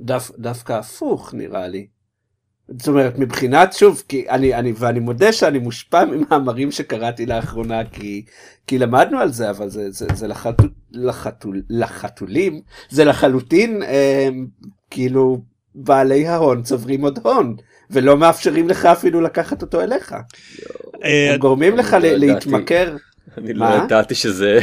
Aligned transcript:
דו, 0.00 0.16
דווקא 0.38 0.72
הפוך 0.72 1.34
נראה 1.34 1.68
לי. 1.68 1.86
זאת 2.78 2.88
אומרת 2.88 3.18
מבחינת 3.18 3.72
שוב 3.72 4.02
כי 4.08 4.28
אני 4.28 4.54
אני 4.54 4.72
ואני 4.76 5.00
מודה 5.00 5.32
שאני 5.32 5.58
מושפע 5.58 6.04
ממאמרים 6.04 6.70
שקראתי 6.70 7.26
לאחרונה 7.26 7.84
כי 7.84 8.24
כי 8.66 8.78
למדנו 8.78 9.18
על 9.18 9.32
זה 9.32 9.50
אבל 9.50 9.68
זה 9.68 9.90
זה, 9.90 10.06
זה 10.14 10.28
לחתול, 10.28 10.70
לחתול, 10.92 11.62
לחתולים 11.70 12.60
זה 12.88 13.04
לחלוטין 13.04 13.82
אה, 13.82 14.28
כאילו 14.90 15.40
בעלי 15.74 16.26
ההון 16.26 16.62
צוברים 16.62 17.04
עוד 17.04 17.18
הון 17.22 17.56
ולא 17.90 18.16
מאפשרים 18.16 18.68
לך 18.68 18.86
אפילו 18.86 19.20
לקחת 19.20 19.62
אותו 19.62 19.80
אליך. 19.80 20.14
אה, 21.04 21.32
הם 21.32 21.38
גורמים 21.38 21.76
לך 21.76 21.92
לא. 21.92 22.08
להתמכר. 22.08 22.96
אני 23.38 23.52
מה? 23.52 23.76
לא 23.76 23.84
ידעתי 23.84 24.14
שזה... 24.14 24.60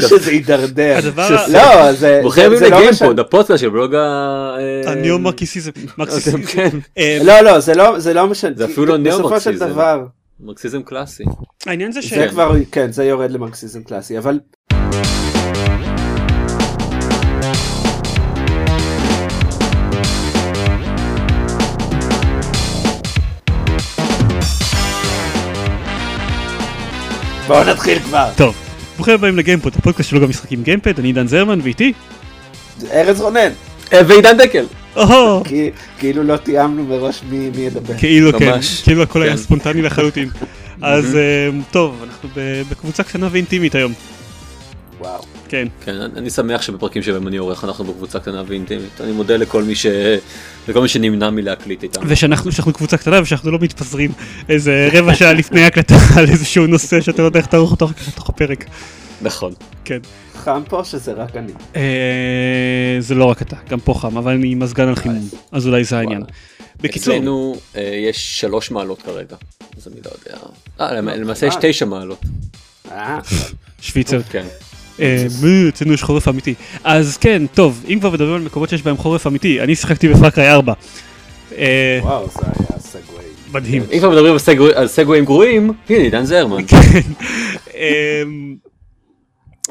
שזה 0.00 0.32
יידרדר. 0.32 0.98
לא 1.16 1.92
זה 1.92 2.20
לא 2.24 2.30
משנה. 2.30 2.48
לגיימפוד, 2.66 3.20
הפודקאסט 3.20 3.60
של 3.60 3.68
בלוג 3.68 3.94
ה... 3.94 3.98
אה, 3.98 4.92
הניאו-מרקסיזם. 4.92 5.70
מרקסיזם. 5.98 6.42
כן, 6.42 6.70
אה, 6.98 7.18
לא 7.22 7.40
לא 7.40 7.60
זה 7.60 7.74
לא 7.74 7.98
זה 7.98 8.14
לא 8.14 8.26
משנה. 8.26 8.50
זה 8.56 8.64
אפילו 8.64 8.86
לא 8.86 8.96
בסופו 8.96 9.40
של 9.40 9.50
ניאו-מרקסיזם. 9.50 9.68
דבר. 9.68 10.04
מרקסיזם 10.40 10.82
קלאסי. 10.82 11.24
העניין 11.66 11.92
זה 11.92 12.02
ש... 12.02 12.14
זה 12.14 12.28
כבר 12.30 12.52
כן 12.72 12.92
זה 12.92 13.04
יורד 13.04 13.30
למרקסיזם 13.30 13.82
קלאסי 13.82 14.18
אבל 14.18 14.38
בואו 27.48 27.64
נתחיל 27.64 27.98
כבר 27.98 28.30
טוב, 28.36 28.56
ברוכים 28.96 29.14
הבאים 29.14 29.36
לגיימפוד, 29.36 29.72
הפודקאסט 29.78 30.10
שלו 30.10 30.20
גם 30.20 30.28
משחקים 30.28 30.62
גיימפד, 30.62 30.98
אני 30.98 31.08
עידן 31.08 31.26
זרמן 31.26 31.60
ואיתי. 31.62 31.92
ארז 32.92 33.20
רונן 33.20 33.50
אה, 33.92 34.00
ועידן 34.06 34.36
דקל. 34.36 34.64
כאילו 35.98 36.22
לא 36.22 36.36
תיאמנו 36.36 36.84
מראש 36.84 37.22
מי 37.30 37.50
ידבר 37.56 37.94
כאילו 37.98 38.38
כן. 38.38 38.58
כאילו 38.84 39.02
הכל 39.02 39.22
היה 39.22 39.30
כן. 39.30 39.36
ספונטני 39.36 39.82
לחלוטין. 39.82 40.28
אז 40.82 41.16
אה, 41.16 41.48
טוב, 41.70 42.04
אנחנו 42.04 42.28
בקבוצה 42.70 43.02
קטנה 43.02 43.28
ואינטימית 43.32 43.74
היום. 43.74 43.92
וואו 45.00 45.22
כן. 45.52 45.68
כן, 45.84 45.96
אני 46.16 46.30
שמח 46.30 46.62
שבפרקים 46.62 47.02
שבהם 47.02 47.28
אני 47.28 47.36
עורך 47.36 47.64
אנחנו 47.64 47.84
בקבוצה 47.84 48.20
קטנה 48.20 48.42
ואינטימית. 48.46 49.00
אני 49.00 49.12
מודה 49.12 49.36
לכל 49.36 49.62
מי 49.62 49.74
ש... 49.74 49.86
לכל 50.68 50.82
מי 50.82 50.88
שנמנע 50.88 51.30
מלהקליט 51.30 51.82
איתם. 51.82 52.00
ושאנחנו 52.06 52.52
שאנחנו 52.52 52.72
קבוצה 52.72 52.96
קטנה 52.96 53.22
ושאנחנו 53.22 53.50
לא 53.50 53.58
מתפזרים 53.60 54.12
איזה 54.48 54.88
רבע 54.92 55.14
שעה 55.14 55.32
לפני 55.32 55.64
הקלטה 55.64 55.94
על 56.16 56.28
איזשהו 56.30 56.66
נושא 56.66 57.00
שאתה 57.00 57.22
לא 57.22 57.26
יודע 57.26 57.38
איך 57.38 57.46
תערוך 57.46 57.70
אותו 57.70 57.84
אחר 57.84 57.94
כך 57.94 58.08
לתוך 58.08 58.28
הפרק. 58.28 58.64
נכון. 59.22 59.52
כן. 59.84 59.98
חם 60.34 60.62
פה 60.68 60.84
שזה 60.84 61.12
רק 61.12 61.36
אני 61.36 61.52
אה, 61.76 62.96
זה 63.00 63.14
לא 63.14 63.24
רק 63.24 63.42
אתה, 63.42 63.56
גם 63.68 63.80
פה 63.80 63.94
חם, 63.94 64.16
אבל 64.18 64.32
אני 64.32 64.52
עם 64.52 64.58
מזגן 64.58 64.88
על 64.88 64.94
חימום, 64.96 65.28
אז 65.52 65.66
אולי 65.66 65.84
זה 65.84 65.98
העניין. 65.98 66.22
בקיצור, 66.80 67.14
אצלנו 67.16 67.56
אה, 67.76 67.82
יש 68.10 68.40
שלוש 68.40 68.70
מעלות 68.70 69.02
כרגע. 69.02 69.36
אז 69.76 69.88
אני 69.88 69.96
לא 70.04 70.10
יודע. 70.18 70.40
אה, 70.80 70.92
למ- 70.94 71.08
למעשה 71.08 71.46
יש 71.46 71.54
אה. 71.54 71.60
תשע 71.62 71.84
מעלות. 71.84 72.20
אה, 72.90 73.18
שוויצר. 73.80 74.22
כן. 74.30 74.46
אה, 75.02 75.26
אצלנו 75.68 75.92
יש 75.92 76.02
חורף 76.02 76.28
אמיתי. 76.28 76.54
אז 76.84 77.16
כן, 77.16 77.42
טוב, 77.54 77.84
אם 77.88 77.98
כבר 78.00 78.10
מדברים 78.10 78.34
על 78.34 78.40
מקומות 78.42 78.68
שיש 78.68 78.82
בהם 78.82 78.96
חורף 78.96 79.26
אמיתי, 79.26 79.60
אני 79.60 79.74
שיחקתי 79.74 80.08
בפאקריי 80.08 80.50
4. 80.50 80.72
אה, 81.58 81.98
וואו 82.02 82.28
זה 82.28 82.40
היה 82.44 82.78
segue 82.80 83.24
מדהים. 83.52 83.82
אם 83.92 83.98
כבר 83.98 84.10
מדברים 84.10 84.32
על 84.32 84.38
segue- 84.38 84.74
על 84.74 84.88
סגוויים 84.88 85.24
גרועים, 85.24 85.70
הנה 85.88 85.98
עידן 86.02 86.24
זרמן. 86.24 86.62
כן. 86.66 86.76
אמ, 87.74 88.56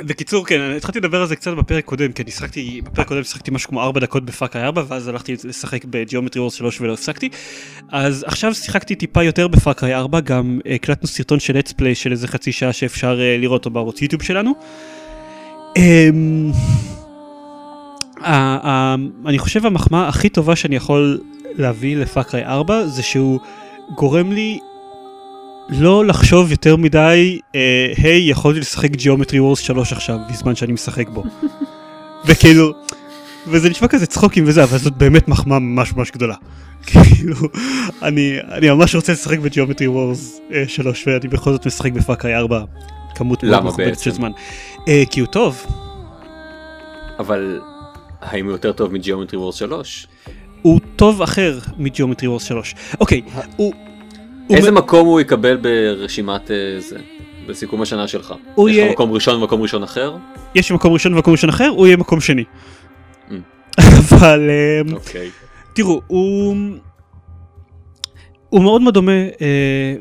בקיצור 0.06 0.46
כן 0.46 0.60
אני 0.62 0.78
התחלתי 0.78 1.00
לדבר 1.00 1.22
על 1.22 1.28
זה 1.28 1.36
קצת 1.36 1.52
בפרק 1.54 1.86
קודם 1.86 2.12
כי 2.12 2.24
אני 2.24 2.32
שיחקתי 2.32 2.82
בפרק 2.84 3.08
קודם 3.08 3.24
שיחקתי 3.24 3.52
משהו 3.52 3.70
כמו 3.70 3.82
4 3.84 4.00
דקות 4.00 4.26
ב 4.26 4.31
Far 4.31 4.48
Cry 4.48 4.66
4 4.66 4.84
ואז 4.88 5.08
הלכתי 5.08 5.36
לשחק 5.44 5.86
ב 5.86 5.92
Geometry 5.92 6.42
Wars 6.42 6.54
3 6.54 6.82
ולא 6.82 6.94
הפסקתי 6.94 7.30
אז 7.92 8.24
עכשיו 8.28 8.54
שיחקתי 8.56 8.96
טיפה 8.96 9.24
יותר 9.24 9.48
ב 9.48 9.54
Far 9.54 9.75
Cry 9.75 9.96
4 9.96 10.20
גם 10.20 10.60
הקלטנו 10.76 11.08
סרטון 11.08 11.40
של 11.40 11.60
play 11.80 11.94
של 11.94 12.12
איזה 12.12 12.28
חצי 12.28 12.52
שעה 12.52 12.74
שאפשר 12.74 13.20
אה, 13.22 13.38
לראות 13.40 13.60
אותו 13.60 13.70
בערוץ 13.70 14.02
יוטיוב 14.02 14.24
שלנו. 14.24 14.54
אמ, 15.82 16.52
אני 19.26 19.40
חושב 19.40 19.66
המחמאה 19.66 20.08
הכי 20.08 20.30
טובה 20.30 20.56
שאני 20.56 20.76
יכול 20.76 21.20
להביא 21.58 21.98
ל 21.98 22.04
Far 22.04 22.25
Cry 22.25 22.46
4 22.46 22.88
זה 22.88 23.04
שהוא 23.04 23.40
גורם 23.96 24.32
לי 24.32 24.60
לא 25.70 26.06
לחשוב 26.06 26.52
יותר 26.52 26.76
מדי, 26.76 27.40
אה, 27.56 27.94
היי, 27.98 28.30
יכולתי 28.30 28.60
לשחק 28.60 28.92
Geometry 28.92 29.40
Wars 29.40 29.60
3 29.60 29.94
עכשיו, 29.94 30.18
בזמן 30.30 30.56
שאני 30.56 30.74
משחק 30.74 31.10
בו. 31.10 31.24
וכאילו, 32.26 32.72
וזה 33.48 33.70
נשמע 33.70 33.88
כזה 33.88 34.06
צחוקים 34.06 34.44
וזה, 34.48 34.64
אבל 34.64 34.78
זאת 34.78 34.98
באמת 34.98 35.28
מחמאה 35.28 35.60
ממש 35.60 35.94
ממש 35.94 36.12
גדולה. 36.12 36.36
כאילו, 36.88 37.36
אני, 38.02 38.38
אני 38.52 38.70
ממש 38.70 38.96
רוצה 38.96 39.14
לשחק 39.14 39.40
ב 39.40 39.45
Geometry 39.45 39.88
Wars 39.88 40.40
3, 40.68 41.08
ואני 41.08 41.28
בכל 41.28 41.52
זאת 41.52 41.66
משחק 41.66 41.92
ב 41.92 41.98
Far 41.98 42.17
Cry 42.17 42.36
4, 42.36 42.64
כמות 43.16 43.44
מאוד 43.44 43.56
למה 43.56 43.70
מכובדת 43.70 43.88
בעצם? 43.88 44.04
של 44.04 44.12
זמן. 44.12 44.32
אה, 44.32 44.42
כי 44.86 45.20
הוא 45.20 45.28
טוב, 45.28 45.66
אבל 47.20 47.60
האם 48.22 48.46
הוא 48.46 48.52
יותר 48.52 48.72
טוב 48.72 48.94
מג'יאומטרי 48.94 49.40
וורס 49.40 49.56
3? 49.56 50.08
הוא 50.62 50.80
טוב 50.96 51.22
אחר 51.22 51.60
מג'יאומטרי 51.78 52.28
וורס 52.28 52.44
3. 52.44 52.76
אוקיי, 53.00 53.22
הוא... 53.56 53.74
הוא 54.48 54.58
איזה 54.58 54.72
מ- 54.72 54.76
מקום 54.76 55.08
הוא 55.08 55.22
יקבל 55.22 55.58
ברשימת 55.58 56.52
אה, 56.52 56.56
זה? 56.80 56.98
בסיכום 57.48 57.82
השנה 57.82 58.08
שלך? 58.08 58.34
הוא 58.56 58.70
יש 58.70 58.76
יהיה- 58.76 58.86
לך 58.88 58.92
מקום 58.94 59.12
ראשון 59.12 59.36
ומקום 59.36 59.62
ראשון 59.62 59.84
אחר? 59.84 60.16
יש 60.56 60.72
מקום 60.72 60.94
ראשון 60.94 61.14
ומקום 61.14 61.32
ראשון 61.32 61.50
אחר, 61.50 61.68
הוא 61.68 61.88
יהיה 61.88 61.98
מקום 61.98 62.22
שני. 62.22 62.44
Mm. 63.30 63.34
אבל... 64.12 64.50
אה, 64.50 64.94
אוקיי. 64.94 65.30
תראו, 65.74 66.02
הוא... 66.08 66.56
הוא 68.52 68.64
מאוד 68.64 68.82
מאוד 68.82 68.94
דומה, 68.94 69.12
אה, 69.12 69.96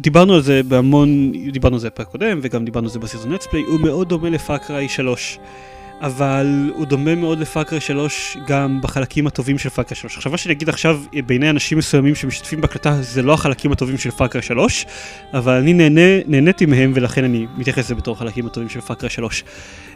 דיברנו 0.00 0.34
על 0.34 0.42
זה 0.42 0.62
בהמון, 0.62 1.32
דיברנו 1.52 1.76
על 1.76 1.80
זה 1.80 1.88
בפרק 1.88 2.06
קודם 2.06 2.40
וגם 2.42 2.64
דיברנו 2.64 2.86
על 2.86 2.92
זה 2.92 2.98
בסרטון 2.98 3.32
let's 3.32 3.47
play, 3.47 3.62
הוא 3.62 3.80
מאוד 3.80 4.08
דומה 4.08 4.30
ל 4.30 4.38
Far 4.38 4.63
Cry 4.63 4.88
3. 4.88 5.38
אבל 6.00 6.70
הוא 6.74 6.86
דומה 6.86 7.14
מאוד 7.14 7.38
ל 7.38 7.44
Far 7.44 7.62
Cry 7.62 7.80
3 7.80 8.36
גם 8.46 8.80
בחלקים 8.82 9.26
הטובים 9.26 9.58
של 9.58 9.68
Far 9.68 9.82
Cry 9.82 9.96
3. 9.96 10.16
עכשיו 10.16 10.32
מה 10.32 10.38
שאני 10.38 10.54
אגיד 10.54 10.68
עכשיו 10.68 11.00
בעיני 11.26 11.50
אנשים 11.50 11.78
מסוימים 11.78 12.14
שמשתתפים 12.14 12.60
בהקלטה 12.60 13.02
זה 13.02 13.22
לא 13.22 13.32
החלקים 13.32 13.72
הטובים 13.72 13.98
של 13.98 14.10
Far 14.10 14.26
Cry 14.26 14.42
3, 14.42 14.86
אבל 15.34 15.52
אני 15.52 15.72
נהנה, 15.72 16.00
נהניתי 16.26 16.66
מהם 16.66 16.92
ולכן 16.94 17.24
אני 17.24 17.46
מתייחס 17.56 17.84
לזה 17.84 17.94
בתור 17.94 18.14
החלקים 18.14 18.46
הטובים 18.46 18.68
של 18.68 18.80
Far 18.80 18.95
Cry 18.95 19.10
3. 19.10 19.44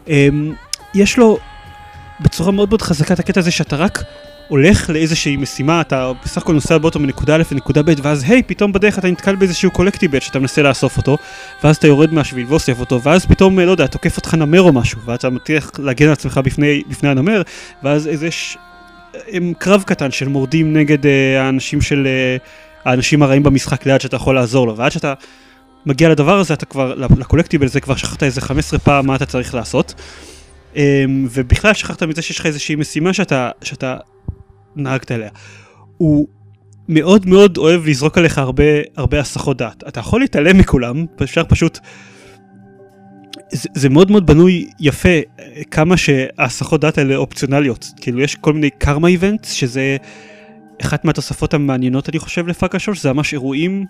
אמ, 0.07 0.53
יש 0.93 1.17
לו 1.17 1.37
בצורה 2.19 2.51
מאוד 2.51 2.69
מאוד 2.69 2.81
חזקה 2.81 3.13
את 3.13 3.19
הקטע 3.19 3.39
הזה 3.39 3.51
שאתה 3.51 3.75
רק 3.75 4.03
הולך 4.47 4.89
לאיזושהי 4.89 5.37
משימה, 5.37 5.81
אתה 5.81 6.11
בסך 6.23 6.41
הכל 6.41 6.53
נוסע 6.53 6.77
באוטו 6.77 6.99
מנקודה 6.99 7.35
א' 7.35 7.43
לנקודה 7.51 7.83
ב', 7.83 7.93
ואז 8.01 8.23
היי, 8.27 8.43
פתאום 8.43 8.73
בדרך 8.73 8.99
אתה 8.99 9.07
נתקל 9.07 9.35
באיזשהו 9.35 9.71
collectible 9.71 10.21
שאתה 10.21 10.39
מנסה 10.39 10.61
לאסוף 10.61 10.97
אותו, 10.97 11.17
ואז 11.63 11.75
אתה 11.75 11.87
יורד 11.87 12.13
מהשביל 12.13 12.45
ואוסף 12.49 12.79
אותו, 12.79 13.01
ואז 13.01 13.25
פתאום, 13.25 13.59
לא 13.59 13.71
יודע, 13.71 13.87
תוקף 13.87 14.17
אותך 14.17 14.33
נמר 14.33 14.61
או 14.61 14.73
משהו, 14.73 15.01
ואתה 15.05 15.29
מצליח 15.29 15.71
להגן 15.79 16.05
על 16.05 16.11
עצמך 16.11 16.39
בפני, 16.43 16.83
בפני 16.89 17.09
הנמר, 17.09 17.41
ואז 17.83 18.07
איזה 18.07 18.31
ש... 18.31 18.57
הם 19.31 19.53
קרב 19.59 19.83
קטן 19.83 20.11
של 20.11 20.27
מורדים 20.27 20.73
נגד 20.77 21.05
אה, 21.05 21.41
האנשים 21.41 21.81
של... 21.81 22.07
אה, 22.07 22.37
האנשים 22.85 23.23
הרעים 23.23 23.43
במשחק 23.43 23.85
ליד 23.85 24.01
שאתה 24.01 24.15
יכול 24.15 24.35
לעזור 24.35 24.67
לו, 24.67 24.77
ועד 24.77 24.91
שאתה 24.91 25.13
מגיע 25.85 26.09
לדבר 26.09 26.39
הזה, 26.39 26.53
אתה 26.53 26.65
כבר, 26.65 26.95
לקולקטיבל 26.95 27.65
הזה 27.65 27.79
כבר 27.79 27.95
שכחת 27.95 28.23
איזה 28.23 28.41
15 28.41 28.79
פעם 28.79 29.07
מה 29.07 29.15
אתה 29.15 29.25
צריך 29.25 29.55
לעשות. 29.55 29.93
אמ, 30.75 31.27
ובכלל 31.31 31.73
שכחת 31.73 32.03
מזה 32.03 32.21
שיש 32.21 32.39
לך 32.39 32.45
איזושהי 32.45 32.75
משימה 32.75 33.13
שאתה, 33.13 33.49
שאתה 33.61 33.97
נהגת 34.77 35.11
עליה. 35.11 35.29
הוא 35.97 36.27
מאוד 36.89 37.25
מאוד 37.25 37.57
אוהב 37.57 37.85
לזרוק 37.85 38.17
עליך 38.17 38.37
הרבה, 38.37 38.63
הרבה 38.97 39.19
הסחות 39.19 39.57
דעת. 39.57 39.83
אתה 39.87 39.99
יכול 39.99 40.21
להתעלם 40.21 40.57
מכולם, 40.57 41.05
אפשר 41.23 41.43
פשוט... 41.43 41.79
זה, 43.51 43.69
זה 43.73 43.89
מאוד 43.89 44.11
מאוד 44.11 44.25
בנוי 44.25 44.69
יפה 44.79 45.09
כמה 45.71 45.97
שההסחות 45.97 46.81
דעת 46.81 46.97
האלה 46.97 47.15
אופציונליות. 47.15 47.87
כאילו 48.01 48.21
יש 48.21 48.35
כל 48.35 48.53
מיני 48.53 48.69
קרמה 48.69 49.07
איבנטס 49.07 49.51
שזה 49.51 49.97
אחת 50.81 51.05
מהתוספות 51.05 51.53
המעניינות 51.53 52.09
אני 52.09 52.19
חושב 52.19 52.47
לפאקה 52.47 52.79
3 52.79 53.01
זה 53.01 53.13
ממש 53.13 53.33
אירועים 53.33 53.85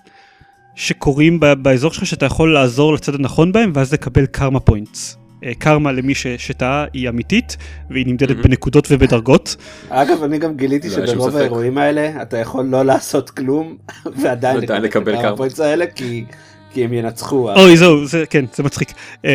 שקורים 0.76 1.40
באזור 1.40 1.94
שלך 1.94 2.06
שאתה 2.06 2.26
יכול 2.26 2.54
לעזור 2.54 2.94
לצד 2.94 3.16
הנכון 3.16 3.52
בהם 3.52 3.72
ואז 3.76 3.94
לקבל 3.94 4.26
קרמה 4.26 4.60
פוינטס. 4.60 5.18
אה, 5.44 5.52
קרמה 5.60 5.92
למי 5.92 6.16
ש- 6.16 6.28
שטעה 6.28 6.86
היא 6.94 7.10
אמיתית 7.10 7.58
והיא 7.90 8.08
נמדדת. 8.08 8.36
בנקודות 8.38 8.88
ובדרגות. 8.92 9.56
אגב 9.90 10.24
אני 10.24 10.38
גם 10.38 10.56
גיליתי 10.56 10.88
לא, 10.90 10.94
שברוב. 11.08 11.36
האירועים 11.38 11.78
האלה 11.78 12.22
אתה 12.22 12.38
יכול 12.38 12.66
לא 12.66 12.86
לעשות 12.86 13.30
כלום 13.30 13.78
ועדיין 14.22 14.58
לקבל 14.82 15.16
האלה 15.60 15.86
כי 15.96 16.26
כי 16.74 16.84
הם 16.84 16.94
ינצחו. 16.94 17.52
אוי 17.54 17.78
זהו 17.78 18.06
זה 18.06 18.24
כן 18.30 18.46
זה 18.56 18.64
מצחיק. 18.64 18.92
אמ, 19.26 19.30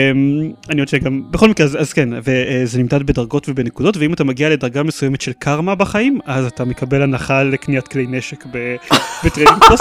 אני 0.71 0.81
עוד 0.81 0.89
שגם 0.89 1.23
בכל 1.31 1.49
מקרה 1.49 1.67
אז, 1.79 1.93
כן 1.93 2.09
וזה 2.25 2.79
נמדד 2.79 3.03
בדרגות 3.03 3.49
ובנקודות 3.49 3.97
ואם 3.97 4.13
אתה 4.13 4.25
מגיע 4.25 4.51
לדרגה 4.51 4.83
מסוימת 4.83 5.21
של 5.21 5.33
קרמה 5.39 5.75
בחיים 5.75 6.19
אז 6.27 6.47
אתה 6.47 6.65
מקבל 6.65 7.03
הנחה 7.03 7.43
לקניית 7.43 7.89
כלי 7.89 8.07
נשק 8.07 8.45
ב- 8.53 8.77
ב 9.25 9.30
trading 9.30 9.65
post. 9.69 9.81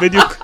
בדיוק. 0.00 0.36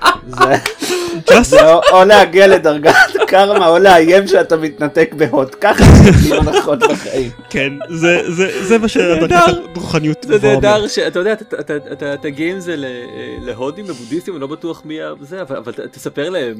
זה- 1.41 1.63
או- 1.91 2.05
להגיע 2.05 2.47
לדרגת 2.47 2.95
קרמה 3.27 3.67
או 3.67 3.79
לאיים 3.79 4.27
שאתה 4.27 4.57
מתנתק 4.57 5.13
ב 5.17 5.25
HOT, 5.25 5.55
ככה 5.61 5.83
זה 6.11 6.35
הנחות 6.37 6.79
בחיים. 6.79 7.29
כן, 7.49 7.73
זה, 7.89 8.31
זה, 8.31 8.63
זה 8.67 8.77
מה. 8.77 8.87
שהדרגת 8.87 9.31
הרוחניות 9.75 10.25
זה 10.27 10.53
נהדר. 10.53 10.87
שאתה 10.87 11.19
יודע, 11.19 11.33
אתה- 11.33 12.17
תגיע 12.21 12.51
עם 12.51 12.59
זה 12.59 12.75
להודים 13.41 13.85
ובודהיסטים, 13.87 14.33
אני 14.33 14.41
לא 14.41 14.47
בטוח 14.47 14.81
מי 14.85 14.97
זה, 15.21 15.41
אבל 15.41 15.73
תספר 15.91 16.29
להם 16.29 16.55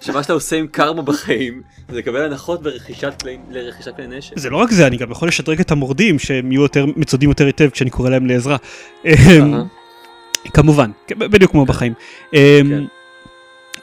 שמה 0.00 0.22
שאתה 0.22 0.32
עושה 0.32 0.56
עם 0.56 0.66
קרמה 0.66 1.02
בחיים 1.02 1.62
זה 1.92 1.98
לקבל 1.98 2.24
הנחות 2.24 2.62
ברכישת 2.62 3.22
לרכישת 3.50 3.96
כלי 3.96 4.06
נשק. 4.06 4.38
זה 4.38 4.50
לא 4.50 4.56
רק 4.56 4.70
זה, 4.70 4.86
אני 4.86 4.96
גם 4.96 5.10
יכול 5.10 5.28
לשדרג 5.28 5.60
את 5.60 5.70
המורדים 5.70 6.18
שהם 6.18 6.52
יהיו 6.52 6.62
יותר 6.62 6.84
מצודים 6.96 7.28
יותר 7.28 7.46
היטב 7.46 7.68
כשאני 7.70 7.90
קורא 7.90 8.10
להם 8.10 8.26
לעזרה. 8.26 8.56
כמובן, 10.52 10.90
כן, 11.06 11.18
בדיוק 11.18 11.50
כמו 11.50 11.66
בחיים. 11.66 11.92
אמ, 12.32 12.86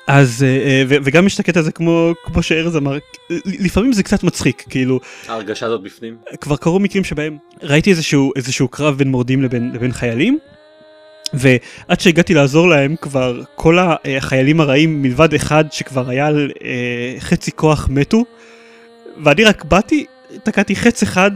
אז, 0.07 0.44
אה, 0.44 0.50
אה, 0.50 0.83
וגם 0.88 1.27
יש 1.27 1.36
את 1.36 1.39
הקטע 1.39 1.60
הזה 1.60 1.71
כמו, 1.71 2.13
כמו 2.24 2.44
שארז 2.44 2.77
אמר, 2.77 2.98
לפעמים 3.45 3.94
זה 3.94 4.04
קצת 4.04 4.24
מצחיק, 4.24 4.63
כאילו, 4.69 5.00
ההרגשה 5.27 5.65
הזאת 5.65 5.81
בפנים. 5.81 6.15
כבר 6.42 6.56
קרו 6.56 6.80
מקרים 6.80 7.04
שבהם 7.04 7.38
ראיתי 7.62 7.89
איזשהו, 7.89 8.31
איזשהו 8.36 8.68
קרב 8.68 8.98
בין 8.98 9.12
מורדים 9.12 9.42
לבין, 9.42 9.71
לבין 9.74 9.92
חיילים, 9.92 10.39
ועד 11.33 12.00
שהגעתי 12.00 12.33
לעזור 12.33 12.69
להם 12.69 12.95
כבר 13.01 13.42
כל 13.56 13.77
החיילים 13.80 14.62
הרעים 14.62 15.01
מלבד 15.01 15.33
אחד 15.33 15.66
שכבר 15.71 16.09
היה 16.09 16.27
על 16.27 16.51
אה, 16.63 17.16
חצי 17.19 17.51
כוח 17.51 17.88
מתו, 17.92 18.25
ואני 19.24 19.44
רק 19.44 19.66
באתי, 19.66 20.06
תקעתי 20.44 20.75
חץ 20.75 21.03
אחד 21.03 21.31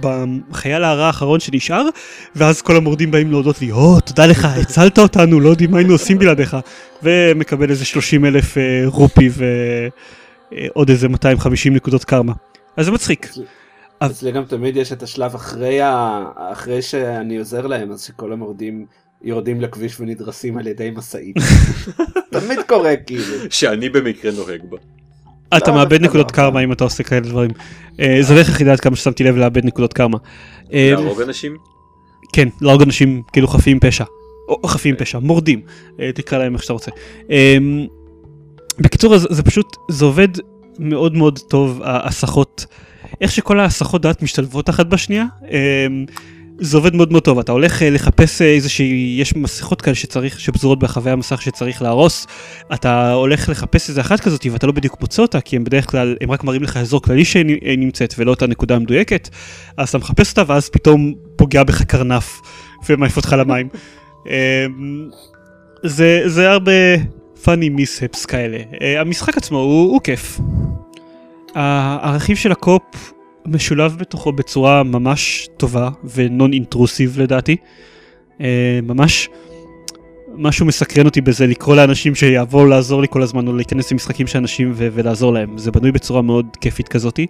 בחייל 0.00 0.84
הרע 0.84 1.06
האחרון 1.06 1.40
שנשאר, 1.40 1.88
ואז 2.36 2.62
כל 2.62 2.76
המורדים 2.76 3.10
באים 3.10 3.30
להודות 3.30 3.60
לי, 3.60 3.70
או, 3.70 4.00
תודה 4.00 4.26
לך, 4.26 4.44
הצלת 4.62 4.98
אותנו, 4.98 5.40
לא 5.40 5.48
יודעים 5.48 5.70
מה 5.70 5.78
היינו 5.78 5.92
עושים 5.92 6.18
בלעדיך, 6.18 6.56
ומקבל 7.02 7.70
איזה 7.70 7.84
30 7.84 8.24
אלף 8.24 8.58
אה, 8.58 8.82
רופי 8.86 9.28
ועוד 10.52 10.90
איזה 10.90 11.08
250 11.08 11.74
נקודות 11.74 12.04
קרמה. 12.04 12.32
אז 12.76 12.86
זה 12.86 12.92
מצחיק. 12.92 13.28
אצלי 13.98 14.32
גם 14.32 14.44
תמיד 14.44 14.76
יש 14.76 14.92
את 14.92 15.02
השלב 15.02 15.34
אחרי, 15.34 15.80
ה... 15.80 16.24
אחרי 16.36 16.82
שאני 16.82 17.38
עוזר 17.38 17.66
להם, 17.66 17.92
אז 17.92 18.02
שכל 18.02 18.32
המורדים 18.32 18.86
יורדים 19.22 19.60
לכביש 19.60 20.00
ונדרסים 20.00 20.58
על 20.58 20.66
ידי 20.66 20.90
משאית. 20.90 21.36
תמיד 22.32 22.58
קורה 22.66 22.96
כאילו. 22.96 23.24
שאני 23.50 23.88
במקרה 23.88 24.32
נוהג 24.32 24.60
בה. 24.68 24.76
אתה 25.56 25.70
לא, 25.70 25.76
מאבד 25.76 25.90
דווקא 25.90 26.04
נקודות 26.04 26.26
לא. 26.26 26.36
קרמה 26.36 26.60
אם 26.60 26.72
אתה 26.72 26.84
עושה 26.84 27.02
כאלה 27.02 27.20
דברים. 27.20 27.50
אה, 28.00 28.18
זו 28.20 28.34
דרך 28.34 28.48
היחידה 28.48 28.72
עד 28.72 28.80
כמה 28.80 28.96
ששמתי 28.96 29.24
לב 29.24 29.36
לאבד 29.36 29.64
נקודות 29.64 29.92
קרמה. 29.92 30.18
אה, 30.72 30.90
להרוג 30.90 31.20
אנשים? 31.20 31.56
כן, 32.32 32.48
להרוג 32.60 32.82
אנשים 32.82 33.22
כאילו 33.32 33.48
חפים 33.48 33.80
פשע. 33.80 34.04
או 34.48 34.68
חפים 34.68 34.96
פשע, 34.96 35.18
מורדים, 35.18 35.60
אה, 36.00 36.12
תקרא 36.12 36.38
להם 36.38 36.54
איך 36.54 36.62
שאתה 36.62 36.72
רוצה. 36.72 36.90
בקיצור, 38.78 39.18
זה 39.18 39.42
פשוט, 39.42 39.76
זה 39.90 40.04
עובד 40.04 40.28
מאוד 40.78 41.14
מאוד 41.14 41.38
טוב, 41.38 41.80
ההסחות, 41.84 42.66
איך 43.20 43.32
שכל 43.32 43.60
ההסחות 43.60 44.02
דעת 44.02 44.22
משתלבות 44.22 44.70
אחת 44.70 44.86
בשנייה. 44.86 45.24
אה, 46.60 46.64
זה 46.64 46.76
עובד 46.76 46.94
מאוד 46.94 47.12
מאוד 47.12 47.22
טוב, 47.22 47.38
אתה 47.38 47.52
הולך 47.52 47.82
אה, 47.82 47.90
לחפש 47.90 48.42
אה, 48.42 48.46
איזושהי, 48.46 49.16
יש 49.20 49.36
מסכות 49.36 49.82
כאלה 49.82 49.94
שצריך, 49.94 50.40
שפזורות 50.40 50.78
ברחבי 50.78 51.10
המסך 51.10 51.42
שצריך 51.42 51.82
להרוס, 51.82 52.26
אתה 52.74 53.12
הולך 53.12 53.48
לחפש 53.48 53.88
איזה 53.88 54.00
אחת 54.00 54.20
כזאת 54.20 54.46
ואתה 54.52 54.66
לא 54.66 54.72
בדיוק 54.72 55.00
מוצא 55.00 55.22
אותה, 55.22 55.40
כי 55.40 55.56
הם 55.56 55.64
בדרך 55.64 55.90
כלל, 55.90 56.16
הם 56.20 56.30
רק 56.30 56.44
מראים 56.44 56.62
לך 56.62 56.76
אזור 56.76 57.02
כללי 57.02 57.24
שנמצאת 57.24 58.14
ולא 58.18 58.32
את 58.32 58.42
הנקודה 58.42 58.76
המדויקת, 58.76 59.28
אז 59.76 59.88
אתה 59.88 59.98
מחפש 59.98 60.30
אותה 60.30 60.42
ואז 60.52 60.68
פתאום 60.68 61.14
פוגע 61.36 61.62
בך 61.64 61.82
קרנף 61.82 62.40
ומעיף 62.88 63.16
אותך 63.16 63.36
למים. 63.38 63.68
אמ, 64.26 65.08
זה, 65.82 66.22
זה 66.26 66.50
הרבה 66.50 66.72
פאני 67.42 67.68
מיסהפס 67.68 68.26
כאלה. 68.26 68.58
אה, 68.82 69.00
המשחק 69.00 69.36
עצמו 69.36 69.58
הוא, 69.58 69.92
הוא 69.92 70.00
כיף. 70.00 70.40
ה- 71.54 72.08
הרכיב 72.08 72.36
של 72.36 72.52
הקופ 72.52 73.12
משולב 73.52 73.96
בתוכו 73.98 74.32
בצורה 74.32 74.82
ממש 74.82 75.48
טובה 75.56 75.88
ונון 76.14 76.52
אינטרוסיב 76.52 77.20
לדעתי. 77.20 77.56
אה, 78.40 78.80
ממש 78.82 79.28
משהו 80.34 80.66
מסקרן 80.66 81.06
אותי 81.06 81.20
בזה 81.20 81.46
לקרוא 81.46 81.76
לאנשים 81.76 82.14
שיבואו 82.14 82.66
לעזור 82.66 83.02
לי 83.02 83.08
כל 83.10 83.22
הזמן 83.22 83.48
או 83.48 83.52
להיכנס 83.52 83.92
למשחקים 83.92 84.26
של 84.26 84.38
אנשים 84.38 84.72
ו- 84.74 84.88
ולעזור 84.92 85.32
להם. 85.32 85.58
זה 85.58 85.70
בנוי 85.70 85.92
בצורה 85.92 86.22
מאוד 86.22 86.46
כיפית 86.60 86.88
כזאתי. 86.88 87.26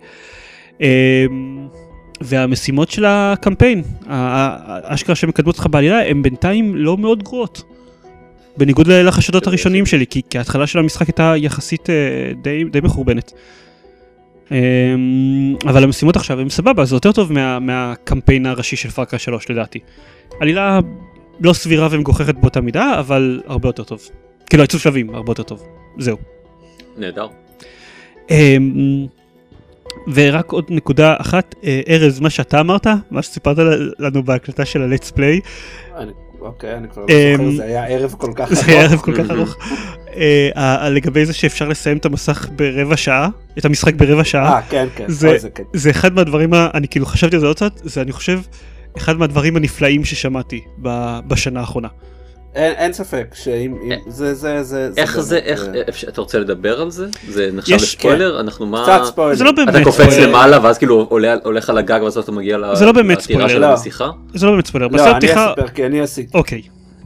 אה, 0.82 1.26
והמשימות 2.20 2.90
של 2.90 3.04
הקמפיין, 3.04 3.82
האשכרה 4.06 5.16
שמקדמות 5.16 5.54
אותך 5.54 5.66
בעלילה, 5.70 6.06
הן 6.06 6.22
בינתיים 6.22 6.76
לא 6.76 6.96
מאוד 6.96 7.22
גרועות. 7.22 7.62
בניגוד 8.56 8.88
לחשדות 8.88 9.46
הראשוניים 9.46 9.86
שלי, 9.86 10.06
כי, 10.06 10.38
ההתחלה 10.38 10.66
של 10.66 10.78
המשחק 10.78 11.06
הייתה 11.06 11.34
יחסית 11.36 11.90
אה, 11.90 11.94
די 12.70 12.80
מחורבנת. 12.82 13.32
אמ, 14.50 14.56
אבל 15.66 15.84
המשימות 15.84 16.16
עכשיו 16.16 16.40
הן 16.40 16.48
סבבה, 16.48 16.84
זה 16.84 16.96
יותר 16.96 17.12
טוב 17.12 17.32
מה, 17.32 17.58
מהקמפיין 17.58 18.46
הראשי 18.46 18.76
של 18.76 18.90
פארקרה 18.90 19.18
3 19.18 19.50
לדעתי. 19.50 19.78
עלילה 20.40 20.80
לא 21.40 21.52
סבירה 21.52 21.88
ומגוחכת 21.90 22.34
באותה 22.34 22.60
מידה, 22.60 22.98
אבל 22.98 23.40
הרבה 23.46 23.68
יותר 23.68 23.84
טוב. 23.84 24.00
כאילו 24.50 24.62
העיצוב 24.62 24.80
שלבים 24.80 25.14
הרבה 25.14 25.30
יותר 25.30 25.42
טוב. 25.42 25.62
זהו. 25.98 26.16
נהדר. 26.96 27.26
אמ, 28.30 29.06
ורק 30.14 30.52
עוד 30.52 30.64
נקודה 30.70 31.14
אחת, 31.18 31.54
אה, 31.64 31.80
ארז, 31.88 32.20
מה 32.20 32.30
שאתה 32.30 32.60
אמרת, 32.60 32.86
מה 33.10 33.22
שסיפרת 33.22 33.56
לנו 33.98 34.22
בהקלטה 34.22 34.64
של 34.64 34.82
הלטס 34.82 35.10
פליי, 35.10 35.40
אני- 35.96 36.12
אוקיי, 36.40 36.74
אני 36.76 36.88
כבר 36.88 37.02
אמ, 37.08 37.40
לא 37.40 37.50
זוכר, 37.50 37.56
זה 37.56 37.64
היה 37.64 37.86
ערב 37.86 38.14
כל 38.18 38.32
כך 38.34 38.52
זה 38.54 38.62
היה 38.66 38.82
ערב 38.82 39.00
כל 39.00 39.14
כך 39.24 39.30
ארוך, 39.30 39.56
אה, 40.16 40.88
לגבי 40.90 41.26
זה 41.26 41.32
שאפשר 41.32 41.68
לסיים 41.68 41.96
את 41.96 42.04
המסך 42.06 42.48
ברבע 42.56 42.96
שעה, 42.96 43.28
את 43.58 43.64
המשחק 43.64 43.94
ברבע 43.94 44.24
שעה, 44.24 44.52
אה, 44.56 44.62
כן, 44.62 44.86
כן, 44.96 45.04
זה- 45.72 45.90
אחד 45.90 46.14
מהדברים, 46.14 46.54
אני 46.54 46.88
כאילו 46.88 47.06
חשבתי 47.06 47.36
על 47.36 47.40
זה 47.40 47.46
עוד 47.46 47.56
קצת, 47.56 47.72
זה 47.84 48.02
אני 48.02 48.12
חושב, 48.12 48.40
אחד 48.96 49.16
מהדברים 49.16 49.56
הנפלאים 49.56 50.04
ששמעתי 50.04 50.60
בשנה 51.28 51.60
האחרונה. 51.60 51.88
אין 52.54 52.72
אין 52.76 52.92
ספק 52.92 53.26
שאם 53.34 53.74
אם- 53.84 53.92
זה 54.10 54.34
זה 54.34 54.62
זה 54.62 54.90
איך 54.96 55.12
באמת, 55.14 55.24
זה, 55.26 55.38
איך, 55.38 55.64
אה, 55.74 55.82
אפשר- 55.88 56.08
אתה 56.08 56.20
רוצה 56.20 56.38
לדבר 56.38 56.80
על 56.80 56.90
זה? 56.90 57.06
זה 57.28 57.50
נחשב 57.52 57.74
יש- 57.74 57.82
לספוילר? 57.82 58.40
אנחנו 58.40 58.66
מה... 58.66 58.82
קצת 58.82 59.04
ספוילר. 59.04 59.34
זה 59.34 59.44
לא 59.44 59.52
באמת 59.52 59.68
אתה 59.68 59.84
קופץ 59.84 60.02
ספוילר. 60.10 60.28
למעלה 60.28 60.58
ואז 60.64 60.78
כאילו 60.78 61.06
עולה, 61.10 61.34
הולך 61.44 61.70
על 61.70 61.78
הגג 61.78 62.00
ואז 62.02 62.18
אתה 62.18 62.32
מגיע 62.32 62.58
זה 62.74 62.86
לא 62.86 62.92
באמת 62.92 63.18
לטירה 63.18 63.40
ספוילר. 63.40 63.48
של 63.48 63.58
לא. 63.60 63.66
הנסיכה? 63.66 64.10
זה 64.34 64.46
לא 64.46 64.52
באמת 64.52 64.66
ספוילר, 64.66 64.86
לא, 64.86 64.92
בסרט 64.92 65.08
אני 65.08 65.16
פתיחה, 65.20 65.50
אספר 65.50 65.68
כי 65.68 65.86
אני 65.86 66.00
עשיתי. 66.00 66.38
אוקיי, 66.38 66.62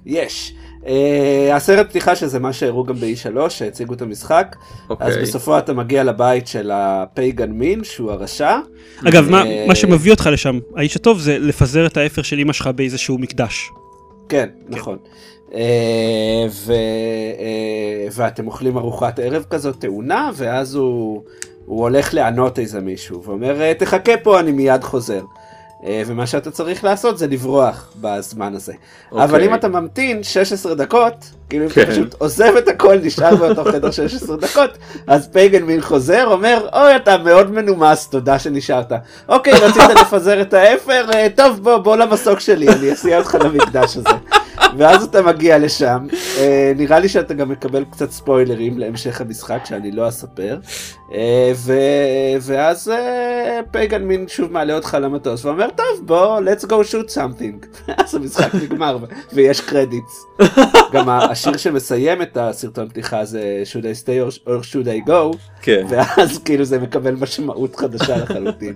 יש. 0.06 0.52
אה, 0.86 1.56
הסרט 1.56 1.88
פתיחה 1.88 2.16
שזה 2.16 2.38
מה 2.38 2.52
שהראו 2.52 2.84
גם 2.84 2.94
ב-E3 2.94 3.48
שהציגו 3.50 3.94
את 3.94 4.02
המשחק 4.02 4.56
אז 4.58 4.86
אוקיי. 4.90 5.22
בסופו 5.22 5.58
אתה 5.58 5.72
מגיע 5.72 6.04
לבית 6.04 6.46
של 6.46 6.70
הפייגן 6.74 7.50
מין 7.50 7.84
שהוא 7.84 8.12
הרשע. 8.12 8.58
אגב, 9.08 9.30
מה- 9.30 9.44
אה, 9.46 9.64
מה 9.68 9.74
שמביא 9.74 10.12
אותך 10.12 10.28
לשם, 10.32 10.58
האיש 10.76 10.96
הטוב 10.96 11.20
זה 11.20 11.38
לפזר 11.38 11.86
את 11.86 11.96
האפר 11.96 12.22
של 12.22 12.38
אמא 12.38 12.52
שלך 12.52 12.66
באיזשהו 12.66 13.18
מקדש. 13.18 13.70
כן 14.28 14.48
נכון. 14.68 14.98
אה, 15.54 15.60
ו- 16.50 16.72
אה, 17.38 18.06
ואתם 18.12 18.46
אוכלים 18.46 18.76
ארוחת 18.78 19.18
ערב 19.18 19.44
כזאת 19.50 19.78
טעונה 19.78 20.30
ואז 20.34 20.74
הוא 20.74 21.22
הוא 21.66 21.80
הולך 21.80 22.14
לענות 22.14 22.58
איזה 22.58 22.80
מישהו 22.80 23.22
ואומר 23.22 23.62
"אה, 23.62 23.74
תחכה 23.74 24.16
פה 24.22 24.40
אני 24.40 24.52
מיד 24.52 24.84
חוזר. 24.84 25.20
אה, 25.86 26.02
ומה 26.06 26.26
שאתה 26.26 26.50
צריך 26.50 26.84
לעשות 26.84 27.18
זה 27.18 27.26
לברוח 27.26 27.92
בזמן 28.00 28.54
הזה. 28.54 28.72
אבל 29.12 29.22
אוקיי. 29.22 29.46
אם 29.48 29.54
אתה 29.54 29.68
ממתין 29.68 30.22
16 30.22 30.74
דקות, 30.74 31.14
כאילו 31.48 31.64
אם 31.64 31.70
כן. 31.70 31.82
אתה 31.82 31.90
פשוט 31.90 32.14
עוזב 32.18 32.56
את 32.58 32.68
הכל, 32.68 32.98
נשאר 33.02 33.36
באותו 33.36 33.64
חדר 33.64 33.90
16 33.90 34.36
דקות, 34.36 34.70
אז 35.06 35.28
פייגן 35.28 35.62
מין 35.62 35.80
חוזר, 35.80 36.26
אומר, 36.26 36.68
אוי 36.72 36.96
אתה 36.96 37.18
מאוד 37.18 37.50
מנומס, 37.50 38.08
תודה 38.08 38.38
שנשארת. 38.38 38.92
אוקיי, 39.28 39.52
רצית 39.52 39.82
לפזר 40.00 40.42
את 40.42 40.54
האפר, 40.54 41.06
אה, 41.14 41.26
טוב 41.36 41.62
בוא, 41.62 41.76
בוא 41.76 41.96
למסוק 41.96 42.40
שלי, 42.40 42.68
אני 42.68 42.92
אסיע 42.92 43.18
אותך 43.18 43.36
למקדש 43.40 43.96
הזה. 43.96 44.41
ואז 44.78 45.04
אתה 45.04 45.22
מגיע 45.22 45.58
לשם, 45.58 46.06
אה, 46.38 46.72
נראה 46.76 46.98
לי 46.98 47.08
שאתה 47.08 47.34
גם 47.34 47.48
מקבל 47.48 47.84
קצת 47.90 48.10
ספוילרים 48.10 48.78
להמשך 48.78 49.20
המשחק 49.20 49.60
שאני 49.64 49.92
לא 49.92 50.08
אספר, 50.08 50.58
אה, 51.14 51.52
ו... 51.56 51.72
ואז 52.40 52.88
אה, 52.88 53.60
פייגן 53.70 54.02
מין 54.02 54.28
שוב 54.28 54.52
מעלה 54.52 54.74
אותך 54.74 54.96
למטוס 55.00 55.44
ואומר, 55.44 55.68
טוב 55.76 56.06
בוא, 56.06 56.40
let's 56.40 56.64
go 56.64 56.72
shoot 56.92 57.14
something. 57.14 57.66
ואז 57.88 58.14
המשחק 58.14 58.54
נגמר 58.54 58.98
ו- 59.02 59.06
ויש 59.32 59.60
קרדיטס. 59.60 60.24
גם 60.92 61.08
השיר 61.08 61.56
שמסיים 61.56 62.22
את 62.22 62.36
הסרטון 62.36 62.88
פתיחה 62.88 63.24
זה 63.24 63.62
should 63.72 63.82
I 63.84 64.04
stay 64.04 64.30
or, 64.30 64.48
or 64.48 64.64
should 64.72 64.86
I 64.86 65.08
go, 65.08 65.36
כן. 65.62 65.86
ואז 65.88 66.38
כאילו 66.38 66.64
זה 66.64 66.78
מקבל 66.78 67.14
משמעות 67.14 67.76
חדשה 67.76 68.16
לחלוטין. 68.16 68.74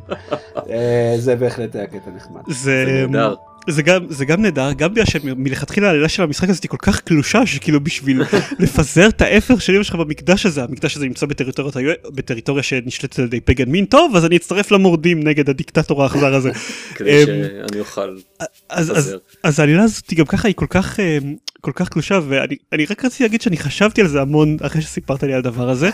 זה 1.19 1.37
בהחלט 1.37 1.77
היה 1.77 1.87
קטע 1.87 2.11
נחמד. 2.17 2.41
זה 2.49 2.55
זה 2.55 2.85
נהדר. 3.09 3.35
זה 3.69 3.83
גם, 3.83 4.07
זה 4.09 4.25
גם 4.25 4.43
נהדר, 4.43 4.73
גם 4.73 4.91
בגלל 4.91 5.05
שמלכתחילה 5.05 5.89
העלילה 5.89 6.09
של 6.09 6.23
המשחק 6.23 6.49
הזה 6.49 6.61
היא 6.63 6.71
כל 6.71 6.77
כך 6.81 7.01
קלושה, 7.01 7.47
שכאילו 7.47 7.81
בשביל 7.81 8.23
לפזר 8.59 9.09
את 9.09 9.23
האפר 9.23 9.59
של 9.59 9.75
אמא 9.75 9.83
שלך 9.83 9.95
במקדש 9.95 10.47
הזה, 10.47 10.65
המקדש 10.65 10.97
הזה 10.97 11.07
נמצא 11.07 11.27
בטריטוריה, 11.27 11.95
בטריטוריה 12.15 12.63
שנשלטת 12.63 13.19
על 13.19 13.25
ידי 13.25 13.41
פגן 13.41 13.69
מין, 13.69 13.85
טוב, 13.85 14.17
אז 14.17 14.25
אני 14.25 14.37
אצטרף 14.37 14.71
למורדים 14.71 15.23
נגד 15.23 15.51
הדיקטטור 15.51 16.03
האכזר 16.03 16.35
הזה. 16.35 16.51
כדי 16.95 17.23
אמ, 17.23 17.27
שאני 17.27 17.81
אוכל 17.81 18.17
אז, 18.41 18.47
אז, 18.69 18.91
לפזר. 18.91 19.19
אז 19.43 19.61
העלילה 19.61 19.83
הזאת 19.83 20.15
גם 20.15 20.27
ככה 20.27 20.49
היא 20.49 20.55
כל 20.55 20.67
כך 20.71 21.01
אה, 21.01 21.19
כל 21.61 21.73
כך 21.75 21.89
קלושה 21.89 22.21
ואני 22.29 22.57
אני 22.73 22.85
רק 22.85 23.05
רציתי 23.05 23.25
להגיד 23.25 23.41
שאני 23.41 23.57
חשבתי 23.57 24.01
על 24.01 24.09
זה 24.09 24.21
המון 24.21 24.57
אחרי 24.63 24.83
שסיפרת 24.83 25.23
לי 25.23 25.33
על 25.33 25.39
הדבר 25.39 25.71
הזה. 25.71 25.91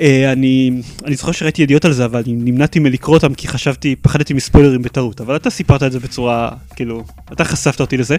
אה, 0.00 0.32
אני 0.32 0.70
אני 1.04 1.16
זוכר 1.16 1.32
שראיתי 1.32 1.62
ידיעות 1.62 1.84
על 1.84 1.92
זה 1.92 2.04
אבל 2.04 2.22
אני 2.26 2.32
נמנעתי 2.32 2.78
מלקרוא 2.78 3.14
אותם 3.14 3.34
כי 3.34 3.48
חשבתי 3.48 3.96
פחדתי 3.96 4.34
מספוילרים 4.34 4.82
בטעות 4.82 5.20
אבל 5.20 5.36
אתה 5.36 5.50
סיפרת 5.50 5.82
את 5.82 5.92
זה 5.92 6.00
בצורה 6.00 6.50
כאילו 6.76 7.04
אתה 7.32 7.44
חשפת 7.44 7.80
אותי 7.80 7.96
לזה. 7.96 8.16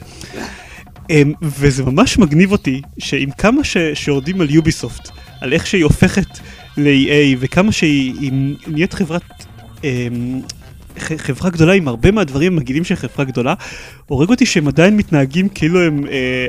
אה, 1.12 1.22
וזה 1.42 1.84
ממש 1.84 2.18
מגניב 2.18 2.52
אותי 2.52 2.82
שעם 3.00 3.30
כמה 3.38 3.64
ש, 3.64 3.78
שיורדים 3.94 4.42
על 4.42 4.50
יוביסופט 4.50 5.10
על 5.42 5.54
איך 5.54 5.68
שהיא 5.68 5.84
הופכת 5.84 6.40
ל-EA 6.78 7.38
וכמה 7.40 7.72
שהיא 7.72 8.14
היא 8.20 8.32
נהיית 8.68 8.94
חברת 8.94 9.22
ח- 11.00 11.18
חברה 11.18 11.50
גדולה 11.50 11.74
עם 11.74 11.88
הרבה 11.88 12.12
מהדברים 12.12 12.54
המגעילים 12.54 12.84
של 12.84 12.96
חברה 12.96 13.26
גדולה, 13.26 13.54
הורג 14.06 14.30
אותי 14.30 14.46
שהם 14.46 14.68
עדיין 14.68 14.98
מתנהגים 14.98 15.50
כאילו 15.50 15.82
הם 15.82 16.06
אה, 16.08 16.48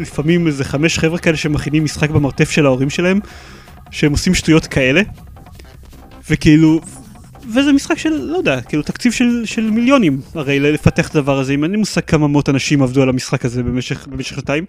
לפעמים 0.00 0.46
איזה 0.46 0.64
חמש 0.64 0.98
חבר'ה 0.98 1.18
כאלה 1.18 1.36
שמכינים 1.36 1.84
משחק 1.84 2.10
במרתף 2.10 2.50
של 2.50 2.66
ההורים 2.66 2.90
שלהם, 2.90 3.20
שהם 3.90 4.12
עושים 4.12 4.34
שטויות 4.34 4.66
כאלה, 4.66 5.00
וכאילו, 6.30 6.80
וזה 7.54 7.72
משחק 7.72 7.98
של, 7.98 8.10
לא 8.22 8.36
יודע, 8.36 8.60
כאילו 8.60 8.82
תקציב 8.82 9.12
של, 9.12 9.42
של 9.44 9.70
מיליונים 9.70 10.20
הרי 10.34 10.60
לפתח 10.60 11.08
את 11.08 11.16
הדבר 11.16 11.38
הזה, 11.38 11.52
אם 11.52 11.64
אין 11.64 11.70
לי 11.70 11.76
מושג 11.76 12.00
כמה 12.00 12.28
מאות 12.28 12.48
אנשים 12.48 12.82
עבדו 12.82 13.02
על 13.02 13.08
המשחק 13.08 13.44
הזה 13.44 13.62
במשך, 13.62 14.06
במשך 14.08 14.34
שנתיים. 14.36 14.64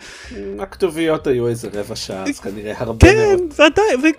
הכתוביות 0.59 1.27
היו 1.27 1.47
איזה 1.47 1.69
רבע 1.73 1.95
שעה, 1.95 2.23
אז 2.23 2.39
כנראה 2.39 2.73
הרבה 2.77 3.07
כן, 3.07 3.15
מאוד. 3.17 3.39
ועדיין, 3.59 4.13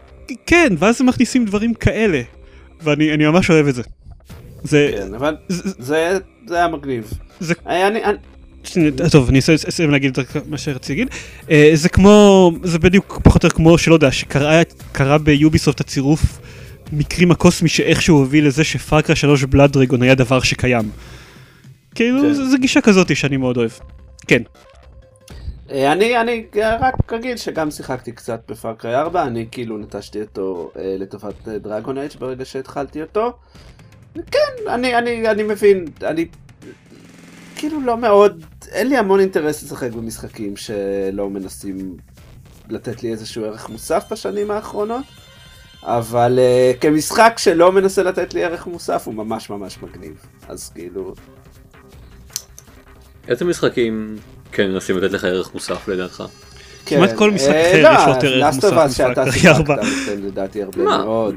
וכן, 0.44 0.72
ואז 0.78 1.00
הם 1.00 1.06
מכניסים 1.06 1.44
דברים 1.44 1.74
כאלה, 1.74 2.22
ואני 2.82 3.14
אני 3.14 3.26
ממש 3.26 3.50
אוהב 3.50 3.66
את 3.66 3.74
זה. 3.74 3.82
זה, 4.64 4.90
כן, 4.96 5.14
אבל 5.14 5.36
זה, 5.48 5.70
זה 5.78 6.18
זה 6.46 6.56
היה 6.56 6.68
מגניב. 6.68 7.12
זה 7.40 7.54
אה, 7.66 7.86
אני- 7.86 8.04
אני- 8.04 8.18
טוב, 9.10 9.28
אני 9.28 9.38
אסיים 9.68 9.90
להגיד 9.90 10.18
את 10.18 10.36
מה 10.46 10.58
שרציתי 10.58 10.92
להגיד. 10.92 11.14
אה, 11.50 11.70
זה 11.74 11.88
כמו, 11.88 12.50
זה 12.62 12.78
בדיוק 12.78 13.20
פחות 13.22 13.44
או 13.44 13.46
יותר 13.46 13.56
כמו, 13.56 13.78
שלא 13.78 13.94
יודע, 13.94 14.12
שקרה 14.12 14.62
קרה 14.92 15.18
ביוביסופט 15.18 15.80
הצירוף 15.80 16.38
מקרים 16.92 17.30
הקוסמי 17.30 17.68
שאיכשהו 17.68 18.16
הוביל 18.16 18.46
לזה 18.46 18.64
שפארקרה 18.64 19.16
3 19.16 19.44
בלאד 19.44 19.72
דרגון 19.72 20.02
היה 20.02 20.14
דבר 20.14 20.40
שקיים. 20.40 20.90
כאילו, 21.94 22.22
כן. 22.22 22.32
זה 22.32 22.58
גישה 22.58 22.80
כזאת 22.80 23.16
שאני 23.16 23.36
מאוד 23.36 23.56
אוהב. 23.56 23.70
כן. 24.26 24.42
אה, 25.70 25.92
אני 25.92 26.20
אני 26.20 26.44
רק 26.80 27.12
אגיד 27.12 27.38
שגם 27.38 27.70
שיחקתי 27.70 28.12
קצת 28.12 28.40
בפארקריי 28.48 28.94
4, 28.94 29.22
אני 29.22 29.46
כאילו 29.50 29.78
נטשתי 29.78 30.20
אותו 30.20 30.70
אה, 30.78 30.96
לטובת 30.98 31.48
דרגון 31.48 31.98
אייג' 31.98 32.12
ברגע 32.18 32.44
שהתחלתי 32.44 33.02
אותו. 33.02 33.32
כן, 34.14 34.68
אני 34.68 34.94
אני 34.98 35.28
אני 35.28 35.42
מבין, 35.42 35.84
אני 36.02 36.26
כאילו 37.56 37.80
לא 37.80 37.96
מאוד, 37.96 38.44
אין 38.72 38.88
לי 38.88 38.96
המון 38.96 39.20
אינטרס 39.20 39.62
לשחק 39.62 39.92
במשחקים 39.92 40.56
שלא 40.56 41.30
מנסים 41.30 41.96
לתת 42.68 43.02
לי 43.02 43.12
איזשהו 43.12 43.44
ערך 43.44 43.68
מוסף 43.68 44.04
בשנים 44.10 44.50
האחרונות. 44.50 45.04
אבל 45.82 46.38
uh, 46.38 46.78
כמשחק 46.80 47.34
שלא 47.36 47.72
מנסה 47.72 48.02
לתת 48.02 48.34
לי 48.34 48.44
ערך 48.44 48.66
מוסף 48.66 49.02
הוא 49.06 49.14
ממש 49.14 49.50
ממש 49.50 49.78
מגניב. 49.82 50.14
אז 50.48 50.70
כאילו, 50.74 51.14
איזה 53.28 53.44
משחקים 53.44 54.16
כן 54.52 54.70
מנסים 54.70 54.98
לתת 54.98 55.12
לך 55.12 55.24
ערך 55.24 55.54
מוסף 55.54 55.88
לדעתך? 55.88 56.24
כמעט 56.86 57.10
כן, 57.10 57.16
כל 57.16 57.30
משחק 57.30 57.54
אה, 57.54 57.70
אחר 57.70 57.82
לא, 57.82 57.98
יש 57.98 58.06
לו 58.06 58.12
יותר 58.12 58.44
ערך 58.44 58.54
מוסף 58.54 58.72
מפארקריי 58.72 59.32
שיחקת 59.32 59.48
4. 59.48 59.74
נותן 59.74 60.22
לדעתי 60.22 60.62
הרבה? 60.62 60.84
מאוד. 60.84 61.36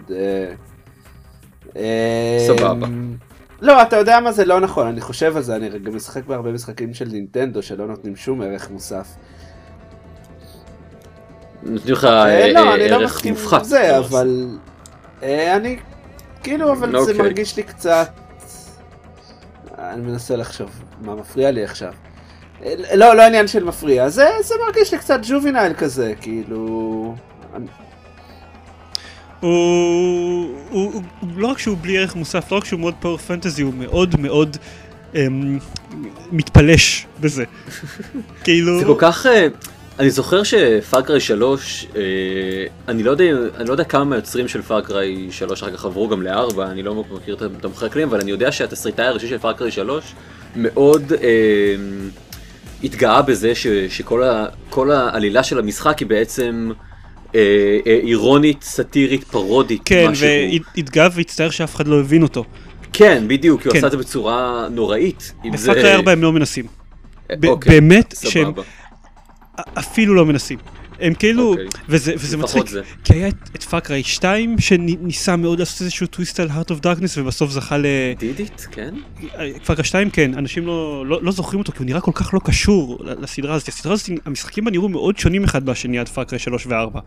אה, 1.75 2.45
סבבה. 2.47 2.87
לא, 3.65 3.81
אתה 3.81 3.95
יודע 3.95 4.19
מה 4.19 4.31
זה 4.31 4.45
לא 4.45 4.59
נכון, 4.59 4.87
אני 4.87 5.01
חושב 5.01 5.37
על 5.37 5.43
זה, 5.43 5.55
אני 5.55 5.69
גם 5.79 5.95
משחק 5.95 6.25
בהרבה 6.25 6.51
משחקים 6.51 6.93
של 6.93 7.05
נינטנדו 7.05 7.61
שלא 7.63 7.87
נותנים 7.87 8.15
שום 8.15 8.41
ערך 8.41 8.69
מוסף. 8.71 9.07
נותנים 11.63 11.93
לך 11.93 12.05
אה, 12.05 12.41
אה, 12.41 12.53
לא, 12.53 12.59
אה, 12.59 12.75
אני 12.75 12.89
לא 12.89 12.95
ערך 12.95 13.15
מסכים 13.15 13.33
מופחת. 13.33 13.57
עם 13.57 13.63
זה, 13.63 13.89
לא, 13.91 13.97
אבל... 13.97 14.57
אה, 15.23 15.55
אני... 15.55 15.77
כאילו, 16.43 16.71
אבל 16.71 16.91
זה 16.91 16.97
אוקיי. 16.97 17.17
מרגיש 17.17 17.57
לי 17.57 17.63
קצת... 17.63 18.09
אני 19.77 20.01
מנסה 20.01 20.35
לחשוב 20.35 20.69
מה 21.01 21.15
מפריע 21.15 21.51
לי 21.51 21.63
עכשיו. 21.63 21.93
לא, 22.93 23.13
לא 23.15 23.21
עניין 23.21 23.47
של 23.47 23.63
מפריע, 23.63 24.09
זה, 24.09 24.27
זה 24.43 24.55
מרגיש 24.65 24.93
לי 24.93 24.97
קצת 24.99 25.19
ג'ובינייל 25.29 25.73
כזה, 25.73 26.13
כאילו... 26.21 27.15
הוא, 29.39 29.49
הוא, 30.69 30.93
הוא, 30.93 31.01
הוא 31.19 31.29
לא 31.37 31.47
רק 31.47 31.59
שהוא 31.59 31.77
בלי 31.81 31.97
ערך 31.97 32.15
מוסף, 32.15 32.51
לא 32.51 32.57
רק 32.57 32.65
שהוא 32.65 32.79
מאוד 32.79 32.93
power 32.99 33.17
fantasy, 33.17 33.61
הוא 33.61 33.73
מאוד 33.73 34.19
מאוד 34.19 34.57
אמ, 35.15 35.59
מתפלש 36.31 37.07
בזה. 37.19 37.43
כאילו... 38.43 38.79
זה 38.79 38.85
כל 38.85 38.95
כך... 38.97 39.25
אה, 39.25 39.47
אני 39.99 40.09
זוכר 40.09 40.43
ש 40.43 40.62
Far 40.62 40.91
Cry 40.91 41.19
3, 41.19 41.87
אה, 41.95 42.01
אני 42.87 43.03
לא 43.03 43.11
יודע, 43.11 43.23
אני 43.57 43.67
לא 43.67 43.71
יודע 43.71 43.83
כמה 43.83 44.03
מהיוצרים 44.03 44.47
של 44.47 44.61
Far 44.61 44.96
Cry 44.96 45.31
3 45.31 45.63
אחר 45.63 45.71
כך 45.71 45.85
עברו 45.85 46.07
גם 46.07 46.21
ל-4, 46.21 46.61
אני 46.61 46.83
לא 46.83 47.03
מכיר 47.11 47.35
את 47.35 47.65
המחקרים 47.65 47.89
הכללים, 47.91 48.07
אבל 48.07 48.19
אני 48.19 48.31
יודע 48.31 48.51
שהתסריטאי 48.51 49.05
הראשי 49.05 49.27
של 49.27 49.37
Far 49.37 49.54
Cry 49.54 49.71
3 49.71 50.13
מאוד 50.55 51.13
אה, 51.13 51.75
התגאה 52.83 53.21
בזה 53.21 53.55
ש, 53.55 53.67
שכל 53.67 54.23
ה, 54.23 54.47
העלילה 54.87 55.43
של 55.43 55.59
המשחק 55.59 55.99
היא 55.99 56.07
בעצם 56.07 56.71
אה, 57.35 57.39
אה, 57.87 57.99
אירונית, 58.03 58.63
סאטירית, 58.63 59.23
פרודית, 59.23 59.81
כן, 59.85 60.07
משהו. 60.11 60.27
והתגאה 60.75 61.07
והצטער 61.15 61.49
שאף 61.49 61.75
אחד 61.75 61.87
לא 61.87 61.99
הבין 61.99 62.23
אותו. 62.23 62.43
כן, 62.93 63.23
בדיוק, 63.27 63.61
כי 63.61 63.67
הוא 63.67 63.73
כן. 63.73 63.77
עשה 63.77 63.87
את 63.87 63.91
זה 63.91 63.97
בצורה 63.97 64.67
נוראית. 64.71 65.33
ב 65.53 65.59
Far 65.59 65.76
Cry 65.76 65.93
4 65.93 66.11
הם 66.11 66.21
לא 66.21 66.31
מנסים. 66.33 66.65
ב- 67.39 67.45
אוקיי, 67.45 67.71
באמת 67.81 68.13
סבבה. 68.13 68.31
שהם 68.31 68.51
אפילו 69.73 70.15
לא 70.15 70.25
מנסים. 70.25 70.57
הם 70.99 71.13
כאילו, 71.13 71.49
אוקיי. 71.49 71.65
וזה, 71.89 72.13
וזה 72.17 72.37
מצחיק, 72.37 72.67
זה. 72.67 72.81
כי 73.03 73.13
היה 73.13 73.27
את, 73.27 73.35
את 73.55 73.63
Far 73.63 73.83
Cry 73.83 74.03
2 74.03 74.59
שניסה 74.59 75.35
מאוד 75.35 75.59
לעשות 75.59 75.81
איזשהו 75.81 76.07
טוויסט 76.07 76.39
על 76.39 76.49
Heart 76.49 76.71
of 76.71 76.83
Darkness 76.83 77.11
ובסוף 77.17 77.51
זכה 77.51 77.77
ל... 77.77 77.85
דידית, 78.19 78.67
כן? 78.71 78.95
Far 79.65 79.75
Cry 79.75 79.85
2 79.85 80.09
כן, 80.09 80.31
אנשים 80.37 80.67
לא, 80.67 81.03
לא, 81.07 81.23
לא 81.23 81.31
זוכרים 81.31 81.59
אותו 81.59 81.71
כי 81.71 81.77
הוא 81.77 81.85
נראה 81.85 82.01
כל 82.01 82.11
כך 82.13 82.33
לא 82.33 82.39
קשור 82.43 82.99
לסדרה 83.21 83.55
הזאת. 83.55 83.67
הסדרה 83.67 83.93
הזאת, 83.93 84.09
המשחקים 84.25 84.65
בה 84.65 84.71
נראו 84.71 84.89
מאוד 84.89 85.17
שונים 85.17 85.43
אחד 85.43 85.65
מהשני 85.65 85.99
עד 85.99 86.07
Far 86.07 86.23
Cry 86.23 86.39
3 86.39 86.67
ו-4. 86.67 86.99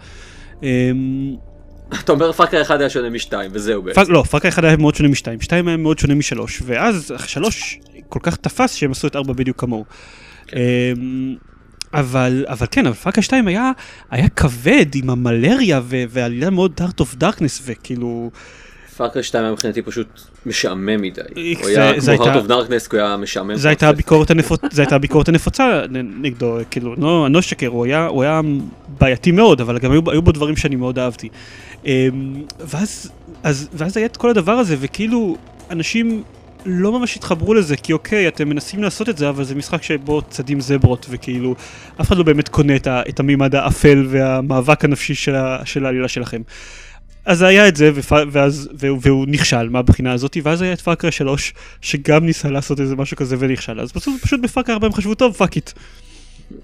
אתה 1.94 2.12
אומר 2.12 2.32
Far 2.32 2.47
Cry 2.47 2.62
1 2.62 2.80
היה 2.80 2.90
שונה 2.90 3.10
משתיים, 3.10 3.50
וזהו 3.54 3.82
בעצם. 3.82 4.00
Far, 4.00 4.08
לא, 4.08 4.22
Far 4.22 4.37
Cry 4.37 4.52
1 4.52 4.64
היה 4.64 4.76
מאוד 4.76 4.94
שונה 4.94 5.08
מ-2, 5.08 5.42
2 5.44 5.68
היה 5.68 5.76
מאוד 5.76 5.98
שונה 5.98 6.14
מ-3, 6.14 6.40
ואז 6.64 7.12
3 7.26 7.78
כל 8.08 8.20
כך 8.22 8.36
תפס 8.36 8.74
שהם 8.74 8.90
עשו 8.90 9.06
את 9.06 9.16
4 9.16 9.32
בדיוק 9.32 9.60
כמוהו. 9.60 9.84
אבל, 11.94 12.44
אבל 12.48 12.66
כן, 12.70 12.86
אבל 12.86 12.94
Far 12.94 13.08
Cry 13.08 13.22
2 13.22 13.48
היה, 13.48 13.72
היה 14.10 14.28
כבד 14.28 14.86
עם 14.94 15.10
המלריה 15.10 15.80
ו- 15.84 16.04
ועלילה 16.08 16.50
מאוד 16.50 16.72
Heart 16.76 17.00
of 17.00 17.14
Darkness 17.14 17.62
וכאילו, 17.66 18.30
Far 18.96 19.09
Cry 19.09 19.22
2 19.22 19.44
היה 19.44 19.52
מבחינתי 19.52 19.82
פשוט 19.82 20.06
משעמם 20.46 21.02
מדי. 21.02 21.20
הוא 21.60 21.68
היה 21.68 22.00
כמו 22.00 22.24
Heart 22.24 22.46
of 22.46 22.48
Darkness, 22.48 22.92
הוא 22.92 23.00
היה 23.00 23.16
משעמם. 23.16 23.56
זו 23.56 23.68
הייתה 23.68 23.88
הביקורת 23.88 24.30
הנפוצ... 24.30 24.78
הייתה 24.78 24.94
הביקורת 24.96 25.28
הנפוצה 25.28 25.82
נגדו, 26.20 26.58
כאילו, 26.70 26.94
לא, 26.98 27.26
אני 27.26 27.34
לא 27.34 27.38
אשקר, 27.38 27.66
הוא 27.66 27.84
היה, 27.84 28.06
הוא 28.06 28.22
היה 28.22 28.40
בעייתי 28.98 29.32
מאוד, 29.32 29.60
אבל 29.60 29.78
גם 29.78 29.92
היו, 29.92 30.10
היו 30.10 30.22
בו 30.22 30.32
דברים 30.32 30.56
שאני 30.56 30.76
מאוד 30.76 30.98
אהבתי. 30.98 31.28
אמ, 31.86 32.42
ואז, 32.60 33.10
אז, 33.42 33.68
ואז 33.72 33.96
היה 33.96 34.06
את 34.06 34.16
כל 34.16 34.30
הדבר 34.30 34.52
הזה, 34.52 34.76
וכאילו, 34.78 35.36
אנשים 35.70 36.22
לא 36.68 36.98
ממש 36.98 37.16
התחברו 37.16 37.54
לזה, 37.54 37.76
כי 37.76 37.92
אוקיי, 37.92 38.28
אתם 38.28 38.48
מנסים 38.48 38.82
לעשות 38.82 39.08
את 39.08 39.18
זה, 39.18 39.28
אבל 39.28 39.44
זה 39.44 39.54
משחק 39.54 39.82
שבו 39.82 40.22
צדים 40.22 40.60
זברות, 40.60 41.06
וכאילו, 41.10 41.54
אף 42.00 42.08
אחד 42.08 42.16
לא 42.16 42.22
באמת 42.22 42.48
קונה 42.48 42.76
את, 42.76 42.86
ה, 42.86 43.02
את 43.08 43.20
המימד 43.20 43.54
האפל 43.54 44.06
והמאבק 44.10 44.84
הנפשי 44.84 45.14
של, 45.14 45.34
ה, 45.34 45.58
של 45.64 45.86
העלילה 45.86 46.08
שלכם. 46.08 46.42
אז 47.24 47.42
היה 47.42 47.68
את 47.68 47.76
זה, 47.76 47.90
ופ... 47.94 48.12
ואז, 48.32 48.68
והוא, 48.74 48.98
והוא 49.02 49.26
נכשל 49.28 49.68
מהבחינה 49.68 50.12
הזאת, 50.12 50.36
ואז 50.42 50.62
היה 50.62 50.72
את 50.72 50.80
Far 50.80 50.95
Cry 50.95 51.10
3, 51.10 51.54
שגם 51.80 52.26
ניסה 52.26 52.50
לעשות 52.50 52.80
איזה 52.80 52.96
משהו 52.96 53.16
כזה 53.16 53.36
ונכשל, 53.38 53.80
אז 53.80 53.92
בסוף 53.92 54.22
פשוט 54.22 54.40
ב 54.40 54.45
Far 54.45 54.60
Cry 54.60 54.74
4 54.74 54.86
הם 54.86 54.92
חשבו, 54.92 55.14
טוב, 55.14 55.34
fuck 55.34 55.56
it. 55.56 55.70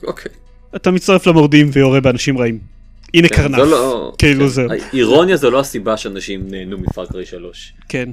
אוקיי. 0.03 0.33
אתה 0.77 0.91
מצטרף 0.91 1.27
למורדים 1.27 1.71
ויורה 1.73 2.01
באנשים 2.01 2.39
רעים. 2.39 2.59
הנה 3.15 3.29
כן, 3.29 3.37
קרנף. 3.37 3.59
זה 3.59 3.65
לא- 3.65 4.13
כאילו 4.19 4.41
כן. 4.41 4.49
זהו. 4.49 4.69
האירוניה 4.71 5.37
זו 5.37 5.51
לא 5.51 5.61
הסיבה 5.61 5.97
שאנשים 5.97 6.47
נהנו 6.51 6.79
מפאקריי 6.79 7.27
3. 7.27 7.73
כן. 7.89 8.11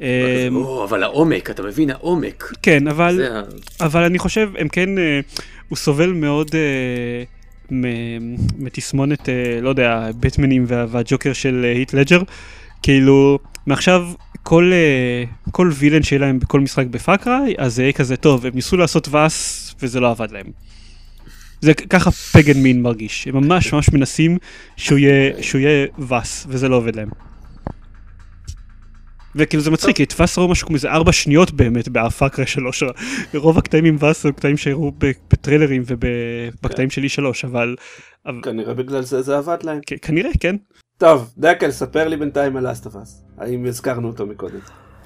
אמ, 0.00 0.06
או, 0.56 0.84
אבל 0.84 1.02
העומק, 1.02 1.50
אתה 1.50 1.62
מבין, 1.62 1.90
העומק. 1.90 2.52
כן, 2.62 2.88
אבל. 2.88 3.20
אבל 3.80 4.02
אני 4.04 4.18
חושב, 4.18 4.50
הם 4.58 4.68
כן, 4.68 4.98
אה, 4.98 5.20
הוא 5.68 5.76
סובל 5.76 6.12
מאוד 6.12 6.50
אה, 6.54 7.78
מתסמונת, 8.58 9.28
אה, 9.28 9.34
לא 9.62 9.68
יודע, 9.68 10.10
בטמנים 10.20 10.64
וה- 10.68 10.86
והג'וקר 10.88 11.32
של 11.32 11.66
היט 11.76 11.94
לג'ר. 11.94 12.20
כאילו, 12.82 13.38
מעכשיו 13.66 14.06
כל, 14.42 14.72
כל 15.50 15.70
וילן 15.74 16.02
שיהיה 16.02 16.20
להם 16.20 16.38
בכל 16.38 16.60
משחק 16.60 16.86
בפאקריי, 16.86 17.54
אז 17.58 17.74
זה 17.74 17.82
יהיה 17.82 17.92
כזה 17.92 18.16
טוב, 18.16 18.46
הם 18.46 18.52
ניסו 18.54 18.76
לעשות 18.76 19.08
ואס 19.10 19.74
וזה 19.82 20.00
לא 20.00 20.10
עבד 20.10 20.30
להם. 20.30 20.46
זה 21.60 21.74
ככה 21.74 22.10
פגן 22.10 22.58
מין 22.62 22.82
מרגיש, 22.82 23.28
הם 23.28 23.36
ממש 23.36 23.72
ממש 23.72 23.88
מנסים 23.92 24.38
שהוא 24.76 24.98
יהיה, 24.98 25.42
שהוא 25.42 25.60
יהיה 25.60 25.86
ואס, 25.98 26.46
וזה 26.48 26.68
לא 26.68 26.76
עובד 26.76 26.96
להם. 26.96 27.08
וכאילו 29.38 29.62
זה 29.62 29.70
מצחיק, 29.70 29.96
כי 29.96 30.04
את 30.04 30.14
ואס 30.18 30.38
ראו 30.38 30.48
משהו 30.48 30.66
כמו 30.66 30.76
איזה 30.76 30.90
ארבע 30.90 31.12
שניות 31.12 31.50
באמת 31.50 31.88
בפאקריי 31.88 32.46
שלוש, 32.46 32.82
רוב 33.34 33.58
הקטעים 33.58 33.84
עם 33.84 33.96
הם 34.24 34.32
קטעים 34.32 34.56
שהראו 34.56 34.92
בטריילרים 35.30 35.82
ובקטעים 35.86 36.90
של 36.90 37.04
E3, 37.04 37.24
אבל, 37.44 37.76
אבל 38.26 38.40
כנראה 38.42 38.74
בגלל 38.74 39.02
זה 39.02 39.22
זה 39.22 39.38
עבד 39.38 39.58
להם. 39.62 39.80
כנראה 40.02 40.30
כן. 40.40 40.56
טוב, 40.98 41.30
דקל, 41.38 41.70
ספר 41.70 42.08
לי 42.08 42.16
בינתיים 42.16 42.56
על 42.56 42.72
אסטפס. 42.72 43.24
האם 43.38 43.66
הזכרנו 43.66 44.08
אותו 44.08 44.26
מקודם? 44.26 44.58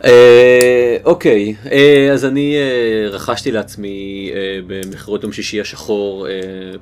אה, 0.05 0.97
אוקיי, 1.05 1.55
אה, 1.73 2.09
אז 2.13 2.25
אני 2.25 2.57
אה, 2.57 3.09
רכשתי 3.11 3.51
לעצמי 3.51 4.31
במכירות 4.67 5.23
יום 5.23 5.33
שישי 5.33 5.61
השחור 5.61 6.27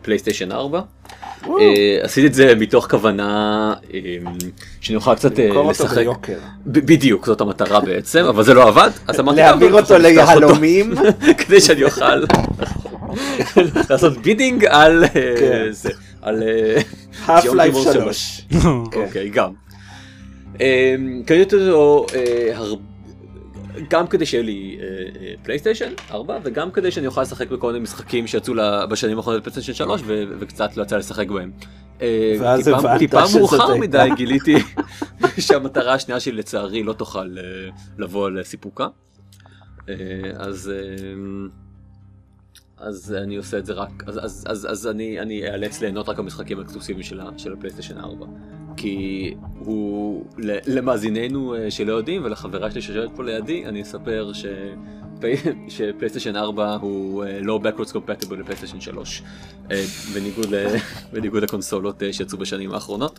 פלייסטיישן 0.03 0.53
4. 0.53 0.81
אה, 1.49 1.55
עשיתי 2.03 2.27
את 2.27 2.35
זה 2.35 2.55
מתוך 2.55 2.87
כוונה 2.91 3.29
אה, 3.95 3.99
שאני 4.81 4.97
אוכל 4.97 5.15
קצת 5.15 5.39
אה, 5.41 5.51
לשחק. 5.71 6.05
בדיוק, 6.67 7.27
זאת 7.27 7.41
המטרה 7.41 7.81
בעצם, 7.81 8.25
אבל 8.25 8.43
זה 8.43 8.55
לא 8.55 8.69
עבד, 8.69 8.91
אז 9.07 9.21
אמרתי, 9.21 9.37
להעביר 9.41 9.69
"טוב, 9.71 9.79
אותו 9.81 9.99
ליהלומים. 9.99 10.95
כדי 11.39 11.61
שאני 11.61 11.85
אוכל 11.85 12.17
לעשות 13.91 14.19
בידינג 14.19 14.65
על 14.65 15.05
כן. 15.15 15.67
זה, 15.71 15.91
על 16.23 16.43
האף 17.27 17.45
לייב 17.55 17.75
כיפור 17.75 17.93
3. 17.93 18.47
אוקיי, 18.97 19.29
גם. 19.29 19.51
קניתי 21.27 21.57
אותו 21.57 22.07
אה, 22.15 22.51
הר- 22.57 22.75
גם 23.91 24.07
כדי 24.07 24.27
שיהיה 24.27 24.43
לי 24.45 24.79
פלייסטיישן 25.43 25.93
4 26.11 26.39
וגם 26.45 26.71
כדי 26.71 26.91
שאני 26.91 27.07
אוכל 27.07 27.23
לשחק 27.23 27.51
בכל 27.51 27.67
מיני 27.73 27.83
משחקים 27.83 28.27
שיצאו 28.27 28.55
לה- 28.55 28.87
בשנים 28.87 29.17
האחרונות 29.17 29.41
בפלייסטיישן 29.43 29.73
3 29.75 30.03
ו- 30.07 30.25
וקצת 30.41 30.77
לא 30.77 30.83
יצא 30.83 30.97
לשחק 30.97 31.29
בהם. 31.29 31.51
אה, 32.03 32.37
ואז 32.41 32.65
טיפה- 32.65 32.99
טיפה 32.99 33.23
מאוחר. 33.39 33.77
מדי 33.77 34.09
גיליתי 34.17 34.55
שהמטרה 35.47 35.95
השנייה 35.95 36.21
שלי 36.21 36.33
לצערי 36.37 36.83
לא 36.83 36.93
תוכל 36.93 37.37
אה, 37.39 37.43
לבוא 37.99 38.31
לסיפוקה. 38.31 38.87
אה, 39.89 39.95
אז 40.37 40.73
אה, 40.75 41.05
אז 42.79 43.15
אני 43.23 43.37
עושה 43.37 43.59
את 43.59 43.67
זה 43.67 43.73
רק 43.73 43.91
אז 44.07 44.19
אז 44.25 44.45
אז 44.49 44.67
אז 44.71 44.87
אני 44.87 45.21
אני 45.21 45.49
אאלץ 45.51 45.81
ליהנות 45.81 46.09
רק 46.09 46.19
המשחקים 46.19 46.59
האקסקלוסיביים 46.59 47.05
של 47.37 47.53
הפלייסטיישן 47.53 47.99
4 47.99 48.27
כי 48.81 49.35
הוא 49.59 50.25
למאזיננו 50.67 51.55
אה, 51.55 51.71
שלא 51.71 51.93
יודעים 51.93 52.25
ולחברה 52.25 52.71
שלי 52.71 52.83
שיושבת 52.83 53.11
פה 53.17 53.23
לידי 53.23 53.67
אני 53.67 53.83
אספר 53.83 54.31
ש... 54.33 54.47
שפלייסטיישן 55.69 56.37
4 56.37 56.77
הוא 56.81 57.25
אה, 57.25 57.39
לא 57.43 57.61
backwards 57.63 57.93
compatible 57.93 58.35
לפלייסטיישן 58.35 58.81
3 58.81 59.23
אה, 59.71 59.85
בניגוד 60.15 60.55
ל- 60.55 60.77
בניגוד 61.13 61.43
לקונסולות 61.43 62.03
שיצאו 62.13 62.39
בשנים 62.39 62.73
האחרונות. 62.73 63.19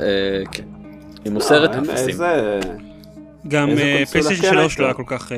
אה, 0.00 0.42
כן. 0.52 0.64
היא 1.24 1.32
מוסרת 1.32 1.70
אפסים. 1.70 2.16
גם 3.48 3.68
פלייסטיישן 3.76 4.42
כן 4.42 4.52
3 4.52 4.78
לא 4.78 4.84
היה 4.84 4.94
הייתה? 4.94 5.02
כל 5.04 5.18
כך 5.18 5.32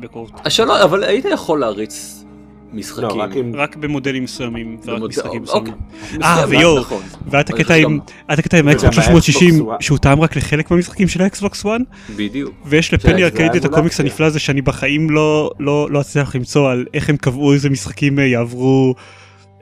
בקורט. 0.00 0.60
אבל 0.84 1.04
היית 1.04 1.24
יכול 1.24 1.60
להריץ 1.60 2.24
משחקים. 2.72 3.02
לא, 3.08 3.14
רק 3.22 3.36
עם... 3.36 3.52
רק 3.56 3.76
במודלים 3.76 4.24
מסוימים 4.24 4.76
ורק 4.84 4.96
במוד- 4.96 5.10
משחקים 5.10 5.44
אוקיי. 5.48 5.72
מסוימים. 5.72 6.22
אה, 6.22 6.44
ויואו, 6.48 6.80
נכון. 6.80 7.02
והיה 7.26 7.40
את 7.40 7.50
אבל 7.50 7.58
הקטע 7.58 7.74
עם, 7.76 8.00
עם 8.62 8.68
האקסבוקס 8.68 8.94
360 8.94 9.60
וואן. 9.60 9.76
שהוא 9.80 9.98
טעם 9.98 10.20
רק 10.20 10.36
לחלק 10.36 10.70
מהמשחקים 10.70 11.08
של 11.08 11.22
האקסבוקס 11.22 11.60
1 11.66 11.70
בדיוק. 12.16 12.54
ויש 12.66 12.94
לפני 12.94 13.12
זה 13.18 13.24
ארקיידי 13.24 13.58
את 13.58 13.64
הקומיקס. 13.64 14.00
הנפלא 14.00 14.26
הזה 14.26 14.38
שאני 14.38 14.62
בחיים 14.62 15.10
לא 15.10 15.50
לא 15.58 15.88
לא 15.90 16.00
אצליח 16.00 16.34
למצוא 16.36 16.70
על 16.70 16.84
איך 16.94 17.08
הם 17.10 17.16
קבעו 17.16 17.52
איזה 17.52 17.70
משחקים 17.70 18.18
אה, 18.18 18.24
יעברו 18.24 18.94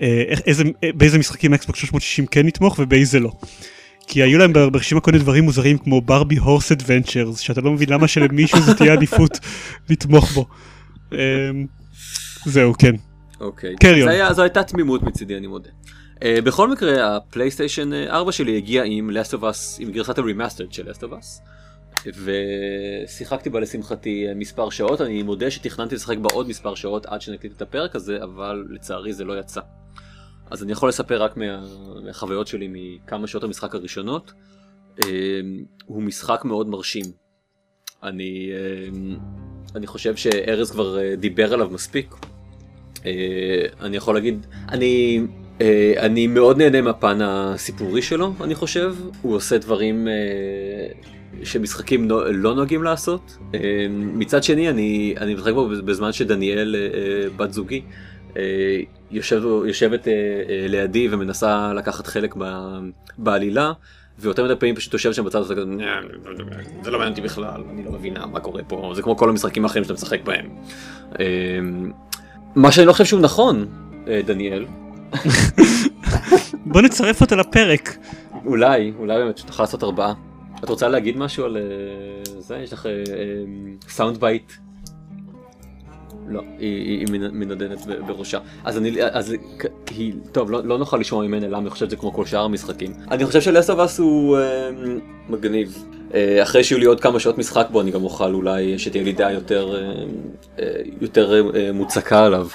אה, 0.03 0.23
איך- 0.29 0.41
איזה 0.47 0.65
אה, 0.85 0.91
באיזה 0.95 1.19
משחקים 1.19 1.53
האקסבוקס 1.53 1.79
360 1.79 2.27
כן 2.27 2.49
יתמוך 2.49 2.79
ובאיזה 2.79 3.21
לא. 3.21 3.31
כי 4.07 4.23
היו 4.23 4.39
להם 4.39 4.53
ברשימה 4.53 5.01
כל 5.01 5.11
מיני 5.11 5.23
דברים 5.25 5.45
מוזרים 5.45 5.79
כמו 5.79 6.01
ברבי 6.01 6.37
הורס 6.37 6.73
אדוונצ'רס 6.73 7.39
שאתה 7.39 7.61
לא 7.61 7.73
מבין 7.73 7.89
למה 7.89 8.09
שלמישהו 8.09 8.61
זה 8.61 8.75
תהיה 8.75 8.93
עדיפות 8.93 9.39
לתמוך 9.91 10.33
בו. 10.33 10.47
אה, 12.47 12.53
זהו 12.53 12.75
כן. 12.79 12.95
אוקיי. 13.41 13.77
קריון. 13.77 14.33
זו 14.33 14.43
הייתה 14.43 14.63
תמימות 14.63 15.03
מצידי 15.03 15.37
אני 15.37 15.47
מודה. 15.47 15.71
Uh, 16.21 16.23
בכל 16.45 16.69
מקרה 16.71 17.17
הפלייסטיישן 17.17 17.93
אה, 17.93 18.11
4 18.11 18.33
שלי 18.33 18.57
הגיע 18.57 18.83
עם 18.83 19.11
Last 19.11 19.33
of 19.33 19.41
Us 19.41 19.79
עם 19.79 19.91
גרסת 19.91 20.19
ה 20.19 20.24
remastered 20.24 20.73
של 20.73 20.91
Last 20.91 20.99
of 20.99 21.13
Us. 21.13 21.51
ושיחקתי 22.25 23.51
בה 23.51 23.61
לשמחתי 23.61 24.29
אה, 24.29 24.35
מספר 24.35 24.71
שעות 24.71 25.01
אני 25.01 25.23
מודה 25.23 25.51
שתכננתי 25.51 25.95
לשחק 25.95 26.19
בה 26.19 26.29
עוד 26.33 26.49
מספר 26.49 26.75
שעות 26.75 27.07
עד 27.07 27.21
שנקליט 27.21 27.53
את 27.57 27.63
הפרק 27.63 27.97
הזה 27.97 28.23
אבל 28.23 28.65
לצערי 28.71 29.13
זה 29.13 29.25
לא 29.25 29.39
יצא. 29.39 29.61
אז 30.51 30.63
אני 30.63 30.73
יכול 30.73 30.89
לספר 30.89 31.23
רק 31.23 31.37
מה, 31.37 31.65
מהחוויות 32.05 32.47
שלי 32.47 32.69
מכמה 32.73 33.27
שעות 33.27 33.45
המשחק 33.45 33.75
הראשונות. 33.75 34.33
Uh, 34.99 35.03
הוא 35.85 36.03
משחק 36.03 36.45
מאוד 36.45 36.69
מרשים. 36.69 37.05
אני, 38.03 38.51
uh, 38.51 39.77
אני 39.77 39.87
חושב 39.87 40.17
שארז 40.17 40.71
כבר 40.71 41.15
דיבר 41.15 41.55
עליו 41.55 41.71
מספיק. 41.71 42.15
Uh, 43.01 43.05
אני 43.81 43.97
יכול 43.97 44.15
להגיד, 44.15 44.47
אני, 44.69 45.21
uh, 45.59 45.63
אני 45.99 46.27
מאוד 46.27 46.59
נהנה 46.59 46.81
מהפן 46.81 47.19
הסיפורי 47.23 48.03
שלו, 48.03 48.33
אני 48.41 48.55
חושב. 48.55 48.95
הוא 49.23 49.35
עושה 49.35 49.59
דברים 49.59 50.09
uh, 50.09 51.45
שמשחקים 51.47 52.09
נו, 52.09 52.21
לא 52.25 52.55
נוהגים 52.55 52.83
לעשות. 52.83 53.37
Uh, 53.53 53.57
מצד 53.91 54.43
שני, 54.43 54.69
אני, 54.69 55.15
אני 55.21 55.35
משחק 55.35 55.53
בו 55.53 55.69
בזמן 55.69 56.13
שדניאל, 56.13 56.77
בת 57.37 57.53
זוגי, 57.53 57.83
יושב, 59.11 59.43
יושבת 59.67 60.09
לידי 60.69 61.09
ומנסה 61.11 61.73
לקחת 61.75 62.07
חלק 62.07 62.35
ב, 62.39 62.45
בעלילה. 63.19 63.73
ויותר 64.19 64.45
מדי 64.45 64.57
פעמים 64.57 64.75
פשוט 64.75 64.93
יושב 64.93 65.13
שם 65.13 65.25
בצד 65.25 65.39
הזה 65.39 65.55
כזה, 65.55 65.65
"נה, 65.65 66.01
זה 66.83 66.91
לא 66.91 66.99
מעניין 66.99 67.13
אותי 67.13 67.21
בכלל, 67.21 67.61
אני 67.71 67.85
לא 67.85 67.93
מבינה 67.93 68.27
מה 68.27 68.41
קורה 68.41 68.63
פה, 68.63 68.93
זה 68.95 69.03
כמו 69.03 69.17
כל 69.17 69.29
המשחקים 69.29 69.65
האחרים 69.65 69.85
שאתה 69.85 69.95
משחק 69.95 70.21
בהם. 70.25 70.49
מה 72.55 72.73
שאני 72.73 72.87
לא 72.87 72.93
חושב 72.93 73.05
שהוא 73.05 73.21
נכון, 73.21 73.67
אה, 74.09 74.21
דניאל, 74.27 74.67
בוא 76.67 76.81
נצרף 76.83 77.21
אותה 77.21 77.37
לפרק. 77.37 77.97
אולי, 78.45 78.93
אולי 78.99 79.19
באמת 79.19 79.39
שתוכל 79.39 79.63
לעשות 79.63 79.85
ארבעה. 79.85 80.13
את 80.65 80.69
רוצה 80.69 80.89
להגיד 80.89 81.17
משהו 81.17 81.45
על 81.45 81.57
אה, 81.57 81.63
זה? 82.39 82.57
יש 82.57 82.73
לך 82.73 82.87
סאונד 83.89 84.21
בייט? 84.21 84.53
לא, 86.31 86.41
היא, 86.59 86.69
היא, 86.85 86.99
היא 86.99 87.07
מנ- 87.11 87.31
מנדנת 87.35 87.79
בראשה. 88.07 88.39
אז 88.65 88.79
אני, 88.79 88.97
אז 89.13 89.35
היא, 89.91 90.13
טוב, 90.33 90.51
לא, 90.51 90.65
לא 90.65 90.79
נוכל 90.79 90.97
לשמוע 90.97 91.27
ממנה 91.27 91.47
למה 91.49 91.59
אני 91.59 91.71
חושב 91.71 91.87
שזה 91.87 91.97
כמו 91.97 92.13
כל 92.13 92.27
שאר 92.27 92.45
המשחקים. 92.45 92.93
אני 93.11 93.27
חושב 93.27 93.41
שלסטובס 93.41 93.99
הוא 93.99 94.39
אה, 94.39 94.71
מגניב. 95.29 95.85
אה, 96.15 96.43
אחרי 96.43 96.65
שיהיו 96.65 96.79
לי 96.79 96.87
עוד 96.87 97.01
כמה 97.01 97.21
שעות 97.21 97.39
משחק 97.39 97.67
בו, 97.71 97.81
אני 97.81 97.91
גם 97.91 98.05
אוכל 98.05 98.35
אולי 98.35 98.79
שתהיה 98.79 99.05
לי 99.05 99.13
דעה 99.13 99.33
יותר, 99.33 99.75
אה, 99.75 99.93
אה, 100.59 100.71
יותר 101.01 101.51
אה, 101.55 101.73
מוצקה 101.73 102.25
עליו. 102.25 102.47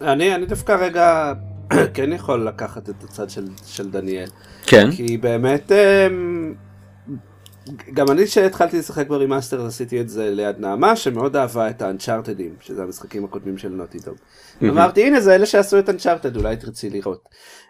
אני 0.00 0.34
אני 0.34 0.46
דווקא 0.46 0.72
רגע 0.72 1.32
כן 1.94 2.12
יכול 2.12 2.46
לקחת 2.48 2.88
את 2.90 3.04
הצד 3.04 3.30
של- 3.30 3.48
של 3.66 3.90
דניאל. 3.90 4.28
כן. 4.66 4.90
כי 4.90 5.16
באמת 5.16 5.72
אמ, 5.72 6.39
גם 7.94 8.10
אני 8.10 8.26
שהתחלתי 8.26 8.78
לשחק 8.78 9.08
ב 9.08 9.14
remaster 9.14 9.66
עשיתי 9.66 10.00
את 10.00 10.08
זה 10.08 10.30
ליד 10.30 10.58
נעמה 10.58 10.96
שמאוד 10.96 11.36
אהבה 11.36 11.70
את 11.70 11.82
ה 11.82 11.88
Uncharted 11.88 12.42
ים 12.42 12.54
שזה 12.60 12.82
המשחקים 12.82 13.24
הקודמים 13.24 13.58
של 13.58 13.68
Naughty 13.68 13.98
Dog. 13.98 14.16
אמרתי 14.62 15.06
הנה 15.06 15.20
זה 15.20 15.34
אלה 15.34 15.46
שעשו 15.46 15.78
את 15.78 15.88
Uncharted 15.88 16.36
אולי 16.36 16.56
תרצי 16.56 16.90
לראות. 16.90 17.28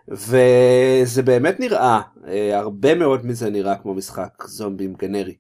וזה 0.09 1.23
באמת 1.25 1.61
נראה 1.61 2.01
אה, 2.27 2.59
הרבה 2.59 2.95
מאוד 2.95 3.27
מזה 3.27 3.51
נראה 3.51 3.77
כמו 3.77 3.95
משחק 3.95 4.45
זומבים 4.47 4.95
גנרי. 4.95 5.35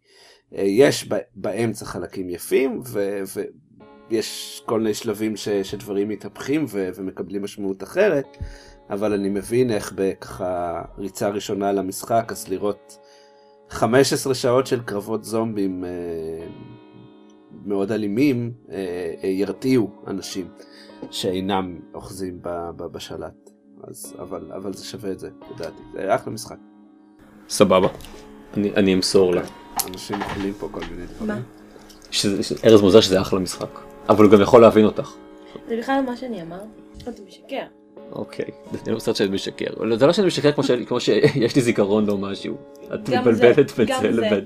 אה, 0.56 0.62
יש 0.62 1.08
באמצע 1.34 1.84
חלקים 1.84 2.30
יפים 2.30 2.80
ו- 2.86 3.20
ויש 4.10 4.62
כל 4.66 4.80
מיני 4.80 4.94
שלבים 4.94 5.36
ש- 5.36 5.48
שדברים 5.48 6.08
מתהפכים 6.08 6.64
ו- 6.68 6.88
ומקבלים 6.94 7.42
משמעות 7.42 7.82
אחרת. 7.82 8.26
אבל 8.90 9.12
אני 9.12 9.28
מבין 9.28 9.70
איך 9.70 9.92
בככה 9.94 10.82
ריצה 10.98 11.28
ראשונה 11.28 11.72
למשחק 11.72 12.28
אז 12.30 12.48
לראות 12.48 12.98
15 13.70 14.34
שעות 14.34 14.66
של 14.66 14.80
קרבות 14.82 15.24
זומבים 15.24 15.84
אה, 15.84 15.90
מאוד 17.64 17.92
אלימים 17.92 18.52
אה, 18.70 18.76
אה, 19.24 19.28
ירתיעו 19.28 19.90
אנשים 20.06 20.48
שאינם 21.10 21.78
אוחזים 21.94 22.38
ב- 22.42 22.70
ב- 22.76 22.86
בשלט. 22.86 23.50
אז, 23.84 24.14
אבל, 24.18 24.52
אבל 24.56 24.72
זה 24.72 24.84
שווה 24.84 25.12
את 25.12 25.18
זה, 25.18 25.30
לדעתי. 25.54 25.82
זה 25.92 26.14
אחלה 26.14 26.32
משחק. 26.32 26.56
סבבה. 27.48 27.88
אני, 28.56 28.74
אני 28.74 28.94
אמסור 28.94 29.34
לה. 29.34 29.42
אנשים 29.88 30.22
אוכלים 30.22 30.54
פה 30.54 30.68
כל 30.70 30.80
מיני 30.90 31.06
דברים. 31.06 31.28
מה? 31.28 31.40
ארז 32.64 32.80
מוזר 32.82 33.00
שזה 33.00 33.20
אחלה 33.20 33.40
משחק. 33.40 33.78
אבל 34.08 34.24
הוא 34.24 34.32
גם 34.32 34.40
יכול 34.40 34.60
להבין 34.60 34.84
אותך. 34.84 35.12
זה 35.68 35.76
בכלל 35.78 36.00
מה 36.06 36.16
שאני 36.16 36.42
אמרתי. 36.42 36.80
אתה 37.02 37.22
משקר. 37.26 37.66
אוקיי, 38.12 38.44
אני 38.84 38.92
לא 38.94 38.98
חושבת 38.98 39.16
שאני 39.16 39.30
משקר. 39.30 39.66
אבל 39.78 39.98
זה 39.98 40.06
לא 40.06 40.12
שאני 40.12 40.26
משקר 40.26 40.52
כמו, 40.52 40.64
ש... 40.64 40.70
כמו 40.70 41.00
שיש 41.00 41.56
לי 41.56 41.62
זיכרון 41.62 42.08
או 42.08 42.18
משהו. 42.18 42.56
את 42.94 43.08
מבלבלת 43.08 43.68
זה, 43.68 43.74
בין 43.76 43.86
גם 43.86 44.00
זה. 44.02 44.08
לבין... 44.10 44.44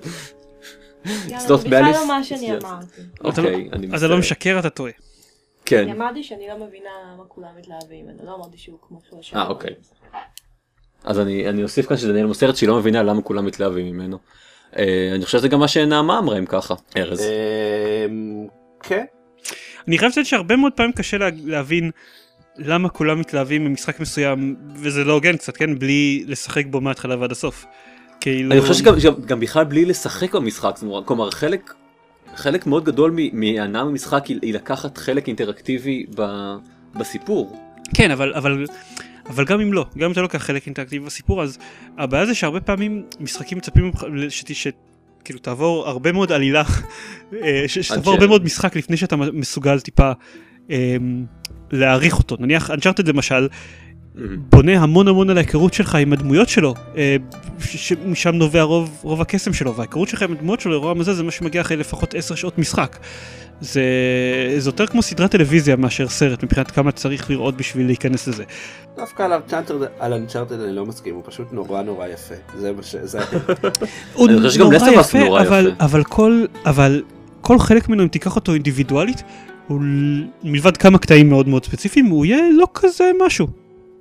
יאללה, 1.29 1.41
זה 1.41 1.55
בכלל? 1.57 1.83
לא 1.93 2.09
מה 2.09 2.25
שאני. 2.25 2.57
אמרתי. 2.57 3.01
אוקיי, 3.25 3.69
אני 3.73 3.87
אז 3.93 4.05
אתה 4.05 4.13
לא 4.13 4.19
מצטער. 4.19 4.19
משקר, 4.19 4.59
אתה 4.59 4.71
טועה. 4.71 4.93
כן. 5.65 5.83
אני 5.83 5.93
אמרתי 5.93 6.23
שאני 6.23 6.49
לא 6.49 6.67
מבינה 6.67 6.91
למה 7.13 7.25
כולם 7.29 7.49
מתלהבים 7.59 8.07
ממנו, 8.07 8.19
לא 8.25 8.35
אמרתי 8.35 8.59
שהוא 8.59 8.79
כמו 8.89 8.99
שלושה. 9.11 9.37
אה, 9.37 9.49
אוקיי. 9.49 9.75
אז 11.05 11.21
אני, 11.21 11.49
אני 11.49 11.63
אוסיף 11.63 11.87
כאן 11.87 11.97
שדניאל 11.97 12.27
מוסרת 12.27 12.57
שהיא 12.57 12.69
לא 12.69 12.79
מבינה 12.79 13.03
למה 13.03 13.23
כולם 13.23 13.47
מתלהבים 13.47 13.87
ממנו. 13.87 14.19
אה, 14.79 15.11
אני 15.15 15.25
חושב 15.25 15.39
שזה 15.39 15.49
גם 15.49 15.61
מה 15.61 15.69
שנעמה 15.69 16.19
אמרה 16.19 16.39
אם 16.39 16.47
ככה, 16.47 16.75
ארז. 16.97 17.21
אמ, 17.21 18.47
כן. 18.83 19.05
אני 19.89 19.99
חייב 19.99 20.11
לציין 20.11 20.25
שהרבה 20.25 20.57
מאוד 20.57 20.73
פעמים 20.73 20.93
קשה 20.93 21.19
לה, 21.19 21.29
להבין 21.45 21.91
למה 22.59 22.89
כולם 22.89 23.21
מתלהבים 23.21 23.65
ממשחק 23.65 24.01
מסוים, 24.01 24.57
וזה 24.75 25.05
לא 25.05 25.13
הוגן 25.13 25.37
קצת, 25.37 25.57
כן? 25.57 25.79
בלי 25.79 26.25
לשחק 26.27 26.67
בו 26.67 26.81
מההתחלה 26.81 27.17
ועד 27.19 27.33
הסוף. 27.33 27.67
כאילו... 28.21 28.53
אני 28.53 28.61
חושב 28.61 28.75
שגם 28.75 28.95
גם, 29.05 29.13
גם 29.27 29.41
בכלל 29.41 29.65
בלי 29.65 29.85
לשחק 29.85 30.35
במשחק, 30.35 30.73
זאת 30.75 30.83
אומרת, 30.83 31.07
כלומר 31.07 31.31
חלק, 31.31 31.75
חלק 32.37 32.67
מאוד 32.67 32.85
גדול 32.85 33.17
מהנאה 33.33 33.85
ממשחק 33.85 34.27
היא, 34.27 34.39
היא 34.43 34.55
לקחת 34.55 34.99
חלק 34.99 35.29
אינטראקטיבי 35.29 36.07
ב, 36.17 36.23
בסיפור. 36.95 37.57
כן, 37.95 38.11
אבל, 38.11 38.35
אבל, 38.35 38.67
אבל 39.27 39.45
גם 39.45 39.61
אם 39.61 39.73
לא, 39.73 39.87
גם 39.99 40.05
אם 40.05 40.13
אתה 40.13 40.21
לא 40.21 40.25
לוקח 40.25 40.39
חלק 40.39 40.67
אינטראקטיבי 40.67 41.05
בסיפור, 41.05 41.43
אז 41.43 41.59
הבעיה 41.99 42.27
זה 42.27 42.35
שהרבה 42.35 42.61
פעמים 42.61 43.03
משחקים 43.21 43.59
מצפים 43.59 43.85
ממך 43.85 44.05
ש... 44.29 44.67
כאילו 45.25 45.39
תעבור 45.39 45.89
הרבה 45.89 46.13
מאוד 46.13 46.33
עלילה, 46.33 46.63
אה, 47.43 47.65
שתעבור 47.67 48.13
הרבה 48.13 48.27
מאוד 48.27 48.45
משחק 48.45 48.77
לפני 48.77 48.97
שאתה 48.97 49.17
מסוגל 49.17 49.81
טיפה 49.81 50.13
אה, 50.71 50.97
להעריך 51.75 52.19
אותו. 52.19 52.37
נניח 52.41 52.71
אנצ'ארטד 52.71 53.09
למשל, 53.09 53.49
בונה 54.37 54.83
המון 54.83 55.09
המון 55.09 55.31
על 55.31 55.37
ההיכרות 55.37 55.75
שלך 55.75 55.95
עם 55.95 56.13
הדמויות 56.13 56.49
שלו, 56.49 56.75
אה, 56.97 57.17
שמשם 57.61 58.35
נובע 58.35 58.63
רוב, 58.63 59.01
רוב 59.03 59.21
הקסם 59.21 59.53
שלו, 59.53 59.77
וההיכרות 59.77 60.09
שלך 60.09 60.23
עם 60.23 60.33
הדמויות 60.33 60.61
שלו, 60.61 60.73
לרוע 60.73 60.91
המזל 60.91 61.13
זה 61.13 61.23
מה 61.23 61.31
שמגיע 61.31 61.61
אחרי 61.61 61.77
לפחות 61.77 62.15
10 62.15 62.35
שעות 62.35 62.59
משחק. 62.59 62.99
זה, 63.61 63.83
זה 64.59 64.69
יותר 64.69 64.87
כמו 64.87 65.03
סדרת 65.03 65.31
טלוויזיה 65.31 65.77
מאשר 65.77 66.09
סרט 66.09 66.43
מבחינת 66.43 66.71
כמה 66.71 66.93
צריך 66.93 67.31
לראות 67.31 67.57
בשביל 67.57 67.87
להיכנס 67.87 68.29
לזה. 68.29 68.45
דווקא 68.97 69.23
על 69.99 70.13
אנצ'ארטד 70.13 70.61
אני 70.61 70.73
לא 70.73 70.87
מסכים, 70.87 71.15
הוא 71.15 71.23
פשוט 71.27 71.53
נורא 71.53 71.83
נורא 71.83 72.07
יפה. 72.07 72.35
זה 72.59 72.73
מה 72.73 72.83
ש... 72.83 72.97
זה... 72.97 73.19
הוא 74.15 74.29
נורא 74.59 74.77
יפה, 74.77 75.19
נורא 75.19 75.43
אבל, 75.43 75.73
יפה. 75.75 75.85
אבל 75.85 76.05
כל, 76.05 76.45
אבל 76.67 77.03
כל 77.41 77.59
חלק 77.59 77.89
ממנו 77.89 78.03
אם 78.03 78.09
תיקח 78.09 78.37
אותו 78.37 78.55
אינדיבידואלית, 78.55 79.23
הוא 79.69 79.81
מלבד 80.43 80.77
כמה 80.77 80.99
קטעים 80.99 81.29
מאוד 81.29 81.49
מאוד 81.49 81.65
ספציפיים, 81.65 82.07
הוא 82.07 82.25
יהיה 82.27 82.43
לא 82.57 82.67
כזה 82.75 83.11
משהו. 83.27 83.47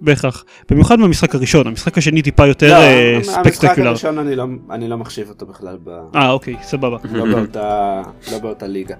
בהכרח. 0.02 0.45
במיוחד 0.71 0.99
במשחק 0.99 1.36
הראשון, 1.36 1.67
המשחק 1.67 1.97
השני 1.97 2.21
טיפה 2.21 2.47
יותר 2.47 2.67
לא, 2.67 2.73
אה, 2.78 3.15
המשחק 3.15 3.54
ספקטקולר. 3.54 3.88
הראשון 3.88 4.17
אני 4.17 4.36
לא- 4.36 4.45
אני 4.71 4.88
לא 4.88 4.97
מחשיב 4.97 5.30
אותו 5.30 5.45
בכלל, 5.45 5.78
ב- 5.84 6.15
אה 6.15 6.32
אוקיי, 6.32 6.56
סבבה. 6.63 6.97
לא 7.12 7.26
באותה- 7.26 8.02
לא 8.32 8.39
באותה 8.39 8.67
ליגה. 8.67 8.95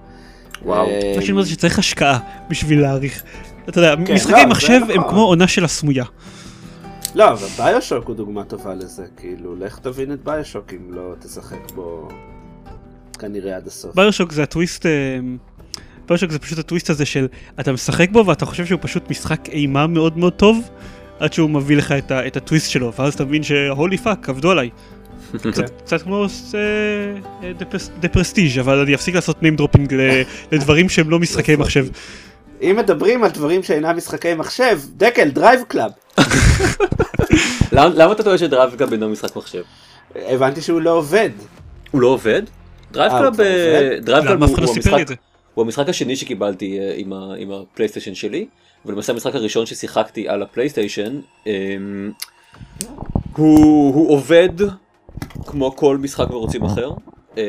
וואו. 0.66 0.88
אה, 0.88 1.14
מה 1.16 1.22
שאני 1.22 1.32
אומר 1.32 1.44
זה 1.44 1.50
שצריך 1.50 1.80
השקעה 1.80 2.20
בשביל 2.50 2.82
להעריך. 2.82 3.24
אתה 3.70 3.80
יודע, 3.80 3.96
כן, 4.06 4.14
משחקי 4.14 4.32
לא, 4.34 4.40
זה 4.40 4.46
מחשב 4.46 4.70
הם 4.94 4.98
נכון. 5.00 5.10
כמו 5.10 5.22
עונה 5.22 5.48
של 5.48 5.66
הסמויה. 5.66 6.06
לא, 7.16 7.32
אבל 7.32 7.48
ביושוק 7.58 8.08
הוא 8.08 8.16
דוגמה 8.16 8.44
טובה 8.44 8.74
לזה, 8.74 9.06
כאילו, 9.18 9.56
לך 9.56 9.80
תבין 9.80 10.12
את 10.14 10.24
ביושוק 10.24 10.74
אם 10.74 10.94
לא 10.94 11.14
תשחק 11.20 11.72
בו 11.76 12.08
כנראה 13.20 13.56
עד 13.56 13.68
הסוף. 13.68 13.96
ביושוק 13.96 14.32
זה 14.32 14.44
הטוויסט, 14.44 14.86
אה, 14.86 14.92
ביושוק 16.08 16.32
זה 16.32 16.40
פשוט 16.40 16.60
הטוויסט 16.60 16.90
הזה 16.90 17.06
של 17.06 17.28
אתה 17.60 17.72
משחק 17.72 18.10
בו 18.12 18.26
ואתה 18.26 18.46
חושב 18.46 18.66
שהוא 18.66 18.80
פשוט 18.82 19.10
משחק 19.10 19.50
אימה 19.50 19.88
מאוד 19.88 20.18
מאוד 20.18 20.34
טוב, 20.34 20.70
עד 21.20 21.34
שהוא 21.34 21.50
מביא 21.50 21.78
לך 21.78 21.92
את, 21.92 22.12
ה, 22.12 22.28
את 22.28 22.38
הטוויסט 22.38 22.70
שלו, 22.70 22.94
ואז 22.94 23.14
אתה 23.14 23.26
מבין 23.26 23.44
ש 23.44 23.62
holy 23.62 23.98
fuck, 23.98 24.30
עבדו 24.30 24.52
עליי. 24.52 24.70
קצת, 25.52 25.82
קצת 25.82 26.02
כמו 26.02 26.26
The 28.00 28.08
Prestige 28.08 28.60
אבל 28.60 28.80
אני 28.80 28.96
אפסיק 28.96 29.16
לעשות 29.16 29.40
name 29.42 29.62
dropping 29.62 29.94
לדברים 30.52 30.90
שהם 30.90 31.10
לא 31.10 31.20
משחקי 31.20 31.56
מחשב. 31.56 31.86
אם 32.62 32.76
מדברים 32.80 33.24
על 33.24 33.30
דברים 33.30 33.64
שאינם 33.64 33.98
משחקי 33.98 34.34
מחשב, 34.34 34.80
דקל, 34.98 35.30
DriveClub. 35.30 35.92
למה, 37.72 38.12
אתה 38.12 38.24
טועה 38.24 38.38
ש 38.38 38.76
DriveClub 38.76 38.92
אינו 38.92 39.10
משחק 39.10 39.36
מחשב? 39.36 39.62
הבנתי 40.16 40.62
שהוא 40.62 40.82
לא 40.82 40.90
עובד. 40.90 41.30
הוא 41.92 42.02
לא 42.02 42.08
עובד? 42.08 42.42
Drive 42.92 43.12
אה, 43.12 43.20
Club 43.20 44.44
הוא 44.44 44.56
כבר 44.56 45.14
הוא 45.54 45.64
המשחק 45.64 45.90
השני 45.90 46.16
שקיבלתי 46.16 46.80
אה, 46.80 46.94
עם, 46.96 47.14
ה, 47.14 47.34
עם 47.38 47.52
הפלייסטיישן 47.52 48.16
שלי, 48.16 48.48
ולמעשה 48.86 49.14
המשחק 49.14 49.36
הראשון 49.36 49.66
ששיחקתי 49.66 50.28
על 50.30 50.42
הפלייסטיישן, 50.44 51.20
אמ, 51.48 52.12
הוא, 53.38 53.58
הוא 53.96 54.12
עובד 54.12 54.50
כמו 55.46 55.76
כל 55.76 55.98
משחק 55.98 56.30
מרוצים 56.30 56.64
אחר, 56.64 56.92
אה, 57.38 57.44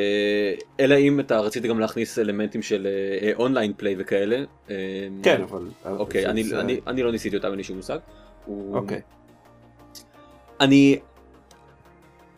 אלא 0.81 0.95
אם 0.95 1.21
אתה 1.21 1.41
רצית 1.41 1.63
גם 1.63 1.81
להכניס 1.81 2.19
אלמנטים 2.19 2.63
של 2.63 2.87
אה, 3.23 3.31
אונליין 3.37 3.73
פליי 3.77 3.95
וכאלה. 3.99 4.37
אמ, 4.71 4.75
כן, 5.23 5.43
אבל... 5.43 5.63
אוקיי, 5.99 6.27
אני, 6.27 6.45
זה- 6.45 6.61
אני, 6.61 6.81
אני 6.87 7.03
לא 7.03 7.13
ניסיתי 7.13 7.37
אותם, 7.37 7.49
אין 7.49 7.57
לי 7.57 7.65
שום 7.65 7.77
מושג. 7.77 7.99
אוקיי. 8.49 9.01
אני... 10.61 10.99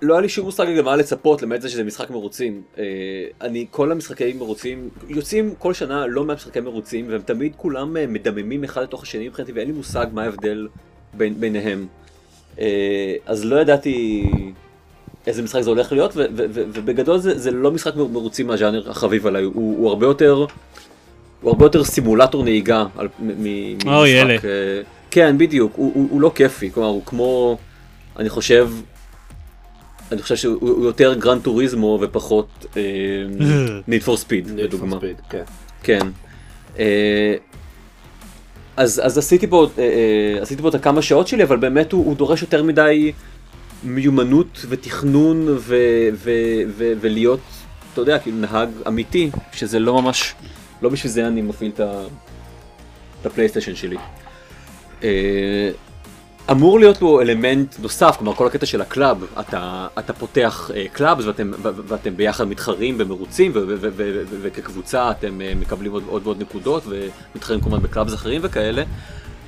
לא 0.07 0.15
היה 0.15 0.21
לי 0.21 0.29
שום 0.29 0.45
מושג 0.45 0.67
גם 0.79 0.85
מה 0.85 0.97
לצפות 0.97 1.43
למעט 1.43 1.61
זה 1.61 1.69
שזה 1.69 1.85
משחק 1.85 2.11
מרוצים. 2.11 2.63
אה, 2.79 2.85
אני, 3.41 3.67
כל 3.71 3.93
המשחקי 3.93 4.33
מרוצים, 4.33 4.89
יוצאים 5.09 5.55
כל 5.59 5.73
שנה 5.75 6.07
לא 6.07 6.25
מעט 6.25 6.37
משחקי 6.37 6.61
מרוצים, 6.61 7.07
והם 7.09 7.21
תמיד 7.21 7.53
כולם 7.57 7.97
אה, 7.97 8.07
מדממים 8.07 8.65
אחד 8.65 8.83
לתוך 8.83 9.03
השני 9.03 9.29
מבחינתי, 9.29 9.53
ואין 9.53 9.67
לי 9.67 9.73
מושג 9.73 10.07
מה 10.13 10.23
ההבדל 10.23 10.69
בין, 11.15 11.41
ביניהם. 11.41 11.87
אה, 12.61 13.15
אז 13.27 13.45
לא 13.45 13.57
ידעתי 13.61 14.25
איזה 15.27 15.43
משחק 15.43 15.61
זה 15.61 15.71
הולך 15.71 15.93
להיות, 15.93 16.13
ובגדול 16.17 17.19
זה, 17.19 17.39
זה 17.39 17.51
לא 17.51 17.71
משחק 17.71 17.97
מרוצים 17.97 18.47
מהז'אנר 18.47 18.91
החביב 18.91 19.27
עליי, 19.27 19.43
הוא, 19.43 19.55
הוא 19.55 19.89
הרבה 19.89 20.07
יותר... 20.07 20.47
הוא 21.41 21.51
הרבה 21.51 21.65
יותר 21.65 21.85
סימולטור 21.85 22.45
נהיגה 22.45 22.85
על, 22.97 23.09
מ- 23.19 23.45
מ- 23.45 23.89
אוי, 23.89 24.21
אלה. 24.23 24.33
ממשחק. 24.33 24.49
כן, 25.11 25.39
בדיוק, 25.39 25.73
הוא, 25.77 25.93
הוא, 25.95 26.09
הוא 26.11 26.21
לא 26.21 26.33
כיפי, 26.35 26.71
כלומר 26.71 26.89
הוא 26.89 27.03
כמו, 27.07 27.57
אני 28.19 28.29
חושב, 28.29 28.69
אני 30.13 30.23
חושב 30.23 30.37
שהוא 30.37 30.57
הוא 30.61 30.85
יותר 30.85 31.15
Gran 31.15 31.43
Turismo 31.43 31.99
ופחות 32.03 32.67
Speed, 34.17 34.47
Need 34.47 34.51
for 34.51 34.53
לדוגמה. 34.57 34.97
Speed, 34.97 35.31
כן. 35.31 35.43
כן. 35.83 36.09
אה, 36.79 37.35
אז, 38.77 39.01
אז 39.05 39.19
עשיתי 39.19 39.47
בו, 39.47 39.65
אה, 39.65 39.69
אה, 39.79 40.43
עשיתי 40.43 40.63
בו 40.63 40.69
את 40.69 40.75
הכמה 40.75 41.03
שעות 41.03 41.29
שלי, 41.29 41.43
אבל 41.43 41.57
באמת 41.57 41.93
הוא, 41.93 42.07
הוא 42.07 42.17
דורש 42.17 42.43
יותר 42.43 42.63
מדי 42.63 43.13
מיומנות 43.85 44.67
ותכנון 44.69 45.49
ו, 45.49 45.77
ו, 46.13 46.31
ו, 46.69 46.93
ולהיות, 47.01 47.41
אתה 47.93 48.01
יודע, 48.01 48.19
כאילו 48.19 48.37
נהג 48.37 48.69
אמיתי, 48.89 49.31
שזה 49.53 49.79
לא 49.79 50.03
ממש, 50.03 50.35
לא 50.83 50.89
בשביל 50.89 51.13
זה 51.13 51.27
אני 51.27 51.43
מפעיל 51.43 51.73
את 51.75 53.27
הפלייסטיישן 53.27 53.75
שלי. 53.75 53.97
אמור 56.51 56.81
להיות 56.81 57.03
לו 57.03 57.21
אלמנט 57.21 57.75
נוסף, 57.79 58.17
כלומר 58.19 58.35
כל 58.35 58.47
הקטע 58.47 58.67
של 58.67 58.81
ה 58.81 58.88
club, 58.88 59.25
אתה, 59.41 59.87
אתה 59.99 60.13
פותח 60.13 60.71
אה, 60.75 60.85
clubs 60.93 61.25
ואתם, 61.25 61.51
ואתם 61.63 62.17
ביחד 62.17 62.45
מתחרים 62.45 62.99
במרוצים 62.99 63.53
ו- 63.55 63.59
ו- 63.59 63.65
ו- 63.69 63.77
ו- 63.81 64.23
ו- 64.31 64.37
וכקבוצה 64.43 65.11
אתם 65.11 65.41
אה, 65.41 65.53
מקבלים 65.61 65.93
עוד, 65.93 66.03
עוד 66.07 66.23
ועוד 66.25 66.41
נקודות 66.41 66.83
ומתחרים 66.87 67.61
כמובן 67.61 67.83
ב 67.83 67.88
clubs 67.88 68.15
אחרים 68.15 68.41
וכאלה. 68.45 68.83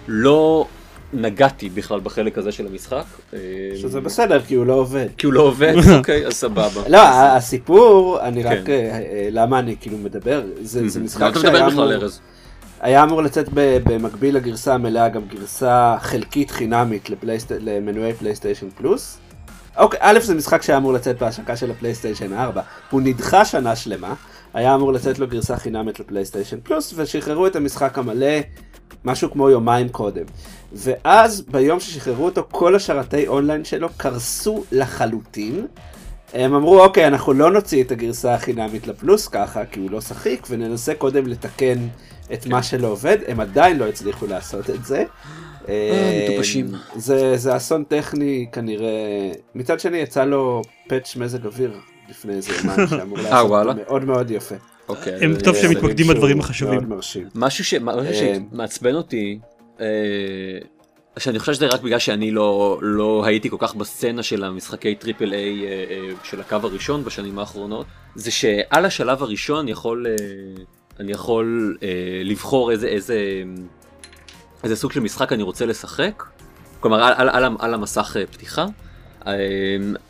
לא 0.08 0.66
נגעתי 1.12 1.68
בכלל 1.68 2.00
בחלק 2.00 2.38
הזה 2.38 2.52
של 2.52 2.66
המשחק. 2.66 3.04
אה, 3.34 3.38
שזה 3.76 4.00
בסדר, 4.00 4.40
כי 4.42 4.54
הוא 4.54 4.66
לא 4.66 4.74
עובד. 4.74 5.06
כי 5.18 5.26
הוא 5.26 5.34
לא 5.34 5.42
עובד, 5.42 5.74
אוקיי, 5.98 6.26
אז 6.26 6.32
סבבה. 6.32 6.88
לא, 6.88 6.98
הסיפור, 7.08 8.18
אני 8.22 8.42
רק, 8.42 8.58
כן. 8.64 8.72
אה, 8.72 8.78
אה, 8.78 9.28
למה 9.30 9.58
אני 9.58 9.76
כאילו 9.80 9.98
מדבר, 9.98 10.42
זה 10.62 11.00
משחק 11.00 11.30
אתה 11.30 11.40
שהיה 11.40 11.52
מדבר 11.52 11.68
בכלל 11.68 11.92
ארז? 11.92 12.20
היה 12.80 13.02
אמור 13.02 13.22
לצאת 13.22 13.48
במקביל 13.54 14.36
לגרסה 14.36 14.74
המלאה 14.74 15.08
גם 15.08 15.22
גרסה 15.28 15.96
חלקית 16.00 16.50
חינמית 16.50 17.10
לפלייסט- 17.10 17.52
למנועי 17.60 18.14
פלייסטיישן 18.14 18.70
פלוס. 18.70 19.18
אוקיי, 19.76 19.98
א' 20.02 20.18
זה 20.20 20.34
משחק 20.34 20.62
שהיה 20.62 20.78
אמור 20.78 20.92
לצאת 20.92 21.18
בהשקה 21.18 21.56
של 21.56 21.70
הפלייסטיישן 21.70 22.32
4, 22.32 22.62
הוא 22.90 23.00
נדחה 23.00 23.44
שנה 23.44 23.76
שלמה, 23.76 24.14
היה 24.54 24.74
אמור 24.74 24.92
לצאת 24.92 25.18
לו 25.18 25.26
גרסה 25.26 25.56
חינמית 25.56 26.00
לפלייסטיישן 26.00 26.60
פלוס, 26.62 26.94
ושחררו 26.96 27.46
את 27.46 27.56
המשחק 27.56 27.98
המלא 27.98 28.26
משהו 29.04 29.30
כמו 29.30 29.50
יומיים 29.50 29.88
קודם. 29.88 30.24
ואז 30.72 31.40
ביום 31.40 31.80
ששחררו 31.80 32.24
אותו 32.24 32.46
כל 32.50 32.74
השרתי 32.74 33.28
אונליין 33.28 33.64
שלו 33.64 33.88
קרסו 33.96 34.64
לחלוטין. 34.72 35.66
הם 36.34 36.54
אמרו 36.54 36.84
אוקיי 36.84 37.06
אנחנו 37.06 37.32
לא 37.32 37.50
נוציא 37.50 37.82
את 37.84 37.92
הגרסה 37.92 38.34
החינמית 38.34 38.86
לפלוס 38.86 39.28
ככה 39.28 39.64
כי 39.64 39.80
הוא 39.80 39.90
לא 39.90 40.00
שחיק 40.00 40.46
וננסה 40.50 40.94
קודם 40.94 41.26
לתקן 41.26 41.78
את 42.32 42.46
מה 42.46 42.62
שלא 42.62 42.86
עובד 42.86 43.16
הם 43.28 43.40
עדיין 43.40 43.78
לא 43.78 43.88
הצליחו 43.88 44.26
לעשות 44.26 44.70
את 44.70 44.84
זה. 44.84 45.04
אה, 45.68 46.28
מטופשים. 46.30 46.72
זה, 46.96 47.36
זה 47.36 47.56
אסון 47.56 47.84
טכני 47.84 48.46
כנראה 48.52 49.32
מצד 49.54 49.80
שני 49.80 49.98
יצא 49.98 50.24
לו 50.24 50.62
פאץ' 50.88 51.16
מזג 51.16 51.46
אוויר 51.46 51.72
לפני 52.08 52.34
איזה 52.34 52.52
יומיים 52.56 52.88
שאמור 52.90 53.18
לעשות 53.18 53.50
וואלה? 53.50 53.70
אותו 53.70 53.82
מאוד 53.82 54.04
מאוד 54.04 54.30
יפה. 54.30 54.54
אוקיי. 54.88 55.24
הם 55.24 55.36
טוב 55.44 55.54
אה, 55.54 55.60
שהם 55.60 55.72
דברים 55.72 55.84
מתמקדים 55.84 56.06
שהוא 56.06 56.14
בדברים 56.16 56.40
החשובים. 56.40 56.80
משהו 57.34 57.88
אה, 57.88 58.14
שמעצבן 58.14 58.94
אותי, 58.94 59.38
אה, 59.80 59.86
שאני 61.18 61.38
חושב 61.38 61.52
שזה 61.52 61.66
רק 61.66 61.80
בגלל 61.80 61.98
שאני 61.98 62.30
לא, 62.30 62.78
לא 62.82 63.22
הייתי 63.26 63.50
כל 63.50 63.56
כך 63.58 63.74
בסצנה 63.74 64.22
של 64.22 64.44
המשחקי 64.44 64.94
triple 64.94 65.32
A 65.32 65.66
אה, 65.66 65.84
אה, 65.90 66.10
של 66.24 66.40
הקו 66.40 66.56
הראשון 66.62 67.04
בשנים 67.04 67.38
האחרונות, 67.38 67.86
זה 68.14 68.30
שעל 68.30 68.84
השלב 68.84 69.22
הראשון 69.22 69.68
יכול, 69.68 70.06
אה, 70.06 70.14
אני 71.00 71.12
יכול 71.12 71.76
אה, 71.82 71.88
לבחור 72.24 72.70
איזה, 72.70 72.86
איזה, 72.86 73.18
איזה 74.64 74.76
סוג 74.76 74.92
של 74.92 75.00
משחק 75.00 75.32
אני 75.32 75.42
רוצה 75.42 75.66
לשחק, 75.66 76.24
כלומר 76.80 77.02
על, 77.02 77.12
על, 77.16 77.28
על, 77.28 77.56
על 77.58 77.74
המסך 77.74 78.16
אה, 78.20 78.26
פתיחה. 78.26 78.66
אה, 79.26 79.32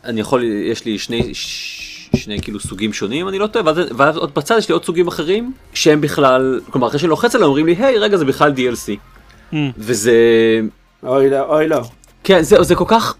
אני 0.03 0.21
יכול, 0.21 0.43
יש 0.43 0.85
לי 0.85 0.99
שני, 0.99 1.33
ש- 1.33 2.09
שני 2.15 2.41
כאילו 2.41 2.59
סוגים 2.59 2.93
שונים, 2.93 3.27
אני 3.27 3.39
לא 3.39 3.47
טועה, 3.47 3.65
ואז, 3.65 3.77
ואז 3.97 4.17
עוד 4.17 4.33
בצד 4.33 4.57
יש 4.57 4.69
לי 4.69 4.73
עוד 4.73 4.85
סוגים 4.85 5.07
אחרים, 5.07 5.53
שהם 5.73 6.01
בכלל, 6.01 6.61
כלומר 6.71 6.87
אחרי 6.87 6.99
שאני 6.99 7.09
לוחץ 7.09 7.35
עליהם 7.35 7.47
אומרים 7.47 7.65
לי, 7.65 7.75
היי 7.79 7.97
רגע 7.97 8.17
זה 8.17 8.25
בכלל 8.25 8.53
DLC. 8.53 8.97
Mm. 9.53 9.55
וזה, 9.77 10.13
אוי 11.03 11.29
לא, 11.29 11.55
אוי 11.55 11.67
לא. 11.67 11.81
כן, 12.23 12.41
זה, 12.41 12.63
זה 12.63 12.75
כל 12.75 12.85
כך, 12.87 13.15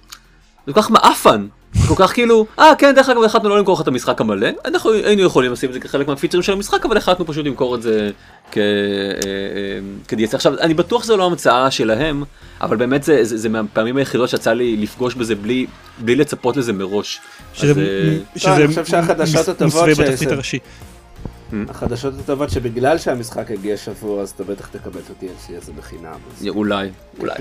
זה 0.68 0.74
כל 0.74 0.82
כך 0.82 0.92
מעפן. 0.92 1.48
כל 1.88 1.94
כך 1.98 2.14
כאילו, 2.14 2.46
אה 2.60 2.74
כן 2.78 2.96
דרך 2.96 3.10
אגב 3.10 3.24
החלטנו 3.24 3.50
לא 3.50 3.58
למכור 3.58 3.76
לך 3.76 3.82
את 3.82 3.88
המשחק 3.88 4.22
המלא, 4.22 4.48
אנחנו 4.66 4.92
היינו 4.94 5.22
יכולים 5.22 5.52
לשים 5.52 5.70
את 5.70 5.74
זה 5.74 5.80
כחלק 5.80 6.08
מהפיצרים 6.08 6.44
של 6.44 6.54
המשחק 6.54 6.86
אבל 6.86 6.98
החלטנו 6.98 7.26
פשוט 7.26 7.46
למכור 7.46 7.76
את 7.76 7.82
זה 7.82 8.10
כ... 8.52 8.58
אה, 8.58 8.64
אה, 9.26 9.80
כ-DLC. 10.08 10.36
עכשיו 10.36 10.54
אני 10.60 10.74
בטוח 10.74 11.04
שזו 11.04 11.18
לא 11.18 11.26
המצאה 11.26 11.72
שלהם, 11.72 12.24
אבל 12.62 12.78
באמת 12.78 13.04
זה, 13.04 13.24
זה, 13.24 13.38
זה 13.38 13.50
מהפעמים 13.50 13.98
היחידות 13.98 14.30
שיצא 14.30 14.54
לי 14.54 14.78
לפגוש 14.78 15.16
בזה 15.16 15.36
בלי, 15.36 15.68
בלי 16.00 16.16
לצפות 16.16 16.58
לזה 16.58 16.74
מראש. 16.74 17.20
שזה, 17.54 17.72
אז, 17.72 17.78
אה, 17.78 18.40
שזה 18.40 18.56
אני 18.56 18.68
חושב 18.68 18.86
שהחדשות 18.86 19.48
הטובות 19.48 19.88
מסווה 19.88 19.96
שזה- 19.96 20.04
בתפריט 20.12 20.32
הראשי. 20.32 20.60
החדשות 21.70 22.14
הטובות 22.20 22.50
שבגלל 22.50 22.98
שהמשחק 22.98 23.52
הגיע 23.52 23.78
שבוע 23.78 24.22
אז 24.22 24.30
אתה 24.30 24.44
בטח 24.44 24.68
תקבל 24.68 25.00
את 25.00 25.24
ה-DLC 25.24 25.58
הזה 25.62 25.72
בחינם. 25.78 26.50
אולי, 26.50 26.90
אולי. 27.20 27.34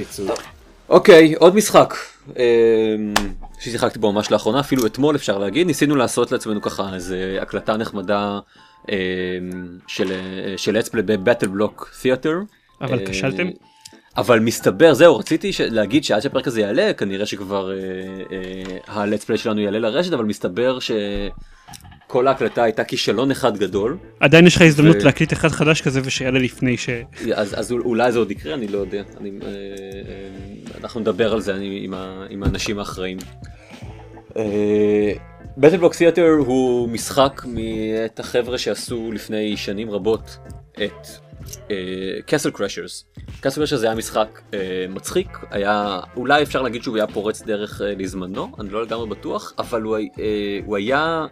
אוקיי, 0.89 1.35
עוד 1.35 1.57
משחק 1.57 1.95
אה, 2.39 2.45
ששיחקתי 3.61 3.99
בו 3.99 4.13
ממש 4.13 4.31
לאחרונה, 4.31 4.61
אפילו 4.61 4.87
אתמול 4.87 5.17
אפשר 5.17 5.39
להגיד, 5.39 5.67
ניסינו 5.67 5.97
לעשות 5.97 6.33
לעצמנו 6.33 6.63
ככה 6.63 6.95
איזה 6.95 7.39
הקלטה 7.43 7.77
נחמדה 7.77 8.39
אה, 8.91 8.97
של 9.87 10.13
אה, 10.13 10.55
play 10.89 11.03
בבטל 11.03 11.49
בלוק 11.49 11.91
תיאטר. 12.03 12.39
אבל 12.81 13.07
כשלתם? 13.07 13.49
אבל 14.17 14.41
מסתבר, 14.41 14.95
זהו, 14.95 15.17
רציתי 15.19 15.53
ש- 15.53 15.61
להגיד 15.61 16.05
שעד 16.05 16.23
שהפרק 16.23 16.47
הזה 16.47 16.61
יעלה, 16.61 16.93
כנראה 16.93 17.27
שכבר 17.27 17.71
אה, 17.73 17.77
אה, 18.89 19.05
play 19.31 19.37
שלנו 19.37 19.61
יעלה 19.61 19.79
לרשת, 19.79 20.13
אבל 20.13 20.25
מסתבר 20.25 20.79
שכל 22.09 22.27
ההקלטה 22.27 22.63
הייתה 22.63 22.85
כישלון 22.85 23.31
אחד 23.31 23.57
גדול, 23.57 23.99
עדיין 24.21 24.47
יש 24.47 24.57
לך 24.57 24.63
הזדמנות 24.63 24.97
ו- 25.01 25.05
להקליט 25.05 25.33
אחד 25.33 25.49
חדש 25.49 25.81
כזה 25.81 26.01
ושיעלה 26.05 26.39
לפני 26.39 26.77
ש... 26.77 26.89
אז, 27.35 27.61
אז 27.61 27.73
אולי 27.73 28.13
זה 28.13 28.19
עוד 28.19 28.31
יקרה, 28.31 28.55
אני 28.55 28.69
לא 28.69 28.79
יודע. 28.79 29.03
אני, 29.21 29.31
אה, 29.43 29.49
אה, 29.49 30.81
אנחנו 30.81 31.01
נדבר 31.01 31.33
על 31.33 31.41
זה 31.41 31.55
אני, 31.55 31.81
עם, 31.85 31.95
ה, 31.95 32.27
עם 32.31 32.43
האנשים 32.43 32.79
האחראים. 32.79 33.19
בטלבלוק 35.57 35.95
תיאטר 35.95 36.29
הוא 36.39 36.89
משחק 36.89 37.43
מאת 37.47 38.21
החבר'ה 38.21 38.59
שעשו 38.59 39.11
לפני 39.13 39.57
שנים 39.57 39.91
רבות 39.91 40.39
את 40.73 41.07
קסל 42.27 42.51
קרשרס. 42.51 43.05
קסל 43.41 43.61
קרשרס 43.61 43.83
היה 43.83 43.95
משחק 43.95 44.41
uh, 44.51 44.55
מצחיק, 44.89 45.29
היה, 45.51 46.01
אולי 46.17 46.43
אפשר 46.43 46.63
להגיד 46.63 46.83
שהוא 46.83 46.97
היה 46.97 47.07
פורץ 47.07 47.43
דרך 47.43 47.81
uh, 47.81 47.85
לזמנו, 47.85 48.53
אני 48.61 48.69
לא 48.69 48.83
לגמרי 48.83 49.09
בטוח, 49.09 49.53
אבל 49.59 49.83
הוא, 49.83 49.99
uh, 49.99 50.21
הוא 50.65 50.77
היה, 50.77 51.27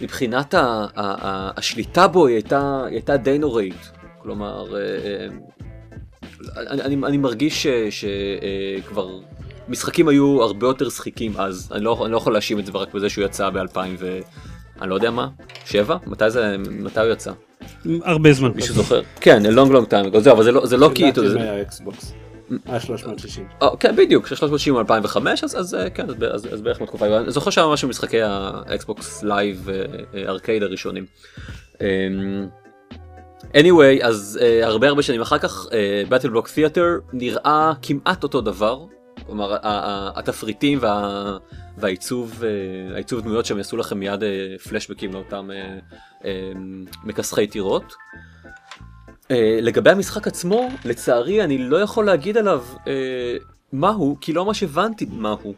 מבחינת 0.00 0.54
ה, 0.54 0.60
ה, 0.60 0.86
ה, 0.96 1.50
השליטה 1.56 2.08
בו 2.08 2.26
היא 2.26 2.34
הייתה, 2.36 2.82
היא 2.86 2.94
הייתה 2.94 3.16
די 3.16 3.38
נוראית. 3.38 3.90
כלומר, 4.22 4.64
uh, 4.64 4.72
uh, 4.72 6.58
אני, 6.58 6.82
אני, 6.82 6.96
אני 7.06 7.16
מרגיש 7.16 7.66
שכבר 7.90 9.08
משחקים 9.68 10.08
היו 10.08 10.42
הרבה 10.42 10.66
יותר 10.66 10.88
שחיקים 10.88 11.32
אז, 11.38 11.68
אני 11.72 11.84
לא, 11.84 12.02
אני 12.04 12.12
לא 12.12 12.16
יכול 12.16 12.32
להאשים 12.32 12.58
את 12.58 12.66
זה 12.66 12.72
רק 12.74 12.94
בזה 12.94 13.10
שהוא 13.10 13.24
יצא 13.24 13.50
ב-2000 13.50 13.78
ו... 13.98 14.18
אני 14.82 14.90
לא 14.90 14.94
יודע 14.94 15.10
מה, 15.10 15.28
שבע? 15.64 15.96
מתי 16.06 16.30
זה, 16.30 16.56
מתי 16.58 17.00
הוא 17.00 17.12
יצא? 17.12 17.32
הרבה 18.04 18.32
זמן. 18.32 18.50
מישהו 18.54 18.74
זוכר? 18.74 19.02
כן, 19.20 19.42
a 19.46 19.48
long 19.48 19.70
long 19.70 19.90
time 19.90 20.12
ago, 20.14 20.18
זהו, 20.18 20.34
אבל 20.34 20.44
זה 20.44 20.52
לא, 20.52 20.66
זה 20.66 20.76
לא 20.76 20.90
כי... 20.94 21.02
יודע, 21.06 21.28
זה- 21.28 21.38
מהאקסבוקס. 21.38 22.12
אה 22.68 22.80
360. 22.80 23.48
אה, 23.62 23.76
כן, 23.80 23.96
בדיוק, 23.96 24.26
360 24.26 24.74
הוא 24.74 24.80
2005, 24.80 25.44
אז, 25.44 25.60
אז 25.60 25.74
אה, 25.74 25.90
כן, 25.90 26.06
אז, 26.10 26.46
אז, 26.52 26.62
בערך 26.62 26.82
בתקופה, 26.82 27.06
אני 27.06 27.30
זוכר 27.30 27.50
שהיה 27.50 27.66
משהו 27.72 27.88
במשחקי 27.88 28.22
ה 28.22 28.42
Xbox 28.42 29.22
Live 29.22 29.68
Arcade 30.14 30.62
הראשונים. 30.62 31.06
אמ, 31.80 31.86
anyway, 33.54 34.04
אז 34.04 34.38
uh, 34.42 34.66
הרבה 34.66 34.88
הרבה 34.88 35.02
שנים 35.02 35.20
אחר 35.20 35.38
כך, 35.38 35.66
BattleBlock 36.08 36.48
Theater 36.48 36.98
נראה 37.12 37.72
כמעט 37.82 38.22
אותו 38.22 38.40
דבר, 38.40 38.86
כלומר 39.26 39.56
התפריטים 40.16 40.78
וה, 40.80 41.38
והעיצוב 41.76 42.44
אה, 42.44 42.94
העיצוב 42.94 43.20
דמויות 43.20 43.46
שהם 43.46 43.58
יעשו 43.58 43.76
לכם 43.76 43.98
מיד 43.98 44.22
אה, 44.22 44.58
פלשבקים 44.68 45.12
לאותם 45.12 45.50
אה, 45.50 45.78
אה, 46.24 46.52
מכסחי 47.04 47.46
טירות. 47.46 47.94
אה, 49.30 49.58
לגבי 49.62 49.90
המשחק 49.90 50.26
עצמו, 50.26 50.68
לצערי 50.84 51.44
אני 51.44 51.58
לא 51.58 51.76
יכול 51.76 52.06
להגיד 52.06 52.36
עליו 52.36 52.64
אה, 52.86 53.36
מהו, 53.72 54.16
כי 54.20 54.32
לא 54.32 54.44
ממש 54.44 54.62
הבנתי 54.62 55.06
מהו. 55.10 55.54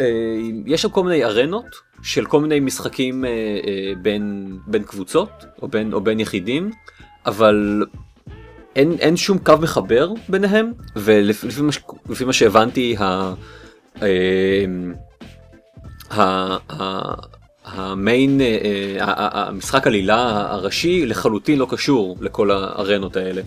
אה, 0.00 0.06
יש 0.66 0.82
שם 0.82 0.88
כל 0.88 1.04
מיני 1.04 1.24
ארנות 1.24 1.66
של 2.02 2.26
כל 2.26 2.40
מיני 2.40 2.60
משחקים 2.60 3.24
בין, 4.02 4.56
בין 4.66 4.82
קבוצות 4.82 5.30
או 5.62 5.68
בין, 5.68 5.92
או 5.92 6.00
בין 6.00 6.20
יחידים, 6.20 6.70
אבל 7.26 7.84
אין, 8.76 8.92
אין 8.92 9.16
שום 9.16 9.38
קו 9.38 9.54
מחבר 9.62 10.12
ביניהם, 10.28 10.72
ולפי 10.96 11.62
מה, 11.62 11.70
מה 12.26 12.32
שהבנתי, 12.32 12.96
ה, 12.98 13.34
ה, 16.10 16.56
ה, 16.70 17.14
המיין, 17.64 18.40
אה, 18.40 18.56
אה, 19.00 19.48
המשחק 19.48 19.86
עלילה 19.86 20.46
הראשי 20.50 21.06
לחלוטין 21.06 21.58
לא 21.58 21.66
קשור 21.70 22.16
לכל 22.20 22.50
הארנות 22.50 23.16
האלה. 23.16 23.42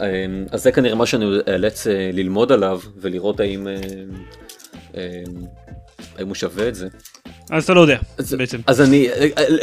אה, 0.00 0.26
אז 0.50 0.62
זה 0.62 0.72
כנראה 0.72 0.94
מה 0.94 1.06
שאני 1.06 1.24
אאלץ 1.48 1.86
אה, 1.86 2.10
ללמוד 2.12 2.52
עליו 2.52 2.80
ולראות 2.96 3.40
האם, 3.40 3.68
אה, 4.96 5.22
האם 6.18 6.26
הוא 6.26 6.34
שווה 6.34 6.68
את 6.68 6.74
זה. 6.74 6.88
אז 7.50 7.64
אתה 7.64 7.74
לא 7.74 7.80
יודע, 7.80 7.98
אז, 8.18 8.34
בעצם. 8.34 8.58
אז 8.66 8.80
אני, 8.80 9.08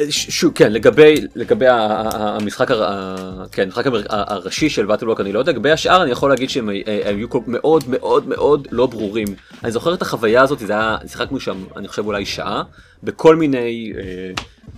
שוב, 0.10 0.52
כן, 0.56 0.72
לגבי, 0.74 1.16
לגבי 1.36 1.66
המשחק, 1.70 2.72
הר- 2.72 3.46
כן, 3.52 3.62
המשחק 3.64 3.88
המר- 3.88 4.06
ה- 4.10 4.34
הראשי 4.34 4.70
של 4.70 4.86
באטלבלוק 4.86 5.22
אני 5.22 5.32
לא 5.32 5.40
יודע, 5.40 5.52
לגבי 5.52 5.72
השאר 5.72 6.04
אני 6.04 6.12
יכול 6.12 6.30
להגיד 6.30 6.50
שהם 6.50 6.70
אה, 6.70 6.76
היו 7.06 7.28
מאוד 7.48 7.84
מאוד 7.88 8.28
מאוד 8.28 8.68
לא 8.72 8.86
ברורים. 8.86 9.28
אני 9.64 9.72
זוכר 9.72 9.94
את 9.94 10.02
החוויה 10.02 10.42
הזאת, 10.42 10.60
זה 10.60 10.74
היה, 10.74 10.98
שיחקנו 11.08 11.40
שם, 11.40 11.64
אני 11.78 11.88
חושב 11.88 12.06
אולי 12.06 12.26
שעה, 12.26 12.64
בכל 13.04 13.36
מיני, 13.36 13.94
אה, 13.98 14.02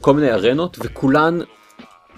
כל 0.01 0.13
מיני 0.13 0.31
ארנות, 0.31 0.77
וכולן 0.83 1.39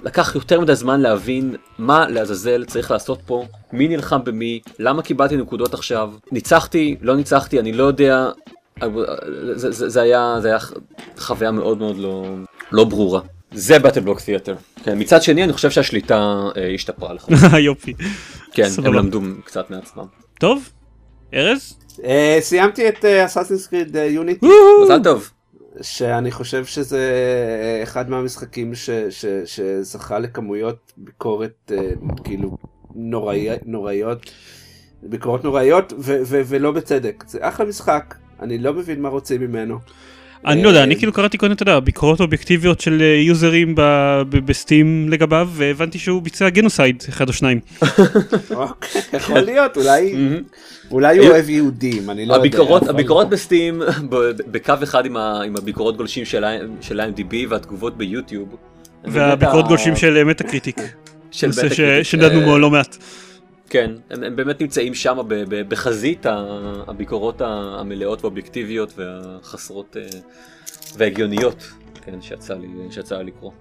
לקח 0.04 0.36
יותר 0.36 0.60
מדי 0.62 0.76
זמן 0.76 1.02
להבין 1.02 1.56
מה 1.78 2.10
לעזאזל 2.10 2.66
צריך 2.66 2.92
לעשות 2.92 3.20
פה, 3.26 3.46
מי 3.74 3.88
נלחם 3.88 4.24
במי, 4.24 4.60
למה 4.80 5.02
קיבלתי 5.02 5.38
נקודות 5.38 5.74
עכשיו, 5.74 6.12
ניצחתי, 6.32 6.96
לא 7.02 7.16
ניצחתי, 7.16 7.60
אני 7.60 7.74
לא 7.74 7.84
יודע, 7.84 8.30
זה, 9.54 9.72
זה, 9.72 9.90
זה, 9.90 10.02
היה, 10.02 10.36
זה 10.42 10.48
היה 10.48 10.58
חוויה 11.18 11.52
מאוד 11.52 11.78
מאוד 11.78 11.98
לא, 11.98 12.36
לא 12.72 12.84
ברורה. 12.84 13.22
זה 13.52 13.80
באטל 13.80 14.00
בלוק 14.00 14.22
תיאטר. 14.22 14.56
כן, 14.84 15.00
מצד 15.00 15.22
שני 15.22 15.44
אני 15.44 15.54
חושב 15.54 15.72
שהשליטה 15.72 16.42
אה, 16.58 16.74
השתפרה 16.74 17.14
לך. 17.14 17.28
יופי. 17.68 17.94
כן, 18.52 18.68
הם. 18.86 18.94
למדו 18.94 19.22
קצת 19.46 19.70
מעצמם. 19.70 20.06
טוב, 20.40 20.70
ארז? 21.34 21.80
אה, 22.04 22.38
סיימתי 22.42 22.90
את 22.90 23.06
אסאסינס 23.06 23.68
קריד 23.68 23.96
יוניטי. 23.96 24.48
מזל 24.84 25.04
טוב. 25.04 25.32
שאני 25.82 26.32
חושב 26.32 26.66
שזה 26.66 27.12
אה, 27.62 27.84
אחד 27.84 28.10
מהמשחקים 28.10 28.76
ש, 28.76 28.90
ש, 29.10 29.26
שזכה 29.46 30.20
לכמויות 30.20 30.94
ביקורת 30.98 31.72
אה, 31.72 31.90
כאילו 32.24 32.58
נוראי, 32.96 33.50
נוראיות, 33.66 34.32
ביקורות 35.04 35.44
נוראיות 35.44 35.94
ו, 36.00 36.20
ו, 36.26 36.42
ולא 36.46 36.72
בצדק. 36.72 37.24
זה 37.28 37.40
אחלה 37.42 37.66
משחק, 37.66 38.16
אני 38.42 38.58
לא 38.58 38.74
מבין 38.74 39.02
מה 39.02 39.10
רוצים 39.10 39.42
ממנו. 39.42 39.80
אני 40.46 40.64
לא 40.64 40.70
יודע, 40.70 40.84
אני 40.84 40.94
אה, 40.94 41.00
כאילו 41.00 41.14
קראתי 41.14 41.38
קודם, 41.38 41.52
אתה 41.52 41.64
יודע, 41.64 41.80
ביקורות 41.80 42.20
אובייקטיביות 42.20 42.80
של 42.82 43.02
אה, 43.02 43.22
יוזרים 43.22 43.76
בסטים 44.30 45.10
לגביו, 45.10 45.50
והבנתי 45.54 46.00
שהוא 46.00 46.22
ביצע 46.22 46.50
גנוסייד, 46.50 47.04
אחד 47.10 47.28
או 47.28 47.34
שניים. 47.34 47.60
אוקיי, 48.52 49.02
יכול 49.14 49.40
להיות, 49.40 49.78
אולי, 49.78 50.14
מהמם. 50.14 50.42
אולי 50.92 51.18
הוא 51.18 51.24
היו- 51.26 51.34
אוהב 51.34 51.50
יהודים, 51.50 52.10
אני 52.10 52.26
לא 52.26 52.34
יודע. 52.34 52.46
הביקורות, 52.48 52.88
הביקורות 52.88 53.30
בסטים 53.30 53.82
בקו 54.52 54.74
אחד 54.84 55.06
עם 55.06 55.18
הביקורות 55.58 55.98
גולשים 55.98 56.26
של 56.26 56.44
ה-MDB 57.00 57.34
והתגובות 57.50 57.98
ביוטיוב. 57.98 58.56
והביקורות 59.06 59.68
גולשים 59.68 59.96
של 59.96 60.24
Metacritic. 60.24 60.78
של 61.32 61.52
ש- 61.52 61.58
Metacritic, 61.60 62.04
שדנו 62.04 62.40
אה, 62.40 62.46
בו 62.46 62.60
לא 62.60 62.70
מעט. 62.70 62.98
כן, 63.70 63.92
הם, 64.10 64.24
הם 64.24 64.36
באמת 64.36 64.62
נמצאים 64.62 64.94
שם 64.94 65.18
בחזית 65.68 66.26
הביקורות 66.88 67.42
המלאות 67.42 68.22
והאובייקטיביות 68.24 68.94
והחסרות 68.98 69.98
אה, 70.00 70.20
וההגיוניות, 70.98 71.72
כן, 72.06 72.22
שיצא 72.22 72.54
לי, 72.54 72.68
שיצא 72.92 73.18
לי 73.18 73.24
לקרוא. 73.24 73.52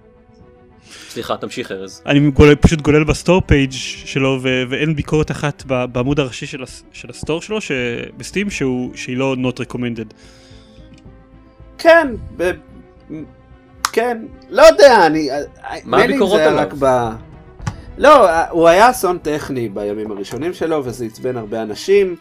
סליחה, 1.09 1.37
תמשיך 1.37 1.71
ארז. 1.71 2.01
אני 2.05 2.31
גולל, 2.31 2.55
פשוט 2.55 2.81
גולל 2.81 3.03
ב 3.03 3.09
store 3.09 3.41
page 3.45 3.71
שלו 3.71 4.39
ו- 4.43 4.63
ואין 4.69 4.95
ביקורת 4.95 5.31
אחת 5.31 5.63
בעמוד 5.65 6.19
הראשי 6.19 6.45
של, 6.45 6.63
הס- 6.63 6.83
של 6.91 7.09
ה 7.09 7.14
store 7.14 7.41
שלו 7.41 7.61
ש- 7.61 7.71
ב 8.17 8.22
Steam 8.22 8.49
שהוא, 8.49 8.91
שהיא 8.95 9.17
לא 9.17 9.35
not 9.39 9.61
recommended. 9.65 10.13
כן, 11.77 12.07
ב... 12.37 12.51
כן, 13.91 14.25
לא 14.49 14.61
יודע, 14.61 15.05
אני... 15.05 15.29
מה 15.83 16.03
הביקורות 16.03 16.39
עליו? 16.39 16.59
רק 16.59 16.73
ב... 16.79 16.85
לא, 17.97 18.29
הוא 18.49 18.67
היה 18.67 18.89
אסון 18.89 19.17
טכני 19.17 19.69
בימים 19.69 20.11
הראשונים 20.11 20.53
שלו, 20.53 20.85
וזה 20.85 21.05
עצבן 21.05 21.37
הרבה 21.37 21.61
אנשים. 21.61 22.15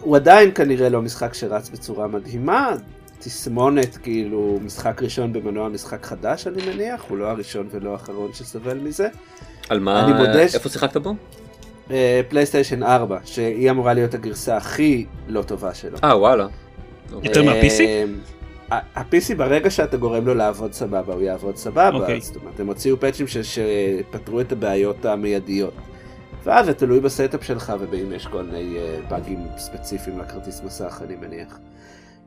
הוא 0.00 0.16
עדיין 0.16 0.50
כנראה 0.54 0.88
לא 0.88 1.02
משחק 1.02 1.34
שרץ 1.34 1.68
בצורה 1.68 2.06
מדהימה. 2.06 2.72
תסמונת, 3.18 3.96
כאילו, 3.96 4.58
משחק 4.64 5.02
ראשון 5.02 5.32
במנוע 5.32 5.68
משחק 5.68 6.06
חדש, 6.06 6.46
אני 6.46 6.62
מניח. 6.66 7.04
הוא 7.08 7.18
לא 7.18 7.26
הראשון 7.30 7.68
ולא 7.70 7.92
האחרון 7.92 8.30
שסובל 8.32 8.78
מזה. 8.78 9.08
על 9.68 9.80
מה, 9.80 10.04
אני 10.04 10.12
מודה 10.12 10.48
ש- 10.48 10.54
איפה 10.54 10.68
שיחקת 10.68 10.96
בו? 10.96 11.14
אה, 11.90 12.20
פלייסטיישן 12.28 12.82
4, 12.82 13.18
שהיא 13.24 13.70
אמורה 13.70 13.94
להיות 13.94 14.14
הגרסה 14.14 14.56
הכי 14.56 15.06
לא 15.28 15.42
טובה 15.42 15.74
שלו. 15.74 15.98
אה, 16.04 16.18
וואלה. 16.18 16.46
יותר 17.22 17.42
מה-PC? 17.42 17.80
ה-PC 18.70 19.34
ברגע 19.36 19.70
שאתה 19.70 19.96
גורם 19.96 20.26
לו 20.26 20.34
לעבוד 20.34 20.72
סבבה, 20.72 21.14
הוא 21.14 21.22
יעבוד 21.22 21.56
סבבה, 21.56 21.90
אוקיי. 21.94 22.20
זאת 22.20 22.36
אומרת, 22.36 22.60
הם 22.60 22.66
הוציאו 22.66 23.00
פאצ'ים 23.00 23.26
ש- 23.26 23.36
שפתרו 23.38 24.40
את 24.40 24.52
הבעיות 24.52 25.04
המיידיות. 25.04 25.74
ואז 26.44 26.66
זה 26.66 26.74
תלוי 26.74 27.00
ב 27.00 27.07
setup 27.07 27.44
שלך 27.44 27.72
ובאם 27.80 28.12
יש 28.12 28.26
כל 28.26 28.42
מיני 28.42 28.76
אה, 28.78 28.98
באגים 29.08 29.38
ספציפיים 29.58 30.18
לכרטיס 30.18 30.62
מסך, 30.64 31.00
אני 31.04 31.16
מניח. 31.16 31.58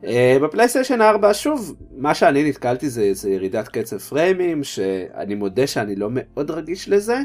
אה, 0.06 0.38
בפלייסטיישן 0.42 1.02
4, 1.02 1.34
שוב, 1.34 1.76
מה 1.98 2.16
שאני 2.16 2.50
נתקלתי 2.50 2.90
זה, 2.90 3.14
זה 3.14 3.30
ירידת 3.30 3.68
קצב 3.68 3.98
פריימים, 3.98 4.64
שאני 4.64 5.36
מודה 5.36 5.68
שאני 5.68 5.96
לא 5.96 6.10
מאוד 6.12 6.52
רגיש 6.52 6.90
לזה, 6.90 7.18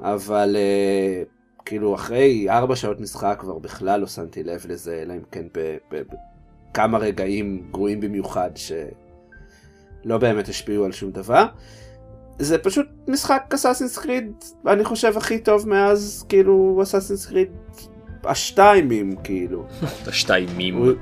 אבל 0.00 0.56
אה, 0.58 1.22
כאילו 1.64 1.94
אחרי 1.94 2.46
4 2.50 2.76
שעות 2.76 3.00
משחק 3.00 3.36
כבר 3.40 3.58
בכלל 3.58 4.00
לא 4.00 4.06
שמתי 4.06 4.42
לב 4.42 4.64
לזה, 4.68 4.98
אלא 5.02 5.12
אם 5.14 5.22
כן 5.32 5.44
ב- 5.54 5.76
ב- 5.94 6.02
בכמה 6.74 6.98
רגעים 6.98 7.62
גרועים 7.70 8.00
במיוחד 8.00 8.50
שלא 8.54 10.18
באמת 10.18 10.48
השפיעו 10.48 10.84
על 10.84 10.92
שום 10.92 11.10
דבר. 11.10 11.46
זה 12.38 12.58
פשוט 12.58 12.86
משחק 13.08 13.42
אסאסינס 13.54 13.98
קריד, 13.98 14.32
אני 14.66 14.84
חושב 14.84 15.16
הכי 15.16 15.38
טוב 15.38 15.68
מאז 15.68 16.24
כאילו 16.28 16.80
אסאסינס 16.82 17.26
קריד 17.26 17.48
השתיימים 18.24 19.16
כאילו. 19.24 19.66
השתיימים. 20.06 20.96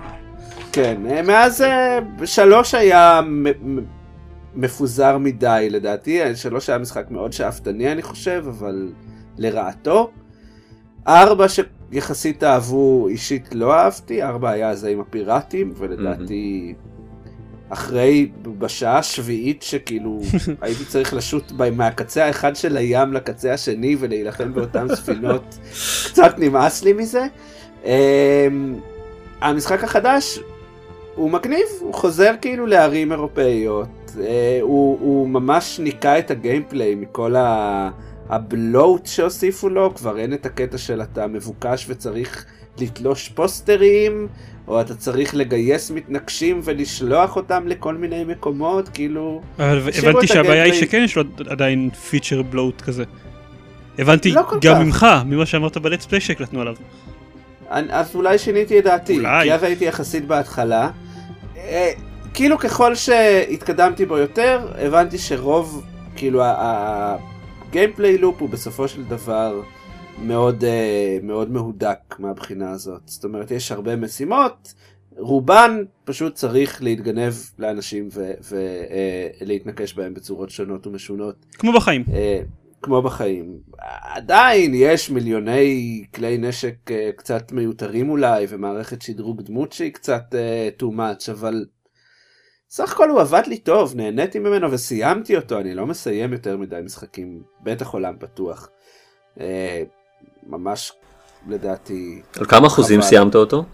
כן, 0.72 1.00
מאז 1.26 1.62
אה, 1.62 1.98
שלוש 2.24 2.74
היה 2.74 3.20
מפוזר 4.54 5.18
מדי 5.18 5.68
לדעתי, 5.70 6.36
שלוש 6.36 6.68
היה 6.68 6.78
משחק 6.78 7.10
מאוד 7.10 7.32
שאפתני 7.32 7.92
אני 7.92 8.02
חושב, 8.02 8.44
אבל 8.48 8.92
לרעתו. 9.38 10.10
ארבע 11.08 11.48
שיחסית 11.92 12.44
אהבו, 12.44 13.08
אישית 13.08 13.54
לא 13.54 13.74
אהבתי, 13.74 14.22
ארבע 14.22 14.50
היה 14.50 14.74
זה 14.74 14.88
עם 14.88 15.00
הפיראטים, 15.00 15.72
ולדעתי 15.76 16.74
אחרי, 17.68 18.28
בשעה 18.58 18.98
השביעית 18.98 19.62
שכאילו 19.62 20.20
הייתי 20.62 20.84
צריך 20.84 21.14
לשוט 21.14 21.52
ב- 21.56 21.70
מהקצה 21.70 22.26
האחד 22.26 22.56
של 22.56 22.76
הים 22.76 23.12
לקצה 23.12 23.52
השני 23.52 23.96
ולהילחם 23.98 24.52
באותן 24.54 24.94
ספינות, 24.94 25.58
קצת 26.08 26.34
נמאס 26.38 26.84
לי 26.84 26.92
מזה. 26.92 27.26
אמ, 27.84 27.90
המשחק 29.40 29.84
החדש 29.84 30.38
הוא 31.14 31.30
מגניב, 31.30 31.66
הוא 31.80 31.94
חוזר 31.94 32.34
כאילו 32.40 32.66
לערים 32.66 33.12
אירופאיות, 33.12 34.12
אה, 34.20 34.58
הוא, 34.60 34.98
הוא 35.00 35.28
ממש 35.28 35.80
ניקה 35.80 36.18
את 36.18 36.30
הגיימפליי 36.30 36.94
מכל 36.94 37.36
ה... 37.36 37.90
הבלוט 38.28 39.06
שהוסיפו 39.06 39.68
לו, 39.68 39.94
כבר 39.94 40.18
אין 40.18 40.32
את 40.32 40.46
הקטע 40.46 40.78
של 40.78 41.02
אתה 41.02 41.26
מבוקש 41.26 41.86
וצריך 41.88 42.44
לתלוש 42.78 43.28
פוסטרים, 43.28 44.28
או 44.68 44.80
אתה 44.80 44.94
צריך 44.94 45.34
לגייס 45.34 45.90
מתנגשים 45.90 46.60
ולשלוח 46.64 47.36
אותם 47.36 47.62
לכל 47.66 47.94
מיני 47.94 48.24
מקומות, 48.24 48.88
כאילו... 48.88 49.40
הבנתי 49.58 50.26
שהבעיה 50.26 50.64
היא. 50.64 50.72
שכן 50.72 51.02
יש 51.04 51.16
לו 51.16 51.22
עדיין 51.48 51.90
פיצ'ר 52.10 52.42
בלוט 52.42 52.80
כזה. 52.80 53.04
הבנתי 53.98 54.30
לא 54.32 54.42
גם 54.62 54.74
כך. 54.74 54.80
ממך, 54.80 55.06
ממה 55.26 55.46
שאמרת 55.46 55.76
בלטס 55.78 56.06
פליי 56.06 56.20
שהקלטנו 56.20 56.60
עליו. 56.60 56.74
אני- 57.70 57.92
אז 57.92 58.14
אולי 58.14 58.38
שיניתי 58.38 58.78
את 58.78 58.84
דעתי, 58.84 59.16
אולי. 59.16 59.44
כי 59.44 59.54
אז 59.54 59.62
הייתי 59.62 59.84
יחסית 59.84 60.26
בהתחלה. 60.26 60.90
אה, 61.56 61.90
כאילו 62.34 62.58
ככל 62.58 62.94
שהתקדמתי 62.94 64.06
בו 64.06 64.18
יותר, 64.18 64.68
הבנתי 64.78 65.18
שרוב, 65.18 65.84
כאילו 66.16 66.42
הגיימפליי 67.72 68.18
לופ 68.18 68.40
הוא 68.40 68.48
בסופו 68.48 68.88
של 68.88 69.04
דבר 69.04 69.62
מאוד, 70.22 70.64
אה, 70.64 71.18
מאוד 71.22 71.50
מהודק 71.50 71.98
מהבחינה 72.18 72.70
הזאת. 72.70 73.00
זאת 73.04 73.24
אומרת, 73.24 73.50
יש 73.50 73.72
הרבה 73.72 73.96
משימות, 73.96 74.74
רובן 75.16 75.82
פשוט 76.04 76.34
צריך 76.34 76.82
להתגנב 76.82 77.32
לאנשים 77.58 78.08
ולהתנקש 79.40 79.94
בהם 79.94 80.14
בצורות 80.14 80.50
שונות 80.50 80.86
ומשונות. 80.86 81.46
כמו 81.58 81.72
בחיים. 81.72 82.04
אה, 82.12 82.40
כמו 82.82 83.02
בחיים. 83.02 83.58
עדיין 84.02 84.72
יש 84.74 85.10
מיליוני 85.10 86.04
כלי 86.14 86.38
נשק 86.38 86.90
אה, 86.90 87.10
קצת 87.16 87.52
מיותרים 87.52 88.10
אולי, 88.10 88.46
ומערכת 88.48 89.02
שדרוג 89.02 89.42
דמות 89.42 89.72
שהיא 89.72 89.92
קצת 89.92 90.34
אה, 90.34 90.68
too 90.80 90.92
much, 90.96 91.30
אבל 91.30 91.64
סך 92.72 92.92
הכל 92.92 93.10
הוא 93.10 93.20
עבד 93.20 93.42
לי 93.46 93.58
טוב, 93.58 93.92
נהניתי 93.96 94.38
ממנו 94.38 94.72
וסיימתי 94.72 95.36
אותו, 95.36 95.58
אני 95.58 95.74
לא 95.74 95.86
מסיים 95.86 96.32
יותר 96.32 96.56
מדי 96.56 96.80
משחקים, 96.84 97.42
בטח 97.60 97.88
עולם 97.88 98.14
פתוח. 98.18 98.68
אה, 99.40 99.82
ממש 100.46 100.92
לדעתי... 101.48 102.22
על 102.38 102.44
כמה 102.44 102.66
אחוזים 102.66 103.00
חבל. 103.00 103.08
סיימת 103.08 103.34
אותו? 103.34 103.64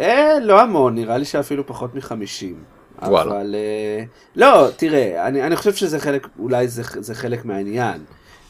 אה, 0.00 0.38
לא 0.40 0.60
המון, 0.60 0.94
נראה 0.94 1.18
לי 1.18 1.24
שאפילו 1.24 1.66
פחות 1.66 1.94
מחמישים. 1.94 2.64
וואלה. 3.02 3.30
אבל... 3.30 3.54
אה, 3.54 4.04
לא, 4.36 4.68
תראה, 4.76 5.26
אני, 5.26 5.42
אני 5.42 5.56
חושב 5.56 5.74
שזה 5.74 6.00
חלק, 6.00 6.28
אולי 6.38 6.68
זה, 6.68 6.82
זה 7.00 7.14
חלק 7.14 7.44
מהעניין. 7.44 8.04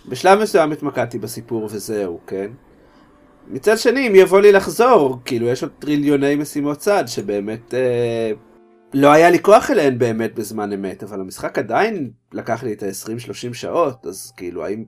בשלב 0.08 0.38
מסוים 0.38 0.72
התמקדתי 0.72 1.18
בסיפור 1.18 1.68
וזהו, 1.70 2.20
כן? 2.26 2.50
מצד 3.48 3.78
שני, 3.78 4.06
אם 4.08 4.14
יבוא 4.14 4.40
לי 4.40 4.52
לחזור, 4.52 5.18
כאילו, 5.24 5.46
יש 5.46 5.62
עוד 5.62 5.72
טריליוני 5.78 6.34
משימות 6.34 6.78
צד 6.78 7.04
שבאמת 7.06 7.74
אה, 7.74 8.32
לא 8.94 9.12
היה 9.12 9.30
לי 9.30 9.38
כוח 9.38 9.70
אליהן 9.70 9.98
באמת 9.98 10.34
בזמן 10.34 10.72
אמת, 10.72 11.02
אבל 11.02 11.20
המשחק 11.20 11.58
עדיין 11.58 12.10
לקח 12.32 12.62
לי 12.62 12.72
את 12.72 12.82
ה-20-30 12.82 13.54
שעות, 13.54 14.06
אז 14.06 14.32
כאילו, 14.36 14.64
האם 14.64 14.84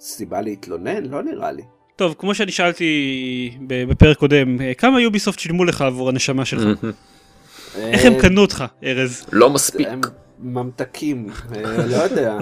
סיבה 0.00 0.40
להתלונן? 0.40 1.04
לא 1.06 1.22
נראה 1.22 1.52
לי. 1.52 1.62
טוב, 1.96 2.14
כמו 2.18 2.34
שאני 2.34 2.52
שאלתי 2.52 3.58
בפרק 3.68 4.18
קודם, 4.18 4.60
אה, 4.60 4.74
כמה 4.74 5.00
יוביסופט 5.00 5.38
שילמו 5.38 5.64
לך 5.64 5.82
עבור 5.82 6.08
הנשמה 6.08 6.44
שלך? 6.44 6.62
איך 7.76 8.04
הם 8.04 8.12
אה, 8.12 8.20
קנו 8.20 8.40
אותך, 8.40 8.64
ארז? 8.84 9.26
לא 9.32 9.50
מספיק. 9.50 9.88
הם 9.88 10.00
ממתקים, 10.38 11.26
אה, 11.56 11.86
לא 11.86 11.96
יודע. 11.96 12.38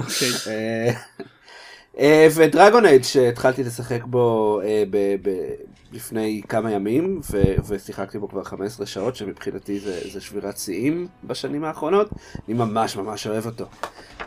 ודרגון 2.35 2.87
אייד 2.87 3.05
שהתחלתי 3.05 3.65
לשחק 3.65 4.05
בו 4.05 4.61
ב- 4.91 5.17
ב- 5.23 5.55
לפני 5.93 6.43
כמה 6.49 6.73
ימים, 6.73 7.21
ו- 7.33 7.55
ושיחקתי 7.69 8.19
בו 8.19 8.29
כבר 8.29 8.43
15 8.45 8.87
שעות, 8.87 9.17
שמבחינתי 9.17 9.81
זה, 9.81 10.01
זה 10.13 10.21
שבירת 10.21 10.59
שיאים 10.59 11.07
בשנים 11.25 11.65
האחרונות, 11.65 12.11
אני 12.49 12.55
ממש 12.57 12.97
ממש 12.97 13.27
אוהב 13.27 13.47
אותו. 13.47 13.65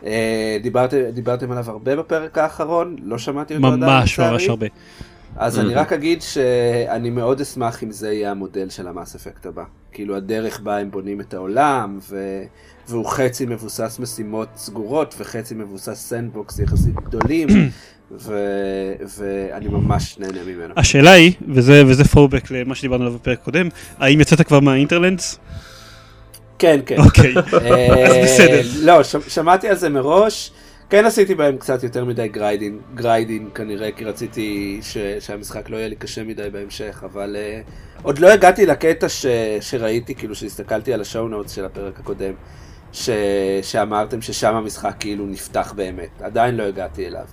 אה, 0.06 0.58
דיברת, 0.64 0.94
דיברתם 0.94 1.52
עליו 1.52 1.70
הרבה 1.72 1.96
בפרק 1.96 2.38
האחרון, 2.38 2.96
לא 3.04 3.18
שמעתי 3.18 3.56
אותו 3.56 3.68
עדיין 3.68 3.80
ממש. 3.80 4.20
ממש 4.20 4.48
הרבה. 4.50 4.68
אז 5.38 5.60
אני 5.60 5.76
Mhm. 5.76 5.78
רק 5.80 5.94
אגיד 5.94 6.22
שאני 6.22 7.10
מאוד 7.10 7.42
אשמח 7.42 7.84
אם 7.84 7.92
זה 7.92 8.14
יהיה 8.14 8.32
המודל 8.32 8.70
של 8.70 8.88
ה 8.88 8.93
Mass 8.93 9.16
Effect 9.16 9.46
הבא. 9.46 9.64
כאילו 9.92 10.16
הדרך 10.16 10.60
בה 10.60 10.78
הם 10.78 10.92
בונים 10.92 11.22
את 11.22 11.34
העולם, 11.34 12.00
ו... 12.10 12.44
והוא 12.90 13.06
חצי 13.06 13.46
מבוסס 13.46 14.00
משימות 14.00 14.48
סגורות 14.58 15.16
וחצי 15.18 15.56
מבוסס 15.56 16.08
sandbox 16.10 16.60
יחסית 16.60 16.96
גדולים, 16.96 17.48
ו... 18.12 18.34
ואני 19.18 19.68
ממש 19.68 20.18
נהנה 20.20 20.44
ממנו. 20.44 20.74
השאלה 20.78 21.12
היא, 21.12 21.34
וזה 21.50 21.84
וזה 21.88 22.04
throwback 22.04 22.52
למה 22.52 22.76
שדיברנו 22.76 23.04
עליו 23.04 23.18
בפרק 23.20 23.40
קודם, 23.44 23.70
האם 24.00 24.22
יצאת 24.22 24.42
כבר 24.42 24.60
מה 24.60 24.71
Hinterlands? 24.71 25.40
כן, 26.60 26.80
כן. 26.86 26.98
אוקיי. 26.98 27.34
אה, 27.54 28.06
אז 28.08 28.16
בסדר. 28.24 28.62
לא, 28.82 29.04
ש... 29.04 29.16
שמעתי 29.28 29.70
על 29.70 29.76
זה 29.76 29.90
מראש. 29.90 30.52
כן 30.90 31.06
עשיתי 31.06 31.36
בהם 31.36 31.58
קצת 31.58 31.84
יותר 31.84 32.06
מדי 32.06 32.28
grinding, 32.28 32.80
grinding 32.96 33.50
כנראה, 33.56 33.92
כי 33.92 34.06
רציתי 34.06 34.80
ש... 34.82 34.98
שהמשחק 35.20 35.70
לא 35.70 35.78
יהיה 35.78 35.88
לי 35.88 35.96
קשה 35.96 36.24
מדי 36.24 36.50
בהמשך, 36.52 37.04
אבל 37.06 37.36
uh, 37.36 38.04
עוד 38.04 38.20
לא 38.20 38.32
הגעתי 38.32 38.66
לקטע 38.66 39.10
ש... 39.10 39.26
שראיתי, 39.62 40.16
כאילו 40.16 40.36
שהסתכלתי 40.36 40.94
על 40.94 41.02
ה 41.02 41.07
show 41.07 41.28
notes 41.28 41.52
של 41.52 41.66
הפרק 41.66 42.00
הקודם, 42.00 42.34
ש... 42.96 43.10
שאמרתם 43.64 44.22
ששם 44.22 44.56
המשחק 44.56 44.94
כאילו 45.00 45.26
נפתח 45.26 45.74
באמת, 45.76 46.22
עדיין 46.22 46.56
לא 46.56 46.64
הגעתי 46.64 47.08
אליו, 47.08 47.24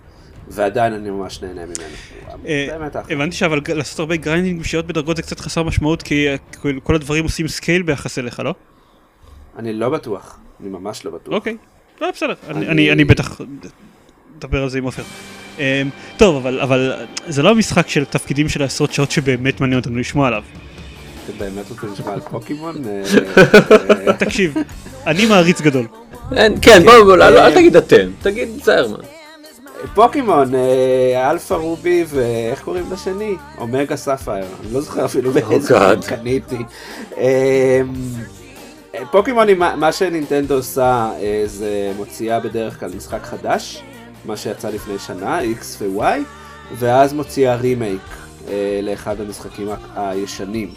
ועדיין 0.48 0.92
אני 0.92 1.10
ממש 1.10 1.42
נהנה 1.42 1.60
ממנו. 1.66 2.44
אה. 2.46 2.68
הבנתי 3.10 3.36
שאבל 3.36 3.60
לעשות 3.68 3.98
הרבה 3.98 4.16
grinding 4.16 4.60
בשעות 4.60 4.86
בדרגות 4.86 5.16
זה 5.16 5.22
קצת 5.22 5.40
חסר 5.40 5.62
משמעות, 5.62 6.02
כי 6.02 6.28
אה, 6.28 6.36
כל- 6.62 6.78
כל 6.82 6.94
הדברים 6.94 7.24
עושים 7.24 7.48
scale 7.48 7.82
ביחס 7.82 8.18
אליך, 8.18 8.40
לא? 8.40 8.54
אני 9.58 9.72
לא 9.72 9.90
בטוח, 9.90 10.38
אני 10.60 10.68
ממש 10.68 11.04
לא 11.04 11.10
בטוח. 11.10 11.34
אוקיי. 11.34 11.56
לא, 12.00 12.10
בסדר, 12.10 12.34
אני- 12.48 13.04
בטח 13.04 13.40
אדבר 14.38 14.62
על 14.62 14.68
זה 14.68 14.78
עם 14.78 14.84
עופר. 14.84 15.02
אמ, 15.58 15.62
טוב, 16.16 16.46
אבל 16.46 16.92
זה 17.26 17.42
לא 17.42 17.54
משחק 17.54 17.88
של 17.88 18.04
תפקידים 18.04 18.48
של 18.48 18.62
עשרות 18.62 18.92
שעות 18.92 19.10
שבאמת 19.10 19.60
מעניין 19.60 19.78
אותנו 19.80 19.98
לשמוע 19.98 20.26
עליו. 20.26 20.42
אתם 21.24 21.38
באמת 21.38 21.70
רוצים 21.70 21.92
לשמוע 21.92 22.12
על 22.12 22.20
פוקימון? 22.20 22.76
אה, 22.86 23.02
אה, 24.06 24.12
תקשיב, 24.24 24.54
אני 25.06 25.26
מעריץ 25.26 25.60
גדול. 25.60 25.86
כן, 26.62 26.82
בואו, 26.84 27.16
לא, 27.16 27.28
לא, 27.28 27.46
אל 27.46 27.54
תגיד 27.54 27.76
אתם, 27.76 28.10
תגיד 28.22 28.48
זיירמן. 28.64 29.00
פוקימון, 29.94 30.54
אה, 30.54 31.30
Alpha 31.30 31.54
Ruby 31.54 32.04
ואיך 32.08 32.62
קוראים 32.62 32.84
לשני? 32.92 33.34
Omega 33.58 33.96
Sapphire, 33.96 34.46
אני 34.60 34.74
לא 34.74 34.80
זוכר 34.80 35.04
אפילו 35.04 35.32
באיזה 35.32 35.74
God. 35.74 35.76
אחד 35.76 36.04
קניתי. 36.04 36.56
אה, 37.18 37.80
פוקימונים, 39.10 39.58
מה 39.58 39.92
שנינטנדו 39.92 40.54
עושה 40.54 41.10
אה, 41.20 41.42
זה 41.46 41.92
מוציאה 41.96 42.40
בדרך 42.40 42.80
כלל 42.80 42.90
משחק 42.96 43.22
חדש, 43.22 43.82
מה 44.24 44.36
שיצא 44.36 44.68
לפני 44.68 44.98
שנה, 44.98 45.40
X 45.40 45.82
ו-Y, 45.82 46.02
ואז 46.78 47.12
מוציאה 47.12 47.54
רימייק 47.54 48.02
אה, 48.48 48.80
לאחד 48.82 49.20
המשחקים 49.20 49.68
הישנים. 49.96 50.70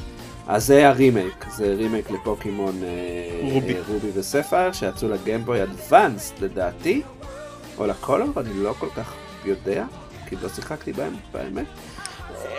אז 0.48 0.66
זה 0.66 0.88
הרימייק, 0.88 1.46
זה 1.50 1.74
רימייק 1.78 2.12
לפוקימון 2.12 2.84
אה, 2.84 3.50
Ruby. 3.52 3.76
Ruby 3.88 4.08
ו 4.14 4.20
Sapphire, 4.20 4.72
שיצאו 4.72 5.10
ל 5.10 5.16
Game 5.16 5.43
Boy 5.43 5.64
Advance 5.64 6.34
לדעתי. 6.42 7.02
או 7.78 7.88
ל 7.88 7.94
Color, 7.94 8.30
אני 8.38 8.64
לא 8.64 8.74
כל 8.80 8.90
כך 8.96 9.14
יודע, 9.46 9.86
כי 10.30 10.36
לא 10.42 10.50
שיחקתי 10.50 10.94
בהם 10.94 11.14
באמת. 11.32 11.66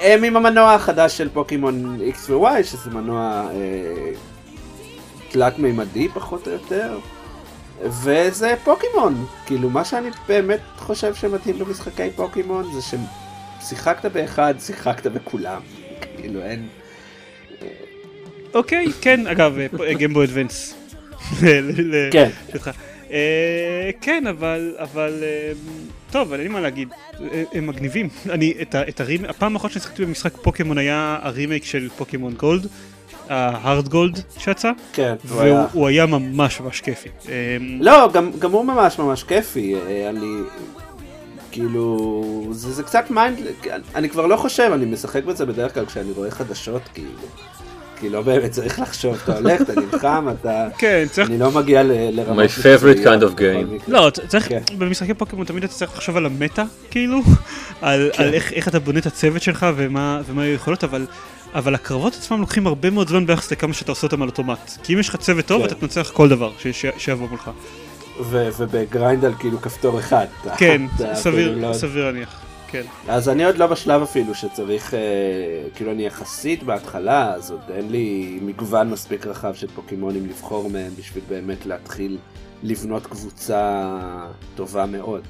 הם 0.00 0.24
עם 0.24 0.36
המנוע 0.36 0.74
החדש 0.74 1.16
של 1.16 1.28
פוקימון 1.28 1.98
X 2.12 2.30
ו-Y, 2.30 2.62
שזה 2.62 2.90
מנוע 2.90 3.48
אה, 3.50 4.12
תלת 5.30 5.58
מימדי 5.58 6.08
פחות 6.08 6.46
או 6.46 6.52
יותר, 6.52 6.98
וזה 7.82 8.54
פוקימון. 8.64 9.26
כאילו, 9.46 9.70
מה 9.70 9.84
שאני 9.84 10.08
באמת 10.28 10.60
חושב 10.76 11.14
שמתאים 11.14 11.58
במשחקי 11.58 12.10
פוקימון 12.16 12.72
זה 12.72 12.98
ששיחקת 13.62 14.12
באחד, 14.12 14.54
שיחקת 14.58 15.06
בכולם. 15.06 15.60
כאילו, 16.16 16.42
אין... 16.42 16.68
אוקיי, 18.56 18.86
כן, 19.00 19.26
אגב, 19.26 19.54
גמבו 19.98 20.22
אדוונס. 20.24 20.74
כן. 22.12 22.30
שלך. 22.52 22.70
אה, 23.10 23.90
כן, 24.00 24.26
אבל, 24.26 24.74
אבל, 24.78 25.12
אה, 25.22 25.52
טוב, 26.10 26.32
אין 26.32 26.40
לי 26.40 26.48
מה 26.48 26.60
להגיד, 26.60 26.88
אה, 27.20 27.42
הם 27.52 27.66
מגניבים. 27.66 28.08
אני, 28.30 28.54
את 28.62 28.74
ה- 28.74 28.88
את 28.88 29.00
הרימייק, 29.00 29.30
הפעם 29.30 29.54
האחרונה 29.54 29.74
ששיחקתי 29.74 30.04
במשחק 30.04 30.36
פוקימון 30.36 30.78
היה 30.78 31.18
הרימייק 31.22 31.64
של 31.64 31.88
פוקימון 31.96 32.34
גולד, 32.34 32.66
ההארד 33.28 33.88
גולד 33.88 34.18
שיצא, 34.38 34.70
כן. 34.92 35.14
והוא 35.24 35.86
היה 35.88 36.06
ממש 36.06 36.60
ממש 36.60 36.80
כיפי. 36.80 37.08
אה, 37.28 37.56
לא, 37.80 38.08
גם, 38.12 38.30
הוא 38.52 38.64
ממש 38.64 38.98
ממש 38.98 39.22
כיפי, 39.22 39.74
אה, 39.74 40.08
אני... 40.10 40.26
כאילו, 41.50 42.22
זה, 42.50 42.72
זה 42.72 42.82
קצת 42.82 43.10
mind, 43.10 43.38
אני 43.94 44.08
כבר 44.08 44.26
לא 44.26 44.36
חושב, 44.36 44.70
אני 44.74 44.84
משחק 44.84 45.24
בזה 45.24 45.46
בדרך 45.46 45.74
כלל 45.74 45.86
כשאני 45.86 46.12
רואה 46.12 46.30
חדשות, 46.30 46.82
כאילו. 46.94 47.08
כי 48.00 48.08
לא 48.08 48.22
באמת 48.22 48.50
צריך 48.50 48.80
לחשוב, 48.80 49.16
אתה 49.24 49.38
הולך, 49.38 49.60
אתה 49.60 49.72
נלחם, 49.80 50.26
אתה... 50.40 50.66
כן, 50.78 51.04
צריך, 51.10 51.28
אני 51.30 51.38
לא 51.38 51.50
מגיע 51.50 51.82
ל- 51.82 51.92
לרמות... 52.20 52.44
My 52.44 52.62
favorite 52.62 52.98
kind 53.04 53.22
of 53.22 53.38
game. 53.38 53.82
לא, 53.88 54.10
צריך, 54.28 54.48
כן. 54.48 54.60
במשחקי 54.78 55.14
פוקימון 55.14 55.46
תמיד 55.46 55.64
אתה 55.64 55.72
צריך 55.72 55.92
לחשוב 55.94 56.16
על 56.16 56.26
ה 56.26 56.32
meta, 56.32 56.64
כאילו, 56.90 57.18
על, 57.82 58.10
כן. 58.12 58.22
על 58.22 58.34
איך, 58.34 58.52
איך 58.52 58.68
אתה 58.68 58.78
בונה 58.78 58.98
את 58.98 59.06
הצוות 59.06 59.42
שלך 59.42 59.66
ומה, 59.76 60.20
ומה 60.26 60.42
היכולות, 60.42 60.84
אבל, 60.84 61.06
אבל 61.54 61.74
הקרבות 61.74 62.14
עצמם 62.14 62.40
לוקחים 62.40 62.66
הרבה 62.66 62.90
מאוד 62.90 63.08
זמן 63.08 63.26
ביחס 63.26 63.52
לכמה 63.52 63.72
שאתה 63.72 63.92
עושה 63.92 64.06
אותם 64.06 64.22
על 64.22 64.28
אוטומט. 64.28 64.70
כי 64.82 64.94
אם 64.94 64.98
יש 64.98 65.08
לך 65.08 65.16
צוות 65.16 65.46
טוב, 65.46 65.60
כן. 65.62 65.66
אתה 65.66 65.74
תנצח 65.74 66.10
כל 66.14 66.28
דבר 66.28 66.52
ש, 66.58 66.66
ש, 66.66 66.86
שיבוא 66.98 67.28
מולך. 67.28 67.50
ו- 68.20 68.48
וב 68.58 68.77
grind 68.77 69.24
על 69.24 69.32
כאילו 69.38 69.60
כפתור 69.62 69.98
אחד. 69.98 70.26
כן, 70.56 70.82
סביר, 71.14 71.50
אפילו 71.50 71.60
לא- 71.68 71.72
סביר 71.74 72.04
להניח. 72.06 72.40
כן. 72.68 72.82
אז 73.08 73.28
אני 73.28 73.44
עוד 73.44 73.58
לא 73.58 73.66
בשלב 73.66 74.02
אפילו 74.02 74.34
שצריך, 74.34 74.94
אה, 74.94 74.98
כאילו 75.74 75.92
אני 75.92 76.06
יחסית 76.06 76.62
בהתחלה, 76.62 77.34
אז 77.34 77.50
עוד 77.50 77.60
אין 77.74 77.90
לי 77.90 78.38
מגוון 78.42 78.90
מספיק 78.90 79.26
רחב 79.26 79.54
של 79.54 79.66
פוקימונים 79.74 80.26
לבחור 80.26 80.70
מהם 80.70 80.92
בשביל 80.98 81.24
באמת 81.28 81.66
להתחיל 81.66 82.18
לבנות 82.62 83.06
קבוצה 83.06 83.82
טובה 84.54 84.86
מאוד. 84.86 85.22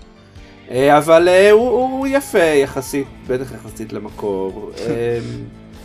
אה, 0.71 0.99
אבל 0.99 1.29
אה, 1.29 1.51
הוא, 1.51 1.69
הוא 1.71 2.07
יפה 2.07 2.39
יחסית, 2.39 3.07
בטח 3.27 3.53
יחסית 3.53 3.93
למקור. 3.93 4.71
אה, 4.79 5.19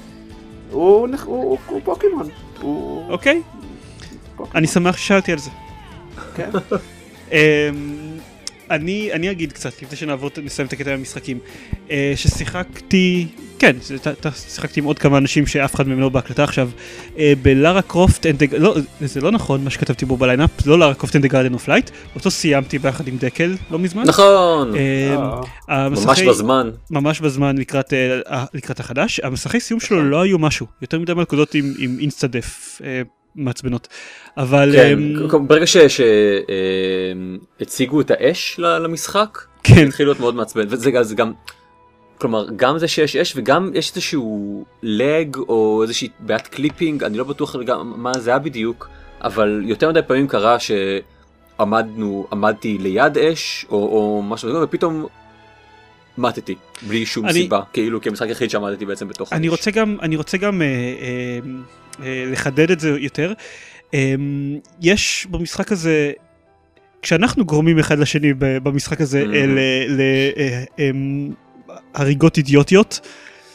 הוא, 0.71 1.07
נכ- 1.07 1.25
הוא, 1.25 1.57
הוא 1.67 1.81
פוקימון. 1.83 2.27
הוא 2.61 3.03
אוקיי, 3.09 3.41
פוקימון. 4.35 4.57
אני 4.57 4.67
שמח 4.67 4.97
ששאלתי 4.97 5.31
על 5.31 5.37
זה. 5.37 5.49
כן. 6.35 6.49
אני, 8.71 9.13
אני 9.13 9.31
אגיד 9.31 9.51
קצת 9.51 9.81
לפני 9.81 9.97
שנעבור, 9.97 10.29
נסיים 10.43 10.67
את 10.67 10.73
הקטע 10.73 10.91
המשחקים. 10.91 11.39
אה, 11.91 12.13
ששיחקתי, 12.15 13.27
כן, 13.59 13.75
שיחקתי 14.35 14.79
עם 14.79 14.85
עוד 14.85 14.99
כמה 14.99 15.17
אנשים 15.17 15.47
שאף 15.47 15.75
אחד 15.75 15.87
מהם 15.87 15.99
לא 15.99 16.09
בהקלטה 16.09 16.43
עכשיו. 16.43 16.69
אה, 17.17 17.33
בלארה 17.41 17.81
קרופט, 17.81 18.25
the- 18.25 18.57
לא, 18.57 18.75
זה 19.01 19.21
לא 19.21 19.31
נכון 19.31 19.63
מה 19.63 19.69
שכתבתי 19.69 20.05
בו 20.05 20.17
בליינאפ, 20.17 20.49
לא 20.65 20.79
לארה 20.79 20.93
קרופט 20.93 21.15
the 21.15 21.29
garden 21.29 21.55
of 21.55 21.67
light, 21.67 21.91
אותו 22.15 22.31
סיימתי 22.31 22.79
ביחד 22.79 23.07
עם 23.07 23.17
דקל 23.17 23.55
לא 23.71 23.79
מזמן. 23.79 24.03
נכון, 24.03 24.73
אה, 25.69 25.89
ממש 25.89 26.21
בזמן. 26.21 26.69
ממש 26.91 27.19
בזמן 27.19 27.57
לקראת, 27.57 27.93
לקראת 28.53 28.79
החדש. 28.79 29.19
המסכי 29.23 29.59
סיום 29.59 29.79
שלו 29.79 30.09
לא 30.09 30.21
היו 30.21 30.39
משהו, 30.39 30.67
יותר 30.81 30.99
מדי 30.99 31.13
מלכודות 31.13 31.53
עם, 31.53 31.73
עם 31.79 31.97
insta 31.99 32.27
death 32.27 32.81
אה, 32.83 33.01
מעצבנות. 33.35 33.87
אבל 34.37 34.71
כן, 34.75 34.97
אמ, 35.33 35.47
ברגע 35.47 35.65
שהציגו 37.59 38.01
את 38.01 38.11
האש 38.11 38.59
למשחק, 38.59 39.39
כן, 39.63 39.87
התחיל 39.87 40.05
להיות 40.05 40.19
מאוד 40.19 40.35
מעצבן, 40.35 40.65
וזה 40.69 40.91
גם- 40.91 41.03
זה 41.03 41.15
גם, 41.15 41.33
כלומר, 42.17 42.45
גם 42.55 42.77
זה 42.77 42.87
שיש 42.87 43.15
אש 43.15 43.33
וגם 43.35 43.71
יש 43.73 43.89
איזשהו 43.91 44.65
lag 44.83 45.35
או 45.37 45.79
איזושהי 45.83 46.07
בעיית 46.19 46.47
clipping, 46.47 47.03
אני 47.03 47.17
לא 47.17 47.23
בטוח 47.23 47.55
גם 47.55 47.93
מה 47.95 48.13
זה 48.13 48.29
היה 48.29 48.39
בדיוק, 48.39 48.89
אבל 49.23 49.61
יותר 49.65 49.89
מדי 49.89 49.99
פעמים 50.07 50.27
קרה 50.27 50.57
שעמדנו, 50.59 52.27
עמדתי 52.31 52.77
ליד 52.77 53.17
אש 53.17 53.65
או, 53.69 53.75
או 53.75 54.21
משהו 54.23 54.61
ופתאום 54.61 55.05
מתתי, 56.17 56.55
בלי 56.87 57.05
שום 57.05 57.25
אני- 57.25 57.33
סיבה, 57.33 57.61
כאילו 57.73 58.01
כמשחק 58.01 58.27
היחיד 58.27 58.49
שעמדתי 58.49 58.85
בעצם 58.85 59.07
בתוך 59.07 59.33
אני. 59.33 59.47
רוצה 59.49 59.71
גם, 59.71 59.97
אני 60.01 60.15
רוצה 60.15 60.37
גם 60.37 60.61
אה, 60.61 60.67
אה, 60.67 61.39
אה, 62.05 62.23
לחדד 62.31 62.71
את 62.71 62.79
זה 62.79 62.89
יותר. 62.99 63.33
אה, 63.93 64.15
יש 64.81 65.27
במשחק 65.29 65.71
הזה, 65.71 66.11
כשאנחנו 67.01 67.45
גורמים 67.45 67.79
אחד 67.79 67.99
לשני 67.99 68.33
במשחק 68.39 69.01
הזה 69.01 69.23
Mhm. 69.23 69.35
אה, 69.35 69.45
ל- 69.45 69.59
ל- 69.87 70.01
אה, 70.37 70.63
אמ, 70.79 71.29
אידיוטיות, 72.37 72.99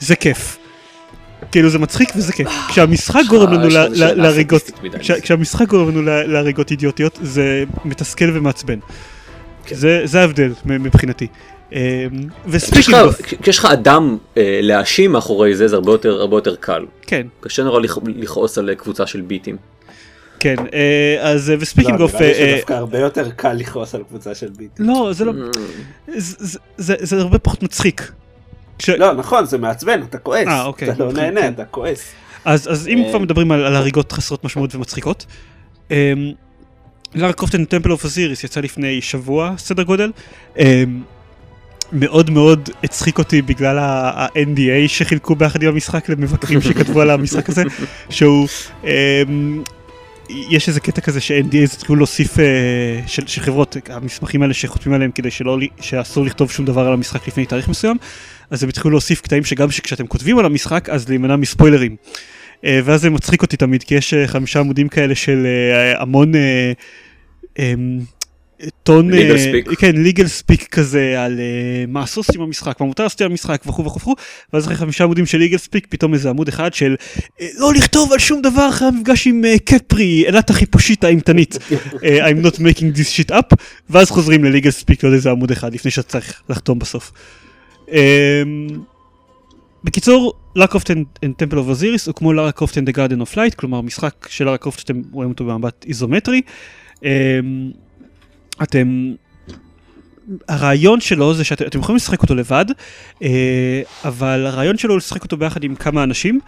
זה 0.01 0.17
כיף. 0.17 0.59
כאילו 1.53 1.71
זה 1.71 1.79
מצחיק 1.79 2.09
וזה 2.17 2.33
כיף. 2.33 2.49
כשהמשחק 2.69 3.21
גורם 3.29 3.53
לנו 3.53 3.69
להריגות, 3.95 4.71
כשהמשחק 5.23 5.69
גורם 5.69 5.89
לנו 5.89 6.03
להריגות 6.03 6.71
אידיוטיות 6.71 7.19
זה 7.23 7.65
מתסכל 7.85 8.37
ומעצבן. 8.37 8.79
כן. 9.67 9.77
זה 10.05 10.21
ההבדל 10.21 10.53
מבחינתי. 10.65 11.27
אמ, 11.73 11.79
כשיש 11.79 12.29
וספיקינג 12.49 12.97
לך- 12.97 13.03
אוף, 13.05 13.21
כשיש 13.43 13.59
לך 13.59 13.65
אדם 13.65 14.17
אה, 14.37 14.59
להאשים 14.63 15.13
מאחורי 15.13 15.57
זה 15.57 15.69
זה 15.69 15.77
הרבה 15.77 15.93
יותר 15.93 16.21
הרבה 16.21 16.37
יותר 16.37 16.57
קל. 16.57 16.85
כן, 17.03 17.27
קשה 17.41 17.63
נורא 17.63 17.81
לכ- 17.81 17.99
לכעוס 18.17 18.59
על 18.59 18.71
אה, 18.71 18.75
קבוצה 18.75 19.07
של 19.07 19.21
ביטים. 19.21 19.57
כן, 20.41 20.57
אה, 20.75 21.17
אז 21.31 21.53
וספיקינג 21.61 21.99
לא, 21.99 22.05
אוף, 22.05 22.15
נראה 22.15 22.29
לי 22.29 22.35
שדווקא 22.55 22.73
הרבה 22.73 22.99
יותר 22.99 23.31
קל 23.31 23.53
לכעוס 23.53 23.95
על 23.95 24.03
קבוצה 24.09 24.35
של 24.35 24.49
ביט. 24.57 24.71
לא, 24.79 25.11
זה 25.13 25.25
לא, 25.25 25.33
Mm. 25.33 25.59
זה- 26.17 26.37
זה- 26.49 26.59
זה 26.77 26.95
זה 27.01 27.21
הרבה 27.21 27.39
פחות 27.39 27.63
מצחיק. 27.63 28.13
לא, 28.99 29.13
נכון, 29.13 29.47
זה 29.47 29.59
מעצבן, 29.59 30.03
אתה 30.03 30.19
כועס. 30.19 30.47
אה, 30.49 30.65
אוקיי. 30.65 30.91
אתה 30.91 31.05
לא 31.05 31.11
כן. 31.11 31.17
נהנה, 31.17 31.49
אתה 31.49 31.65
כועס. 31.65 32.03
אז 32.45 32.73
אז 32.73 32.89
אם. 32.89 33.05
כבר 33.11 33.19
מדברים 33.19 33.53
על 33.53 33.65
על 33.65 33.77
הריגות 33.77 34.13
חסרות 34.13 34.45
משמעות 34.45 34.75
ומצחיקות, 34.75 35.27
אמ, 35.91 35.97
לארה 37.15 37.33
קרופטן 37.33 37.65
טמפל 37.65 37.93
אוף 37.93 38.05
אסיריס 38.05 38.45
יצא 38.45 38.61
לפני 38.61 39.01
שבוע 39.03 39.55
סדר 39.59 39.83
גודל. 39.83 40.11
מאוד 41.93 42.31
מאוד 42.31 42.71
הצחיק 42.85 43.19
אותי 43.19 43.43
בגלל 43.43 43.79
ה-NDA 43.79 44.89
שחילקו 44.89 45.35
ביחד 45.35 45.63
עם 45.63 45.69
המשחק 45.69 46.09
למבקרים 46.09 46.61
שכתבו 46.61 47.01
על 47.01 47.11
המשחק 47.11 47.49
הזה, 47.49 47.63
שהוא, 48.11 48.49
אמ, 48.85 49.63
יש 50.29 50.69
איזה 50.69 50.81
קטע 50.81 51.01
כזה 51.01 51.21
ש-NDA 51.21 51.75
התחילו 51.75 51.97
להוסיף, 51.97 52.39
אה, 52.39 52.45
של 53.07 53.27
של 53.27 53.41
חברות, 53.41 53.77
המסמכים 53.89 54.43
האלה 54.43 54.55
שחותמים 54.55 54.95
עליהם 54.95 55.11
כדי 55.11 55.31
שלא, 55.31 55.59
שאסור 55.81 56.25
לכתוב 56.25 56.51
שום 56.51 56.67
דבר 56.67 56.87
על 56.87 56.93
המשחק 56.93 57.29
לפני 57.29 57.47
תאריך 57.47 57.69
מסוים, 57.69 57.97
אז 58.51 58.63
הם 58.63 58.69
התחילו 58.69 58.91
להוסיף 58.91 59.21
קטעים 59.21 59.45
שגם 59.45 59.71
שכשאתם 59.71 60.07
כותבים 60.07 60.39
על 60.39 60.45
המשחק 60.45 60.89
אז 60.89 61.09
להימנע 61.09 61.37
מספוילרים. 61.37 61.97
אה, 62.65 62.81
ואז 62.85 63.01
זה 63.01 63.11
מצחיק 63.11 63.43
אותי 63.43 63.57
תמיד 63.57 63.83
כי 63.83 63.95
יש 63.95 64.15
אה, 64.15 64.29
חמישה 64.29 64.61
עמודים 64.61 64.89
כאלה 64.89 65.15
של 65.15 65.47
אה, 65.47 66.03
המון 66.03 66.35
אה, 66.35 66.73
אמ, 67.59 67.99
טון, 68.83 69.15
אה. 69.15 69.77
כן, 69.79 69.97
ליגל 69.97 70.27
ספיק 70.27 70.69
כזה 70.69 71.25
על 71.25 71.41
אה, 71.41 71.85
מה 71.89 72.03
עשו 72.03 72.23
עם 72.35 72.41
המשחק, 72.41 72.81
מה 72.81 72.87
מותר 72.87 73.03
לעשות 73.03 73.21
עם 73.21 73.31
המשחק 73.31 73.63
וכו' 73.67 73.85
וכו' 73.85 74.15
ואז 74.53 74.65
אחרי 74.65 74.77
חמישה 74.77 75.05
עמודים 75.05 75.27
של 75.27 75.39
ליגל 75.39 75.59
ספיק 75.59 75.87
פתאום 75.89 76.15
איזה 76.15 76.31
עמוד 76.31 76.49
אחד 76.49 76.75
של 76.75 76.95
אה, 77.41 77.49
לא 77.59 77.73
לכתוב 77.75 78.13
על 78.13 78.19
שום 78.19 78.43
דבר 78.43 78.69
אחרי 78.69 78.89
המפגש 78.89 79.27
עם 79.27 79.43
קפרי, 79.65 80.25
אלת 80.29 80.51
החיפושית 80.51 81.05
האימתנית, 81.05 81.55
I'm 82.03 82.47
not 82.47 82.57
making 82.57 82.99
this 82.99 83.19
shit 83.19 83.35
up, 83.35 83.57
ואז 83.91 84.11
חוזרים 84.11 84.45
לליגל 84.45 84.71
ספיק 84.71 85.03
לעוד 85.03 85.15
איזה 85.15 85.31
עמוד 85.31 85.51
אחד 85.51 85.75
לפני 85.75 85.91
שאתה 85.91 86.09
צריך 86.09 86.43
לחתום 86.49 86.79
בסוף. 86.79 87.13
אה, 87.93 88.43
בקיצור, 89.85 90.33
לארה 90.57 90.67
קרופט 90.67 90.91
and 90.91 91.25
Temple 91.25 91.55
of 91.55 91.81
Osiris 91.81 92.07
הוא 92.07 92.15
כמו 92.15 92.33
לארה 92.33 92.53
קרופט 92.53 92.79
and 92.79 92.91
the 92.91 92.93
Garden 92.93 93.21
of 93.21 93.35
Light, 93.35 93.55
כלומר 93.57 93.81
משחק 93.81 94.29
של 94.29 94.45
לארה 94.45 94.59
קרופט 94.59 94.79
שאתם 94.79 95.03
רואים 95.13 95.31
אותו 95.31 95.45
במבט 95.45 95.85
איזומטרי. 95.89 96.41
אתם, 98.63 99.13
הרעיון 100.49 101.01
שלו 101.01 101.35
זה 101.35 101.45
שאתם 101.45 101.79
יכולים 101.79 101.97
לשחק 101.97 102.23
אותו 102.23 102.35
לבד, 102.35 102.65
אה, 103.23 103.83
אבל 104.05 104.47
הרעיון 104.47 104.79
שלו 104.79 104.91
הוא 104.91 104.99
לשחק 104.99 105.23
אותו 105.23 105.37
ביחד 105.37 105.65
עם 105.65 105.75
כמה 105.75 106.03
אנשים, 106.03 106.41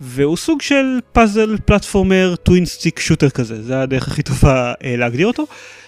והוא 0.00 0.36
סוג 0.36 0.62
של 0.62 0.98
פאזל 1.12 1.56
פלטפורמר 1.64 2.34
טווין 2.42 2.66
סטיק 2.66 3.00
שוטר 3.00 3.30
כזה, 3.30 3.62
זה 3.62 3.80
הדרך 3.80 4.08
הכי 4.08 4.22
טובה 4.22 4.72
אה, 4.84 4.96
להגדיר 4.96 5.26
אותו. 5.26 5.46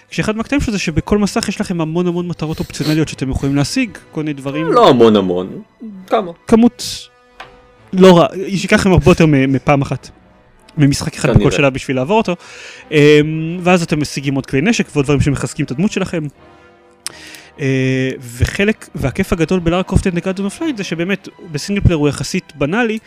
כשאחד 0.09 0.37
מהקטעים 0.37 0.61
שלו 0.61 0.73
זה 0.73 0.79
שבכל 0.79 1.17
מסך 1.17 1.49
יש 1.49 1.61
לכם 1.61 1.81
המון 1.81 2.07
המון 2.07 2.27
מטרות 2.27 2.59
אופציונליות 2.59 3.07
שאתם 3.07 3.29
יכולים 3.29 3.55
להשיג, 3.55 3.97
כל 4.11 4.21
מיני 4.23 4.33
דברים. 4.33 4.71
לא 4.71 4.89
המון 4.89 5.15
המון. 5.15 5.61
כמה? 6.07 6.31
כמות 6.47 7.07
לא 7.93 8.17
רע, 8.17 8.27
שייקח 8.55 8.79
לכם 8.79 8.91
הרבה 8.91 9.11
יותר 9.11 9.25
מפעם 9.25 9.81
אחת. 9.81 10.09
ממשחק 10.77 11.13
אחד 11.13 11.37
בכל. 11.37 11.51
שלב 11.51 11.73
בשביל 11.73 11.97
לעבור 11.97 12.17
אותו. 12.17 12.35
אמ, 12.91 12.97
ואז 13.61 13.83
אתם 13.83 14.01
משיגים 14.01 14.35
עוד 14.35 14.45
כלי 14.45 14.61
נשק 14.61 14.87
ועוד 14.93 15.05
דברים 15.05 15.21
שמחזקים 15.21 15.65
את 15.65 15.71
הדמות 15.71 15.91
שלכם. 15.91 16.23
אה, 17.59 18.09
וחלק, 18.37 18.89
והכיף 18.95 19.33
הגדול 19.33 19.59
ב 19.59 19.64
Lara 19.64 19.83
Croft 19.83 20.07
and 20.07 20.19
Guardian 20.19 20.45
of 20.45 20.61
Light 20.61 20.77
זה 20.77 20.83
שבאמת 20.83 21.27
ב 21.51 21.55
single 21.55 21.81
player 21.81 21.97
הוא 21.97 22.09
יחסית 22.09 22.53
בנאלי, 22.55 22.97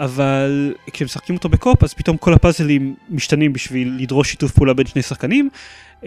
אבל 0.00 0.74
כשמשחקים 0.92 1.36
אותו 1.36 1.48
ב 1.48 1.54
co-op 1.54 1.84
אז 1.84 1.94
פתאום 1.94 2.16
כל 2.16 2.34
הפאזלים 2.34 2.94
משתנים 3.10 3.52
בשביל 3.52 3.96
לדרוש 3.98 4.30
שיתוף 4.30 4.52
פעולה 4.52 4.74
בין 4.74 4.86
שני 4.86 5.02
שחקנים, 5.02 5.48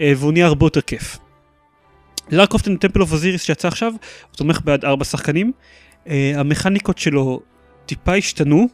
אה, 0.00 0.12
והוא 0.16 0.32
נהיה 0.32 0.46
הרבה 0.46 0.66
יותר 0.66 0.80
כיף. 0.80 1.18
Lara 2.30 2.46
Croft 2.46 2.68
and 2.68 2.78
Temple 2.78 3.00
of 3.00 3.12
Osiris 3.12 3.42
שיצא 3.42 3.68
עכשיו, 3.68 3.92
הוא 3.92 4.36
תומך 4.36 4.60
בעד 4.64 4.84
ארבע 4.84 5.04
שחקנים. 5.04 5.52
אה, 6.08 6.32
המכניקות 6.36 6.98
שלו 6.98 7.40
טיפה 7.86 8.14
השתנו, 8.14 8.68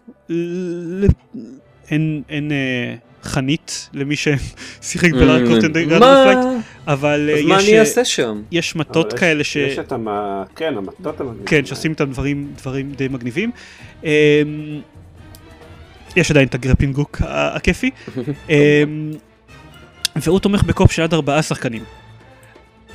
אין, 1.90 2.22
אין 2.28 2.52
אה, 2.52 2.94
חנית 3.22 3.88
למי 3.92 4.14
ששיחק 4.16 5.12
ב 5.12 5.19
Lara 5.19 5.46
Croft 5.46 5.64
and 5.64 5.78
Guardian 5.78 6.02
of 6.02 6.26
Light, 6.26 6.38
מה? 6.38 6.60
אבל 6.92 7.30
אה, 7.32 7.38
אז 7.38 7.44
מה 7.46 7.56
יש, 7.58 7.64
אני 7.68 7.74
אה, 7.74 7.80
אעשה 7.80 8.04
שם? 8.04 8.42
יש 8.50 8.76
מטות 8.76 9.12
יש- 9.12 9.20
כאלה 9.20 9.44
ש... 9.44 9.56
יש 9.56 9.78
את 9.78 9.92
המ... 9.92 10.08
כן, 10.56 10.74
המטות 10.76 11.20
המגניבים. 11.20 11.46
כן, 11.46 11.64
שעושים 11.66 11.90
איתם 11.90 12.10
דברים, 12.10 12.52
דברים 12.58 12.92
די 12.92 13.08
מגניבים. 13.08 13.50
אמ, 14.04 14.08
יש 16.16 16.30
עדיין 16.30 16.48
את 16.48 16.54
ה 16.54 16.58
grappling 16.58 16.94
hook 16.94 17.20
ה- 17.22 17.56
הכיפי. 17.56 17.90
אמ, 18.50 19.10
והוא 20.16 20.38
תומך 20.40 20.62
בקופ 20.62 20.92
של 20.92 21.02
עד 21.02 21.14
ארבעה 21.14 21.42
שחקנים. 21.42 21.82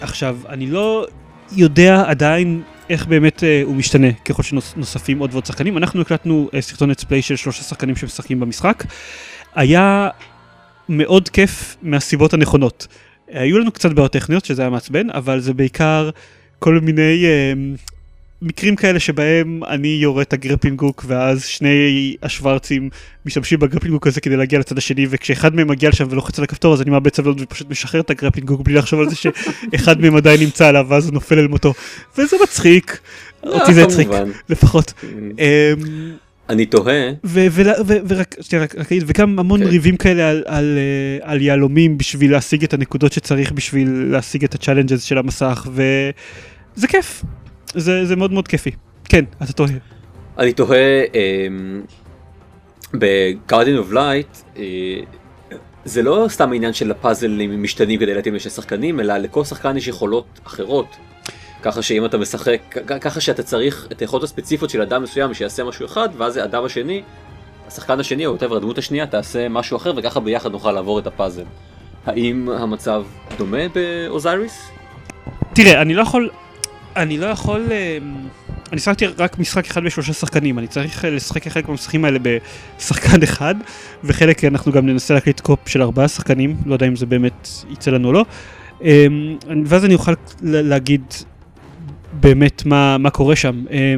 עכשיו, 0.02 0.38
אני 0.50 0.68
לא 0.68 1.06
יודע 1.52 2.04
עדיין 2.08 2.62
איך 2.90 3.06
באמת 3.06 3.44
אה, 3.44 3.62
הוא 3.64 3.76
משתנה 3.76 4.12
ככל 4.26 4.44
שנוספים 4.44 5.20
עוד 5.20 5.30
ועוד 5.34 5.46
שחקנים. 5.46 5.78
אנחנו 5.78 6.02
הקלטנו 6.02 6.50
אה, 6.54 6.62
סרטון 6.62 6.92
אצפליי 6.92 7.22
של 7.22 7.36
שלושה 7.36 7.64
שחקנים 7.64 7.96
שמשחקים 7.96 8.40
במשחק. 8.40 8.84
היה 9.56 10.10
מאוד 10.90 11.30
כיף 11.30 11.78
מהסיבות 11.82 12.34
הנכונות. 12.34 12.88
אה, 13.34 13.42
היו 13.42 13.60
לנו 13.60 13.72
קצת 13.72 13.92
בעיות 13.92 14.12
טכניות 14.12 14.46
שזה 14.46 14.62
היה 14.62 14.70
מעצבן, 14.70 15.10
אבל 15.10 15.40
זה 15.40 15.54
בעיקר 15.54 16.10
כל 16.60 16.80
מיני 16.80 17.26
אה, 17.26 17.54
מקרים 18.42 18.76
כאלה 18.76 19.00
שבהם 19.00 19.62
אני 19.68 19.88
יורה 19.88 20.22
את 20.22 20.34
הגרפלינג 20.34 20.80
גוק 20.80 21.06
ואז 21.08 21.46
שני 21.46 22.16
השוורצים 22.24 22.90
משתמשים 23.26 23.60
ב-grappling 23.60 23.94
hook 23.94 24.08
הזה 24.08 24.22
כדי 24.22 24.38
להגיע 24.38 24.60
לצד 24.60 24.78
השני 24.78 25.08
וכשאחד 25.10 25.56
מהם 25.56 25.68
מגיע 25.68 25.90
לשם 25.90 26.08
ולוחץ 26.10 26.40
על 26.40 26.44
הכפתור 26.44 26.74
אז 26.74 26.82
אני 26.82 26.92
מאבד 26.92 27.16
סבלנות 27.16 27.42
ופשוט 27.42 27.70
משחרר 27.70 28.02
את 28.02 28.10
ה-grappling 28.10 28.48
hook 28.48 28.62
בלי 28.62 28.74
לחשוב 28.74 29.00
על 29.00 29.10
זה 29.10 29.16
שאחד 29.16 30.02
מהם 30.02 30.16
עדיין 30.16 30.40
נמצא 30.40 30.68
עליו 30.68 30.86
ואז 30.90 31.06
הוא 31.06 31.14
נופל 31.14 31.40
אל 31.40 31.48
מותו 31.48 31.74
וזה 32.18 32.38
מצחיק, 32.44 33.00
אותי 33.44 33.74
זה 33.74 33.82
אה, 33.82 33.86
הצחיק 33.86 34.08
כמובן. 34.08 34.32
לפחות. 34.50 34.94
אמ, 35.04 36.16
אני 36.50 36.66
תוהה, 36.66 37.12
ורק, 38.08 38.36
אגיד, 38.76 39.04
וגם 39.08 39.40
המון 39.40 39.64
כן. 39.64 39.68
ריבים 39.70 39.98
כאלה 39.98 40.30
על, 40.30 40.44
על, 40.46 40.78
אה, 40.78 41.32
על 41.32 41.42
יהלומים 41.42 41.98
בשביל 41.98 42.32
להשיג 42.32 42.64
את 42.64 42.74
הנקודות 42.74 43.14
שצריך 43.14 43.52
בשביל 43.52 44.08
להשיג 44.12 44.44
את 44.44 44.56
ה-challenges 44.56 45.04
של 45.04 45.18
המסך, 45.18 45.68
וזה 45.72 46.88
כיף, 46.88 47.24
זה, 47.74 48.06
זה 48.06 48.16
מאוד 48.16 48.32
מאוד 48.32 48.48
כיפי. 48.48 48.72
כן, 49.04 49.26
אתה 49.44 49.54
טועה. 49.54 49.72
אני 50.38 50.54
תוהה, 50.54 51.04
of 53.84 53.94
Light, 53.94 54.58
אה, 54.58 55.00
זה 55.86 56.04
לא 56.04 56.26
סתם 56.30 56.52
העניין 56.52 56.74
של 56.74 56.92
הפאזלים 56.92 57.64
משתנים 57.64 58.00
כדי 58.00 58.14
להתאים 58.14 58.36
לשני 58.36 58.52
שחקנים, 58.52 59.00
אלא 59.00 59.18
לכל 59.18 59.44
שחקן 59.44 59.78
יש 59.78 59.88
יכולות 59.88 60.40
אחרות. 60.48 60.98
ככה 61.62 61.82
שאם 61.82 62.06
אתה 62.06 62.18
משחק, 62.18 62.60
ככה 63.02 63.22
שאתה 63.22 63.44
צריך 63.44 63.88
את 63.92 64.00
היכולות 64.00 64.24
הספציפיות 64.24 64.70
של 64.70 64.82
אדם 64.82 65.04
מסוים 65.04 65.34
שיעשה 65.34 65.64
משהו 65.64 65.86
אחד, 65.86 66.10
ואז 66.18 66.38
האדם 66.38 66.66
השני, 66.66 67.02
השחקן 67.68 68.00
השני 68.00 68.26
או 68.26 68.36
whatever, 68.36 68.56
הדמות 68.56 68.78
השנייה 68.78 69.08
תעשה 69.08 69.50
משהו 69.50 69.78
אחר, 69.78 69.94
וככה 69.98 70.20
ביחד 70.20 70.52
נוכל 70.52 70.72
לעבור 70.72 71.00
את 71.00 71.08
הפאזל. 71.08 71.44
האם 72.06 72.50
המצב 72.50 73.04
דומה 73.38 73.68
באוזייריס? 73.76 74.70
תראה, 75.54 75.82
אני 75.82 75.94
לא 75.94 76.02
יכול, 76.02 76.30
אני 76.98 77.18
לא 77.18 77.26
יכול, 77.26 77.68
אה, 77.72 77.98
אני 78.72 78.80
שחקתי 78.80 79.06
רק 79.08 79.40
משחק 79.40 79.68
אחד 79.68 79.84
בשלושה 79.84 80.14
שחקנים, 80.14 80.60
אני 80.60 80.68
צריך 80.68 81.06
אה, 81.06 81.10
לשחק 81.10 81.48
חלק 81.48 81.68
מהמשחקים 81.68 82.06
האלה 82.06 82.20
בשחקן 82.22 83.24
אחד, 83.24 83.56
וחלק 84.04 84.44
אנחנו 84.44 84.72
גם 84.72 84.86
ננסה 84.86 85.14
להקליט 85.14 85.40
קופ 85.40 85.68
של 85.68 85.82
ארבעה 85.82 86.08
שחקנים, 86.08 86.58
לא 86.66 86.74
יודע 86.74 86.88
אם 86.88 86.96
זה 86.96 87.06
באמת 87.06 87.50
יצא 87.70 87.92
לנו 87.92 88.08
או 88.08 88.14
לא, 88.14 88.26
אה, 88.84 89.08
ואז 89.66 89.86
אני 89.86 89.94
אוכל 89.94 90.14
להגיד 90.42 91.04
באמת 92.14 92.66
מה, 92.66 92.98
מה 92.98 93.10
קורה 93.10 93.36
שם. 93.36 93.64
אה, 93.72 93.96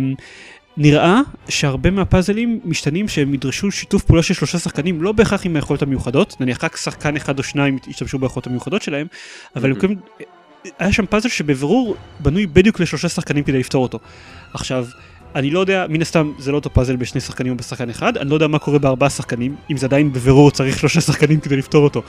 נראה 0.77 1.21
שהרבה 1.49 1.89
מהפאזלים 1.91 2.59
משתנים 2.65 3.07
שהם 3.07 3.33
ידרשו 3.33 3.71
שיתוף 3.71 4.03
פעולה 4.03 4.23
של 4.23 4.33
שלושה 4.33 4.59
שחקנים, 4.59 5.01
לא 5.01 5.11
בהכרח 5.11 5.45
עם 5.45 5.55
היכולות 5.55 5.81
המיוחדות, 5.81 6.35
נניח 6.39 6.63
רק 6.63 6.77
שחקן 6.77 7.15
אחד 7.15 7.37
או 7.39 7.43
שניים 7.43 7.77
ישתמשו 7.87 8.19
ביכולות 8.19 8.47
המיוחדות 8.47 8.81
שלהם, 8.81 9.07
אבל 9.55 9.65
הם 9.69 9.75
Mhm. 9.75 9.77
יכולים 9.77 9.97
היה 10.79 10.91
שם 10.91 11.05
פאזל 11.05 11.29
שבבירור 11.29 11.95
בנוי 12.19 12.45
בדיוק 12.45 12.79
לשלושה 12.79 13.09
שחקנים 13.09 13.43
כדי 13.43 13.59
לפתור 13.59 13.83
אותו. 13.83 13.99
עכשיו, 14.53 14.85
אני 15.35 15.51
לא 15.51 15.59
יודע, 15.59 15.85
מן 15.89 16.01
הסתם 16.01 16.31
זה 16.39 16.51
לא 16.51 16.55
אותו 16.55 16.69
פאזל 16.69 16.95
בשני 16.95 17.21
שחקנים 17.21 17.51
או 17.51 17.57
בשחקן 17.57 17.89
אחד, 17.89 18.17
אני 18.17 18.29
לא 18.29 18.33
יודע 18.33 18.47
מה 18.47 18.59
קורה 18.59 18.79
בארבעה 18.79 19.09
שחקנים, 19.09 19.55
אם 19.71 19.77
זה 19.77 19.85
עדיין 19.85 20.13
בבירור 20.13 20.51
צריך 20.51 20.79
שלושה 20.79 21.01
שחקנים 21.01 21.39
כדי 21.39 21.55
לפתור 21.55 21.83
אותו. 21.83 22.01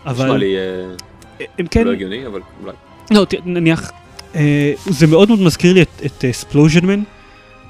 נשמע 0.00 0.10
אבל 0.10 0.36
לי 0.36 0.56
אה, 0.56 1.46
הם 1.58 1.66
כן, 1.66 1.84
לא 1.84 1.92
הגיוני, 1.92 2.26
אבל 2.26 2.40
אולי. 2.62 2.72
לא, 3.10 3.26
נניח, 3.44 3.90
אה, 4.34 4.72
זה 4.86 5.06
מאוד 5.06 5.28
מאוד 5.28 5.40
מזכיר 5.40 5.72
לי 5.72 5.82
את, 5.82 6.02
את 6.06 6.24
ספלוז'נמן, 6.32 7.02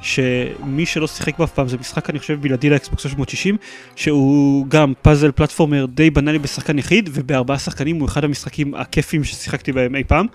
שמי 0.03 0.87
שלא 0.87 1.07
שיחק 1.07 1.39
בו 1.39 1.45
אף 1.45 1.53
פעם, 1.53 1.69
זה 1.69 1.77
משחק 1.77 2.11
אני 2.11 2.19
חושב 2.19 2.41
בלעדי 2.41 2.71
לאקסבוקס 2.71 3.03
360, 3.03 3.57
שהוא 3.97 4.67
גם 4.67 4.93
פאזל 5.03 5.31
פלטפורמר 5.31 5.87
די 5.87 6.11
בנאלי 6.11 6.39
בשחקן 6.39 6.79
יחיד, 6.79 7.11
ובארבעה 7.13 7.59
שחקנים 7.59 8.01
הוא 8.01 8.09
אחד 8.09 8.25
המשחקים 8.25 8.75
הכיפים 8.75 9.25
ששיחקתי 9.25 9.73
בהם 9.73 9.97
אי 9.97 10.05
פעם. 10.05 10.27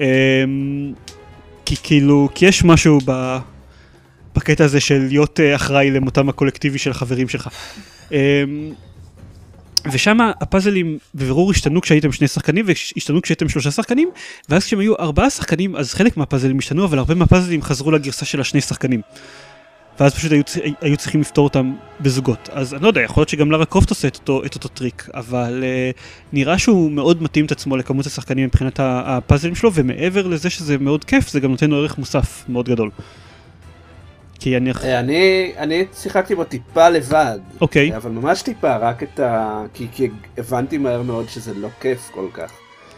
אה, 0.00 0.44
כי 1.66 1.76
כאילו, 1.82 2.28
כי 2.34 2.46
יש 2.46 2.64
משהו 2.64 2.98
ב... 3.04 3.38
בקטע 4.36 4.64
הזה 4.64 4.80
של 4.80 5.06
להיות 5.08 5.40
אה, 5.40 5.54
אחראי 5.54 5.90
למותם 5.90 6.28
הקולקטיבי 6.28 6.78
של 6.78 6.90
החברים 6.90 7.28
שלך. 7.28 7.48
ושם 9.92 10.18
הפאזלים 10.40 10.98
בבירור 11.14 11.50
השתנו 11.50 11.80
כשהייתם 11.80 12.12
שני 12.12 12.28
שחקנים 12.28 12.64
והשתנו 12.68 13.22
כשהייתם 13.22 13.48
שלושה 13.48 13.70
שחקנים 13.70 14.10
ואז 14.48 14.64
כשהם 14.64 14.78
היו 14.78 14.94
ארבעה 14.98 15.30
שחקנים 15.30 15.76
אז 15.76 15.94
חלק 15.94 16.16
מהפאזלים 16.16 16.58
השתנו 16.58 16.84
אבל 16.84 16.98
הרבה 16.98 17.14
מהפאזלים 17.14 17.62
חזרו 17.62 17.90
לגרסה 17.90 18.24
של 18.24 18.40
השני 18.40 18.60
שחקנים. 18.60 19.00
ואז 20.00 20.14
פשוט 20.14 20.32
היו, 20.32 20.42
היו 20.80 20.96
צריכים 20.96 21.20
לפתור 21.20 21.44
אותם 21.44 21.72
בזוגות 22.00 22.48
אז 22.52 22.74
אני 22.74 22.82
לא 22.82 22.88
יודע 22.88 23.00
יכול 23.00 23.20
להיות 23.20 23.28
שגם 23.28 23.50
לארה 23.50 23.64
קרופט 23.64 23.90
עושה 23.90 24.08
את 24.08 24.16
אותו, 24.16 24.44
את 24.44 24.54
אותו 24.54 24.68
טריק 24.68 25.08
אבל 25.14 25.64
uh, 25.64 26.00
נראה 26.32 26.58
שהוא 26.58 26.90
מאוד 26.90 27.22
מתאים 27.22 27.44
את 27.44 27.52
עצמו 27.52 27.76
לכמות 27.76 28.06
השחקנים 28.06 28.44
מבחינת 28.44 28.80
הפאזלים 28.82 29.54
שלו 29.54 29.72
ומעבר 29.74 30.26
לזה 30.26 30.50
שזה 30.50 30.78
מאוד 30.78 31.04
כיף 31.04 31.28
זה 31.28 31.40
גם 31.40 31.50
נותן 31.50 31.70
לו 31.70 31.76
ערך 31.76 31.98
מוסף 31.98 32.44
מאוד 32.48 32.68
גדול. 32.68 32.90
כי 34.42 34.56
אני... 34.56 34.72
אה, 34.84 35.00
אני, 35.00 35.52
אני 35.56 35.84
שיחקתי 35.94 36.34
בו 36.34 36.44
טיפה 36.44 36.88
לבד, 36.88 37.38
אוקיי. 37.60 37.96
אבל 37.96 38.10
ממש 38.10 38.42
טיפה, 38.42 38.76
רק 38.76 39.02
את 39.02 39.20
ה... 39.20 39.62
כי, 39.74 39.86
כי 39.92 40.08
הבנתי 40.38 40.78
מהר 40.78 41.02
מאוד 41.02 41.28
שזה 41.28 41.54
לא 41.54 41.68
כיף 41.80 42.10
כל 42.14 42.26
כך. 42.32 42.52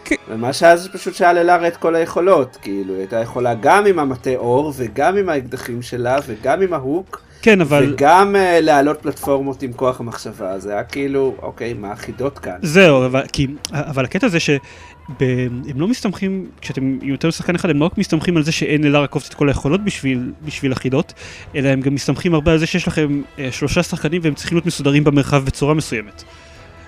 כן. 0.05 0.17
ומה 0.29 0.53
שאז 0.53 0.89
פשוט 0.93 1.15
שללה 1.15 1.55
הרי 1.55 1.69
את 1.69 1.77
כל 1.77 1.95
היכולות, 1.95 2.59
כאילו, 2.63 2.93
היא 2.93 3.01
הייתה 3.01 3.17
יכולה 3.17 3.55
גם 3.55 3.87
עם 3.87 3.99
המטה 3.99 4.37
אור, 4.37 4.73
וגם 4.77 5.17
עם 5.17 5.29
האקדחים 5.29 5.83
שלה, 5.83 6.19
וגם 6.27 6.63
עם 6.63 6.73
ההוק, 6.73 7.23
כן, 7.45 7.61
אבל... 7.61 7.93
וגם 7.93 8.35
uh, 8.35 8.61
להעלות 8.61 9.03
פלטפורמות 9.03 9.63
עם 9.63 9.73
כוח 9.73 10.01
המחשבה, 10.01 10.59
זה 10.59 10.73
היה 10.73 10.85
כאילו, 10.85 11.35
אוקיי, 11.43 11.75
מה 11.75 11.93
החידות 11.93 12.39
כאן? 12.39 12.57
זהו, 12.63 13.07
אבל, 13.07 13.23
כי, 13.33 13.47
אבל 13.73 14.05
הקטע 14.05 14.29
זה 14.29 14.41
שהם 14.41 14.61
לא 15.77 15.89
מסתמכים, 15.89 16.47
כשאתם 16.61 16.99
יותר 17.03 17.31
שחקן 17.31 17.55
אחד, 17.55 17.71
הם 17.71 17.81
לא 17.81 17.85
רק 17.85 17.99
מסתמכים 17.99 18.37
על 18.37 18.43
זה 18.43 18.53
שאין 18.53 18.85
ללארה 18.85 19.07
קופט 19.07 19.29
את 19.29 19.35
כל 19.35 19.49
היכולות 19.49 19.85
בשביל, 19.85 20.33
בשביל 20.45 20.73
החידות, 20.73 21.13
אלא 21.57 21.69
הם 21.69 21.81
גם 21.81 21.95
מסתמכים 21.95 22.35
הרבה 22.35 22.53
על 22.53 22.59
זה 22.59 22.67
שיש 22.67 22.89
לכם 22.89 23.23
אה, 23.39 23.49
שלושה 23.53 23.83
שחקנים 23.83 24.21
והם 24.25 24.35
צריכים 24.35 24.57
להיות 24.57 24.67
מסודרים 24.67 25.05
במרחב 25.05 25.45
בצורה 25.45 25.75
מסוימת. 25.75 26.25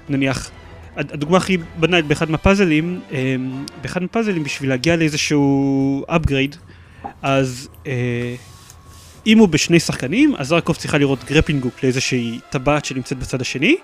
נניח, 0.08 0.50
הד- 0.96 1.12
הדוגמה 1.12 1.36
הכי 1.36 1.56
בנאלית 1.80 2.06
באחד 2.06 2.30
מהפאזלים, 2.30 3.00
אה, 3.12 3.36
באחד 3.82 4.02
מהפאזלים 4.02 4.42
בשביל 4.42 4.70
להגיע 4.70 4.96
לאיזשהו 4.96 6.04
upgrade, 6.10 6.56
אז 7.22 7.68
אה, 7.86 8.34
אם 9.26 9.38
הוא 9.38 9.48
בשני 9.48 9.80
שחקנים, 9.80 10.34
אז 10.36 10.48
זרקוף 10.48 10.78
צריכה 10.78 10.98
לראות 10.98 11.24
גרפינגוק 11.24 11.82
לאיזושהי 11.82 12.40
טבעת 12.50 12.84
שנמצאת 12.84 13.18
בצד 13.18 13.40
השני, 13.40 13.76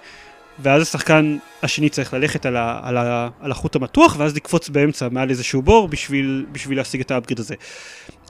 ואז 0.58 0.82
השחקן 0.82 1.36
השני 1.62 1.88
צריך 1.88 2.14
ללכת 2.14 2.46
על, 2.46 2.56
ה, 2.56 2.80
על, 2.82 2.96
ה, 2.96 3.28
על 3.40 3.50
החוט 3.50 3.76
המתוח, 3.76 4.16
ואז 4.18 4.36
לקפוץ 4.36 4.68
באמצע 4.68 5.08
מעל 5.10 5.30
איזשהו 5.30 5.62
בור 5.62 5.88
בשביל, 5.88 6.46
בשביל 6.52 6.78
להשיג 6.78 7.00
את 7.00 7.10
האפגריד 7.10 7.38
הזה. 7.38 7.54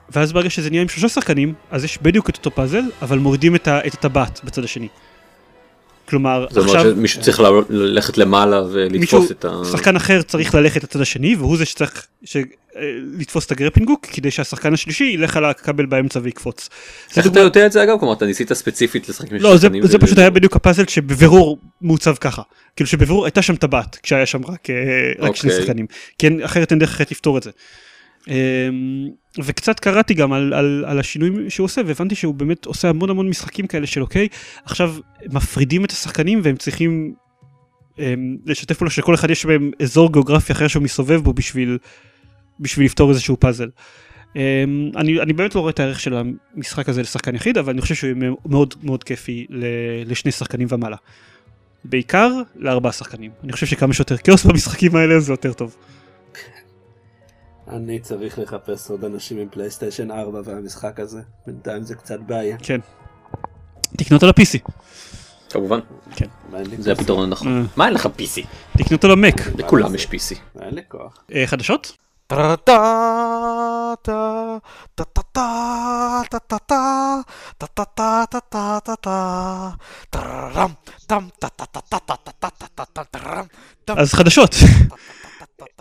ואז 0.09 0.33
ברגע 0.33 0.49
שזה 0.49 0.69
נהיה 0.69 0.81
עם 0.81 0.89
שלושה 0.89 1.09
שחקנים, 1.09 1.53
אז 1.71 1.83
יש 1.83 1.97
בדיוק 2.01 2.29
את 2.29 2.35
אותו 2.35 2.51
פאזל, 2.51 2.83
אבל 3.01 3.17
מורידים 3.17 3.55
את, 3.55 3.67
את 3.67 3.93
הטבעת 3.93 4.41
בצד 4.43 4.63
השני. 4.63 4.87
כלומר, 6.05 6.45
זה 6.51 6.59
אומר 6.59 6.75
עכשיו 6.75 6.91
שמישהו 6.91 7.21
צריך 7.21 7.41
ללכת 7.69 8.17
למעלה 8.17 8.63
ולתפוס 8.71 8.99
מישהו, 8.99 9.25
את 9.31 9.45
ה... 9.45 9.61
שחקן 9.71 9.95
אחר 9.95 10.21
צריך 10.21 10.55
ללכת 10.55 10.83
לצד 10.83 11.01
השני, 11.01 11.35
והוא 11.35 11.57
זה 11.57 11.65
שצריך 11.65 12.05
ש, 12.23 12.37
אה, 12.37 12.41
לתפוס 13.19 13.45
את 13.45 13.51
הגרפינגוק, 13.51 14.05
כדי 14.05 14.31
שהשחקן 14.31 14.73
השלישי 14.73 15.03
ילך 15.03 15.37
על 15.37 15.45
הכבל 15.45 15.85
באמצע 15.85 16.19
ויקפוץ. 16.23 16.69
זה 17.13 17.21
איך 17.21 17.31
אתה 17.31 17.39
יודע 17.39 17.65
את 17.65 17.71
זה 17.71 17.83
אגב? 17.83 17.99
כלומר 17.99 18.13
אתה 18.13 18.25
ניסית 18.25 18.53
ספציפית 18.53 19.09
לשחק 19.09 19.31
עם 19.31 19.37
לא, 19.37 19.57
זה, 19.57 19.61
שחקנים 19.61 19.87
זה 19.87 19.97
ו- 19.97 19.99
פשוט 19.99 20.17
היה 20.17 20.29
בדיוק 20.29 20.55
הפאזל 20.55 20.83
שבבירור 20.87 21.57
מעוצב 21.81 22.15
ככה. 22.15 22.41
כאילו 22.75 22.87
שבבירור 22.87 23.25
הייתה 23.25 23.41
שם 23.41 23.55
טבעת, 23.55 23.99
כשהיה 24.03 24.25
שם 24.25 24.41
רק, 24.45 24.69
אה, 24.69 24.75
רק 25.19 25.35
שני 25.35 25.51
אוקיי. 25.51 25.65
שחקנים. 25.65 25.85
כן, 26.19 26.41
אחרת 26.41 26.71
אין 26.71 26.79
דרך 26.79 26.89
אחרת 26.89 27.11
לפתור 27.11 27.37
את 27.37 27.43
זה. 27.43 27.51
אמ, 28.27 29.09
וקצת 29.43 29.79
קראתי 29.79 30.13
גם 30.13 30.33
על, 30.33 30.53
על, 30.53 30.85
על 30.87 30.99
השינויים 30.99 31.49
שהוא 31.49 31.65
עושה, 31.65 31.81
והבנתי 31.85 32.15
שהוא 32.15 32.33
באמת 32.33 32.65
עושה 32.65 32.89
המון 32.89 33.09
המון 33.09 33.29
משחקים 33.29 33.67
כאלה 33.67 33.87
של 33.87 34.01
אוקיי, 34.01 34.27
עכשיו 34.65 34.95
מפרידים 35.31 35.85
את 35.85 35.91
השחקנים 35.91 36.39
והם 36.43 36.55
צריכים 36.55 37.13
אמ, 37.99 38.37
לשתף 38.45 38.77
פעולה 38.77 38.91
שלכל 38.91 39.15
אחד 39.15 39.29
יש 39.29 39.45
בהם 39.45 39.71
אזור 39.81 40.11
גיאוגרפי 40.11 40.53
אחר 40.53 40.67
שהוא 40.67 40.83
מסובב 40.83 41.21
בו 41.21 41.33
בשביל, 41.33 41.77
בשביל 42.59 42.85
לפתור 42.85 43.09
איזשהו 43.09 43.39
פאזל. 43.39 43.69
Um, 44.33 44.35
אני, 44.95 45.21
אני 45.21 45.33
באמת 45.33 45.55
לא 45.55 45.59
רואה 45.59 45.71
את 45.71 45.79
הערך 45.79 45.99
של 45.99 46.13
המשחק 46.55 46.89
הזה 46.89 47.01
לשחקן 47.01 47.35
יחיד, 47.35 47.57
אבל 47.57 47.73
אני 47.73 47.81
חושב 47.81 47.95
שהוא 47.95 48.11
מאוד 48.45 48.73
מאוד 48.83 49.03
כיפי 49.03 49.47
לשני 50.05 50.31
שחקנים 50.31 50.67
ומעלה. 50.71 50.95
בעיקר 51.85 52.31
לארבעה 52.55 52.91
שחקנים. 52.91 53.31
אני 53.43 53.51
חושב 53.51 53.65
שכמה 53.65 53.93
שיותר 53.93 54.17
כאוס 54.17 54.45
במשחקים 54.45 54.95
האלה 54.95 55.19
זה 55.19 55.33
יותר 55.33 55.53
טוב. 55.53 55.75
אני 57.67 57.99
צריך 57.99 58.39
לחפש 58.39 58.89
עוד 58.89 59.03
אנשים 59.05 59.37
עם 59.37 59.47
פלייסטיישן 59.51 60.11
4 60.11 60.41
והמשחק 60.45 60.99
הזה, 60.99 61.21
בינתיים 61.47 61.83
זה 61.83 61.95
קצת 61.95 62.19
בעיה. 62.19 62.57
כן. 62.63 62.79
תקנו 63.97 64.17
אותו 64.17 64.27
ל-PC. 64.27 64.71
כמובן, 65.49 65.79
לי 66.53 66.77
זה. 66.79 66.91
הפתרון 66.91 67.23
הנכון. 67.23 67.47
אה. 67.47 67.63
מה 67.75 67.85
אין 67.85 67.93
לך 67.93 68.05
PC? 68.05 68.45
תקנו 68.77 68.97
אותו 68.97 69.07
למק. 69.07 69.41
לכולם 69.57 69.95
יש 69.95 70.05
PC. 70.05 70.35
אין 70.61 70.75
לי 70.75 70.81
כוח. 70.87 71.17
אה, 71.33 71.47
חדשות? 71.47 71.97
אז 83.87 84.13
חדשות. 84.13 84.55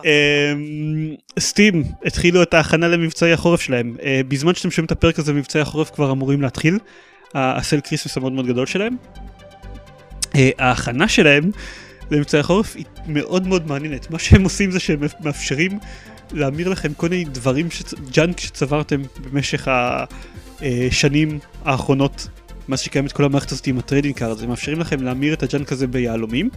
אמ, 0.04 1.14
Steam 1.38 1.84
התחילו 2.04 2.42
את 2.42 2.54
ההכנה 2.54 2.88
למבצעי 2.88 3.32
החורף 3.32 3.60
שלהם. 3.60 3.96
אה, 4.02 4.20
בזמן 4.28 4.54
שאתם 4.54 4.70
שומעים 4.70 4.86
את 4.86 4.92
הפרק 4.92 5.18
הזה 5.18 5.32
מבצעי 5.32 5.62
החורף 5.62 5.90
כבר 5.90 6.12
אמורים 6.12 6.42
להתחיל. 6.42 6.78
ה-sale 7.34 7.80
Christmas 7.80 8.16
המאוד 8.16 8.32
מאוד 8.32 8.46
גדול 8.46 8.66
שלהם. 8.66 8.96
אה, 10.34 10.50
ההכנה 10.58 11.08
שלהם 11.08 11.50
למבצעי 12.10 12.40
החורף 12.40 12.76
היא 12.76 12.84
מאוד 13.06 13.46
מאוד 13.46 13.66
מעניינת. 13.66 14.10
מה 14.10 14.18
שהם 14.18 14.44
עושים 14.44 14.70
זה 14.70 14.80
שהם 14.80 15.00
מאפשרים 15.20 15.78
להמיר 16.32 16.68
לכם 16.68 16.94
כל 16.94 17.08
מיני 17.08 17.24
דברים. 17.24 17.68
junk 18.12 18.40
שצברתם 18.40 19.02
במשך 19.20 19.68
השנים 20.60 21.38
האחרונות, 21.64 22.28
מאז 22.68 22.80
שקיימת 22.80 23.12
כל 23.12 23.24
המערכת 23.24 23.52
הזאת 23.52 23.66
עם 23.66 23.78
ה-trading 23.78 24.14
card, 24.14 24.42
הם 24.42 24.48
מאפשרים 24.48 24.80
לכם 24.80 25.02
להמיר 25.02 25.34
את 25.34 25.42
ה-junk 25.42 25.72
הזה 25.72 25.86
ביהלומים. 25.86 26.50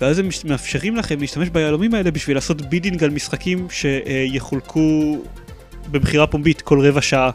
ואז 0.00 0.18
הם 0.18 0.28
מאפשרים 0.44 0.96
לכם 0.96 1.20
להשתמש 1.20 1.48
ביהלומים 1.48 1.94
האלה 1.94 2.10
בשביל 2.10 2.36
לעשות 2.36 2.60
bidding 2.62 3.04
על 3.04 3.10
משחקים 3.10 3.66
שיחולקו 3.70 5.18
במכירה 5.90 6.26
פומבית 6.26 6.62
כל 6.62 6.86
רבע 6.86 7.02
שעה 7.02 7.30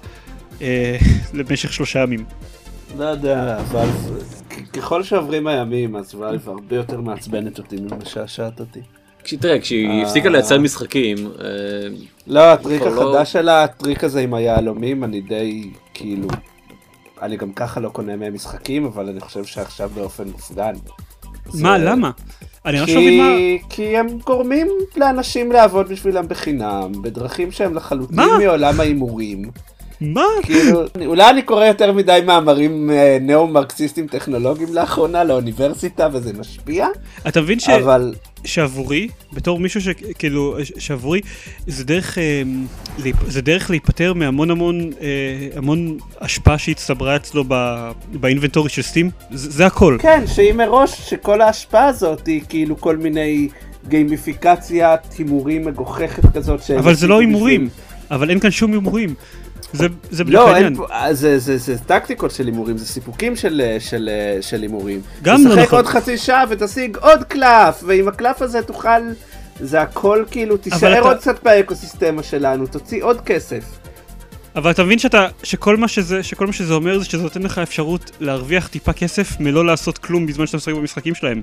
אה, 0.61 0.97
למשך 1.33 1.73
שלושה 1.73 1.99
ימים. 1.99 2.25
לא 2.97 3.03
יודע, 3.05 3.57
אבל 3.59 3.87
ככל 4.73 5.03
שעוברים 5.03 5.47
הימים, 5.47 5.95
אז 5.95 6.15
ואלף 6.15 6.47
הרבה 6.47 6.75
יותר 6.75 7.01
מעצבנת 7.01 7.57
אותי 7.57 7.75
ממשעשעת 7.75 8.59
אותי. 8.59 8.79
תראה, 9.39 9.59
כשהיא 9.59 9.89
אה. 9.89 10.03
הפסיקה 10.03 10.29
לייצר 10.29 10.59
משחקים, 10.59 11.17
אה, 11.17 11.47
לא, 12.27 12.39
הטריק 12.39 12.81
לא- 12.81 12.87
החדש 12.87 13.31
שלה, 13.31 13.63
הטריק 13.63 14.03
הזה 14.03 14.21
עם 14.21 14.33
היהלומים, 14.33 15.03
אני 15.03 15.21
די, 15.21 15.69
כאילו, 15.93 16.27
אני 17.21 17.37
גם 17.37 17.53
ככה 17.53 17.79
לא 17.79 17.89
קונה 17.89 18.15
מהם 18.15 18.33
משחקים, 18.33 18.85
אבל 18.85 19.09
אני 19.09 19.19
חושב 19.19 19.45
שעכשיו 19.45 19.89
באופן 19.95 20.27
מופגן. 20.27 20.73
מה, 21.53 21.77
למה? 21.77 22.11
אני 22.65 22.79
ממש 22.79 22.89
לא 22.89 23.01
מבין 23.01 23.17
מה... 23.17 23.29
כי, 23.69 23.97
הם 23.97 24.07
גורמים 24.25 24.67
לאנשים 24.97 25.51
לעבוד 25.51 25.89
בשבילם 25.89 26.27
בחינם, 26.27 26.91
בדרכים 27.01 27.51
שהם 27.51 27.73
לחלוטין 27.73 28.15
מה? 28.15 28.37
מעולם 28.39 28.79
ההימורים. 28.79 29.51
מה? 30.01 30.23
כאילו, 30.43 30.81
אולי 31.05 31.29
אני 31.29 31.41
קורא 31.41 31.65
יותר 31.65 31.91
מדי 31.91 32.19
מאמרים 32.25 32.91
אה, 32.91 33.17
ניאו-מרקסיסטים 33.21 34.07
טכנולוגיים 34.07 34.73
לאחרונה 34.73 35.23
לאוניברסיטה 35.23 36.07
וזה 36.13 36.33
משפיע, 36.33 36.87
אתה 37.27 37.41
מבין 37.41 37.59
ש... 37.59 37.69
אבל 37.69 38.13
שעבורי, 38.43 39.07
בתור 39.33 39.59
מישהו 39.59 39.81
שכאילו, 39.81 40.57
שעבורי, 40.77 41.21
זה 41.67 41.83
דרך, 41.83 42.17
אה, 42.17 42.41
זה 43.27 43.41
דרך 43.41 43.69
להיפטר 43.69 44.13
מהמון 44.13 44.51
המון, 44.51 44.89
אה, 45.01 45.47
המון 45.55 45.97
השפעה 46.21 46.57
שהצטברה 46.57 47.15
אצלו 47.15 47.43
ב- 47.47 47.91
באינבנטורי 48.13 48.69
של 48.69 48.81
סטים, 48.81 49.09
זה, 49.31 49.51
זה 49.51 49.65
הכל. 49.65 49.97
כן, 50.01 50.23
שהיא 50.27 50.53
מראש, 50.53 51.09
שכל 51.09 51.41
ההשפעה 51.41 51.85
הזאת 51.85 52.27
היא 52.27 52.41
כאילו 52.49 52.77
כל 52.77 52.97
מיני 52.97 53.47
גיימיפיקציית 53.87 54.99
הימורים 55.17 55.65
מגוחכת 55.65 56.33
כזאת. 56.33 56.61
אבל 56.77 56.93
זה 56.93 57.07
לא 57.07 57.19
הימורים, 57.19 57.69
אבל 58.11 58.29
אין 58.29 58.39
כאן 58.39 58.51
שום 58.51 58.71
הימורים. 58.73 59.15
זה, 59.75 59.87
זה 60.11 60.23
בדיוק 60.23 60.41
לא, 60.41 60.47
העניין. 60.49 60.65
אין 60.65 60.75
פה, 60.75 60.87
אה, 60.91 61.13
זה, 61.13 61.39
זה, 61.39 61.57
זה 61.57 61.77
טקטיקות 61.77 62.31
של 62.31 62.45
הימורים, 62.45 62.77
זה 62.77 62.85
סיפוקים 62.85 63.35
של, 63.35 63.61
אה, 63.65 63.77
של, 63.79 64.09
אה, 64.11 64.41
של 64.41 64.61
הימורים. 64.61 65.01
גם 65.23 65.43
לא 65.43 65.49
תשחק 65.49 65.63
נכון. 65.63 65.77
עוד 65.79 65.87
חצי 65.87 66.17
שעה 66.17 66.43
ותשיג 66.49 66.97
עוד 66.97 67.23
קלף, 67.23 67.83
ועם 67.83 68.07
הקלף 68.07 68.41
הזה 68.41 68.61
תוכל, 68.61 69.01
זה 69.59 69.81
הכל 69.81 70.23
כאילו, 70.31 70.57
תישאר 70.57 70.99
אתה- 70.99 71.07
עוד 71.07 71.17
קצת 71.17 71.43
באקוסיסטמה 71.43 72.23
שלנו, 72.23 72.67
תוציא 72.67 73.03
עוד 73.03 73.21
כסף. 73.21 73.63
אבל 74.55 74.71
אתה 74.71 74.83
מבין 74.83 74.99
שאתה, 74.99 75.27
שכל 75.43 75.77
מה 75.77 75.87
שזה, 75.87 76.23
שכל 76.23 76.47
מה 76.47 76.53
שזה 76.53 76.73
אומר 76.73 76.99
זה 76.99 77.05
שזה 77.05 77.23
נותן 77.23 77.43
לך 77.43 77.57
אפשרות 77.57 78.11
להרוויח 78.19 78.67
טיפה 78.67 78.93
כסף 78.93 79.39
מלא 79.39 79.65
לעשות 79.65 79.97
כלום 79.97 80.25
בזמן 80.27 80.47
שאתה 80.47 80.57
משחק 80.57 80.73
במשחקים 80.73 81.15
שלהם. 81.15 81.41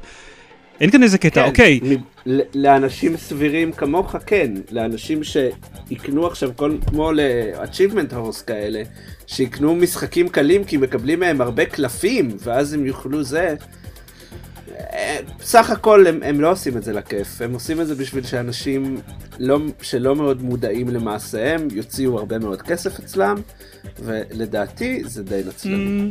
אין 0.83 0.91
כאן 0.91 1.03
איזה 1.03 1.19
קטע, 1.19 1.43
כן, 1.43 1.49
אוקיי, 1.49 1.81
מ- 1.83 2.39
לאנשים 2.55 3.17
סבירים 3.17 3.73
כמוך 3.73 4.17
כן, 4.27 4.53
לאנשים 4.71 5.21
שיקנו 5.25 6.27
עכשיו 6.27 6.51
כל, 6.57 6.77
כמו 6.87 7.13
ל-achievement 7.13 8.13
horse 8.13 8.45
כאלה, 8.47 8.83
שיקנו 9.27 9.75
משחקים 9.75 10.29
קלים 10.29 10.65
כי 10.65 10.77
מקבלים 10.77 11.21
מהם 11.21 11.41
הרבה 11.41 11.65
קלפים, 11.65 12.37
ואז 12.39 12.75
הם 12.75 12.87
יוכלו 12.87 13.23
זה. 13.23 13.55
אה, 14.81 15.17
סך 15.43 15.71
הכל 15.71 16.07
הם, 16.07 16.21
הם 16.23 16.41
לא 16.41 16.51
עושים 16.51 16.77
את 16.77 16.83
זה 16.83 16.93
לכיף, 16.93 17.43
הם 17.43 17.55
עושים 17.55 17.81
את 17.81 17.87
זה 17.87 17.95
בשביל 17.95 18.25
שאנשים 18.25 19.01
לא, 19.39 19.59
שלא 19.83 20.17
מאוד 20.17 20.43
מודעים 20.43 20.89
למעשיהם 20.89 21.69
יוציאו 21.73 22.19
הרבה 22.19 22.39
מאוד 22.39 22.63
כסף 22.63 22.99
אצלם, 22.99 23.37
ולדעתי 24.03 25.03
זה 25.05 25.23
די 25.23 25.43
נצלני. 25.47 25.75
אמ, 25.77 26.11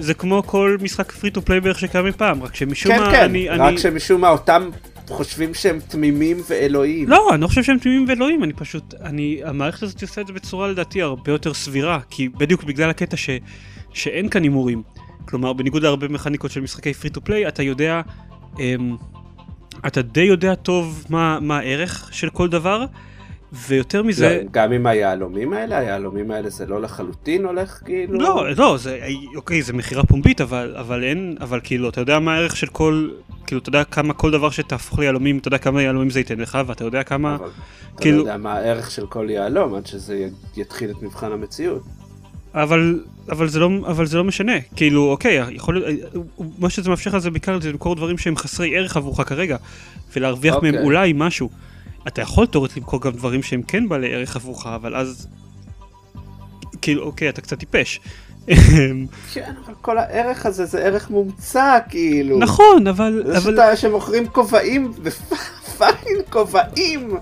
זה 0.00 0.14
כמו 0.14 0.42
כל 0.46 0.76
משחק 0.80 1.12
פרי 1.12 1.30
טו 1.30 1.42
פליי 1.42 1.60
בערך 1.60 1.78
שקיים 1.78 2.06
מפעם, 2.06 2.42
רק 2.42 2.54
שמשום 2.54 2.92
כן, 2.92 3.00
מה 3.00 3.10
כן, 3.10 3.24
אני... 3.24 3.48
רק 3.48 3.60
אני... 3.60 3.78
שמשום 3.78 4.20
מה 4.20 4.28
אותם 4.28 4.70
חושבים 5.08 5.54
שהם 5.54 5.78
תמימים 5.88 6.36
ואלוהים. 6.48 7.08
לא, 7.08 7.28
אני 7.32 7.40
לא 7.40 7.46
חושב 7.46 7.62
שהם 7.62 7.78
תמימים 7.78 8.04
ואלוהים, 8.08 8.44
אני 8.44 8.52
פשוט, 8.52 8.94
אני, 9.00 9.40
המערכת 9.44 9.82
הזאת 9.82 10.02
עושה 10.02 10.20
את 10.20 10.26
זה 10.26 10.32
בצורה 10.32 10.68
לדעתי 10.68 11.02
הרבה 11.02 11.32
יותר 11.32 11.54
סבירה, 11.54 12.00
כי 12.10 12.28
בדיוק 12.28 12.64
בגלל 12.64 12.90
הקטע 12.90 13.16
ש, 13.16 13.30
שאין 13.94 14.28
כאן 14.28 14.42
הימורים. 14.42 14.82
כלומר, 15.24 15.52
בניגוד 15.52 15.82
להרבה 15.82 16.08
מכניקות 16.08 16.50
של 16.50 16.60
משחקי 16.60 16.94
פרי 16.94 17.10
טו 17.10 17.20
פליי, 17.20 17.48
אתה 17.48 17.62
יודע, 17.62 18.00
אמ, 18.58 18.96
אתה 19.86 20.02
די 20.02 20.20
יודע 20.20 20.54
טוב 20.54 21.04
מה, 21.08 21.38
מה 21.40 21.58
הערך 21.58 22.08
של 22.12 22.30
כל 22.30 22.48
דבר, 22.48 22.84
ויותר 23.52 24.02
מזה... 24.02 24.40
לא, 24.42 24.48
גם 24.50 24.72
עם 24.72 24.86
היהלומים 24.86 25.52
האלה, 25.52 25.78
היהלומים 25.78 26.30
האלה 26.30 26.50
זה 26.50 26.66
לא 26.66 26.82
לחלוטין 26.82 27.44
הולך 27.44 27.80
כאילו... 27.84 28.20
לא, 28.20 28.44
לא, 28.56 28.76
זה, 28.78 29.00
אוקיי, 29.36 29.62
זה 29.62 29.72
מכירה 29.72 30.02
פומבית, 30.02 30.40
אבל, 30.40 30.74
אבל 30.78 31.04
אין, 31.04 31.36
אבל 31.40 31.60
כאילו, 31.62 31.88
אתה 31.88 32.00
יודע 32.00 32.18
מה 32.18 32.34
הערך 32.34 32.56
של 32.56 32.66
כל, 32.66 33.08
כאילו, 33.46 33.60
אתה 33.60 33.68
יודע 33.68 33.84
כמה 33.84 34.14
כל 34.14 34.30
דבר 34.30 34.50
שתהפוך 34.50 34.98
ליהלומים, 34.98 35.38
אתה 35.38 35.48
יודע 35.48 35.58
כמה 35.58 35.82
יהלומים 35.82 36.10
זה 36.10 36.20
ייתן 36.20 36.38
לך, 36.38 36.58
ואתה 36.66 36.84
יודע 36.84 37.02
כמה, 37.02 37.34
אבל 37.34 37.44
אתה 37.94 38.02
כאילו- 38.02 38.16
לא 38.16 38.22
יודע 38.22 38.36
מה 38.36 38.52
הערך 38.52 38.90
של 38.90 39.06
כל 39.06 39.26
יהלום 39.30 39.74
עד 39.74 39.86
שזה 39.86 40.28
יתחיל 40.56 40.90
את 40.90 41.02
מבחן 41.02 41.32
המציאות. 41.32 41.82
אבל, 42.54 43.00
אבל, 43.30 43.48
זה 43.48 43.60
לא, 43.60 43.68
אבל 43.86 44.06
זה 44.06 44.16
לא 44.18 44.24
משנה, 44.24 44.60
כאילו, 44.76 45.10
אוקיי, 45.10 45.40
יכול 45.50 45.84
מה 46.58 46.70
שזה 46.70 46.90
מאפשר 46.90 47.10
לך 47.10 47.18
זה 47.18 47.30
בעיקר 47.30 47.58
למכור 47.64 47.94
דברים 47.94 48.18
שהם 48.18 48.36
חסרי 48.36 48.76
ערך 48.76 48.96
עבורך 48.96 49.28
כרגע, 49.28 49.56
ולהרוויח 50.16 50.54
מהם 50.54 50.66
אוקיי. 50.66 50.84
אולי 50.84 51.12
משהו. 51.16 51.50
אתה 52.06 52.22
יכול 52.22 52.46
תאורית 52.46 52.76
למכור 52.76 53.00
גם 53.00 53.12
דברים 53.12 53.42
שהם 53.42 53.62
כן 53.62 53.88
בעלי 53.88 54.14
ערך 54.14 54.36
עבורך, 54.36 54.66
אבל 54.66 54.96
אז, 54.96 55.26
כאילו, 56.82 57.02
אוקיי, 57.02 57.28
אתה 57.28 57.40
קצת 57.40 57.58
טיפש. 57.58 58.00
כן, 59.32 59.52
אבל 59.66 59.74
כל 59.82 59.98
הערך 59.98 60.46
הזה 60.46 60.64
זה 60.64 60.78
ערך 60.78 61.10
מומצא 61.10 61.78
כאילו. 61.88 62.38
נכון, 62.38 62.86
אבל, 62.86 63.22
זה 63.26 63.38
אבל, 63.38 63.50
שאתה, 63.56 63.76
שמוכרים 63.76 64.28
כובעים 64.28 64.92
ופאקינג 65.02 66.20
כובעים. 66.30 67.16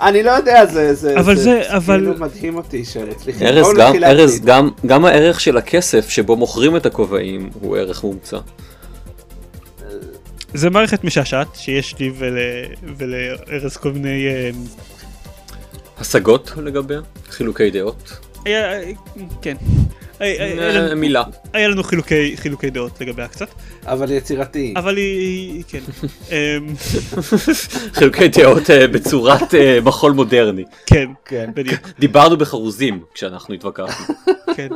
אני 0.00 0.22
לא 0.22 0.30
יודע, 0.30 0.66
זה, 0.66 0.94
זה, 0.94 1.20
אבל 1.20 1.36
זה- 1.36 1.60
כאילו 1.64 1.76
אבל- 1.76 2.14
מדהים 2.18 2.56
אותי 2.56 2.84
שהם 2.84 3.08
מצליחים. 3.10 3.46
ארז, 3.46 3.66
גם, 3.78 3.94
ארז. 4.04 4.40
גם, 4.44 4.70
גם 4.86 5.04
הערך 5.04 5.40
של 5.40 5.56
הכסף 5.56 6.08
שבו 6.08 6.36
מוכרים 6.36 6.76
את 6.76 6.86
הכובעים 6.86 7.50
הוא 7.60 7.76
ערך 7.76 8.04
מומצא. 8.04 8.38
זה 10.54 10.70
מערכת 10.70 11.04
משעשעת 11.04 11.48
שיש 11.54 11.98
לי 11.98 12.12
ול, 12.18 12.38
ולארז 12.96 13.76
כל 13.76 13.92
מיני, 13.92 14.26
אה, 14.28 14.50
השגות 15.98 16.52
לגביה? 16.62 17.00
חילוקי 17.30 17.70
דעות? 17.70 18.18
היה, 18.44 18.80
כן. 19.42 19.56
היה- 20.20 20.44
היה 20.44 20.62
אה, 20.68 20.72
לנו- 20.78 21.00
מילה. 21.00 21.22
היה 21.52 21.68
לנו 21.68 21.82
חילוקי, 21.82 22.36
חילוקי 22.36 22.70
דעות 22.70 23.00
לגביה 23.00 23.28
קצת, 23.28 23.48
אבל 23.86 24.10
יצירתי. 24.10 24.74
אבל 24.76 24.96
היא, 24.96 25.64
כן. 25.68 25.80
אמ, 26.32 26.74
חילוקי 27.98 28.28
דעות 28.28 28.70
אה, 28.70 28.86
בצורת 28.88 29.54
אה, 29.54 29.78
מחול 29.82 30.12
מודרני. 30.12 30.64
כן, 30.86 31.06
כן. 31.24 31.50
בדיוק, 31.54 31.80
דיברנו 31.98 32.36
בחרוזים 32.36 33.02
כשאנחנו 33.14 33.54
התווכחנו. 33.54 34.14
כן. 34.56 34.68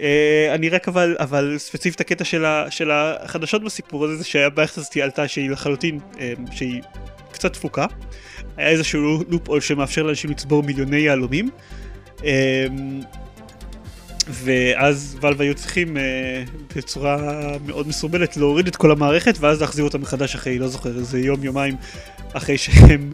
אה, 0.00 0.54
אני 0.54 0.68
רק 0.68 0.88
אבל, 0.88 1.16
אבל 1.18 1.54
ספציפית 1.58 2.00
הקטע 2.00 2.24
של, 2.24 2.44
ה, 2.44 2.70
של 2.70 2.90
החדשות 2.90 3.64
בסיפור 3.64 4.04
הזה 4.04 4.16
זה 4.16 4.24
שהמערכת 4.24 4.78
הזאת 4.78 4.96
עלתה 4.96 5.28
שהיא 5.28 5.50
לחלוטין, 5.50 5.98
אה, 6.20 6.32
שהיא 6.52 6.82
קצת 7.32 7.52
תפוקה. 7.52 7.86
היה 8.56 8.68
איזשהו 8.68 9.24
לופ 9.28 9.48
אול 9.48 9.60
שמאפשר 9.60 10.02
לאנשים 10.02 10.30
לצבור 10.30 10.62
מיליוני 10.62 11.00
יהלומים. 11.00 11.50
אה, 12.24 12.66
ואז 14.30 15.16
ואלב 15.20 15.40
היו 15.40 15.54
צריכים 15.54 15.96
בצורה 16.76 17.16
מאוד 17.66 17.88
מסורבלת 17.88 18.36
להוריד 18.36 18.66
את 18.66 18.76
כל 18.76 18.90
המערכת 18.90 19.34
ואז 19.40 19.60
להחזיר 19.60 19.84
אותה 19.84 19.98
מחדש 19.98 20.34
אחרי, 20.34 20.58
לא 20.58 20.68
זוכר, 20.68 20.98
איזה 20.98 21.20
יום 21.20 21.44
יומיים 21.44 21.76
אחרי 22.32 22.58
שהם 22.58 23.10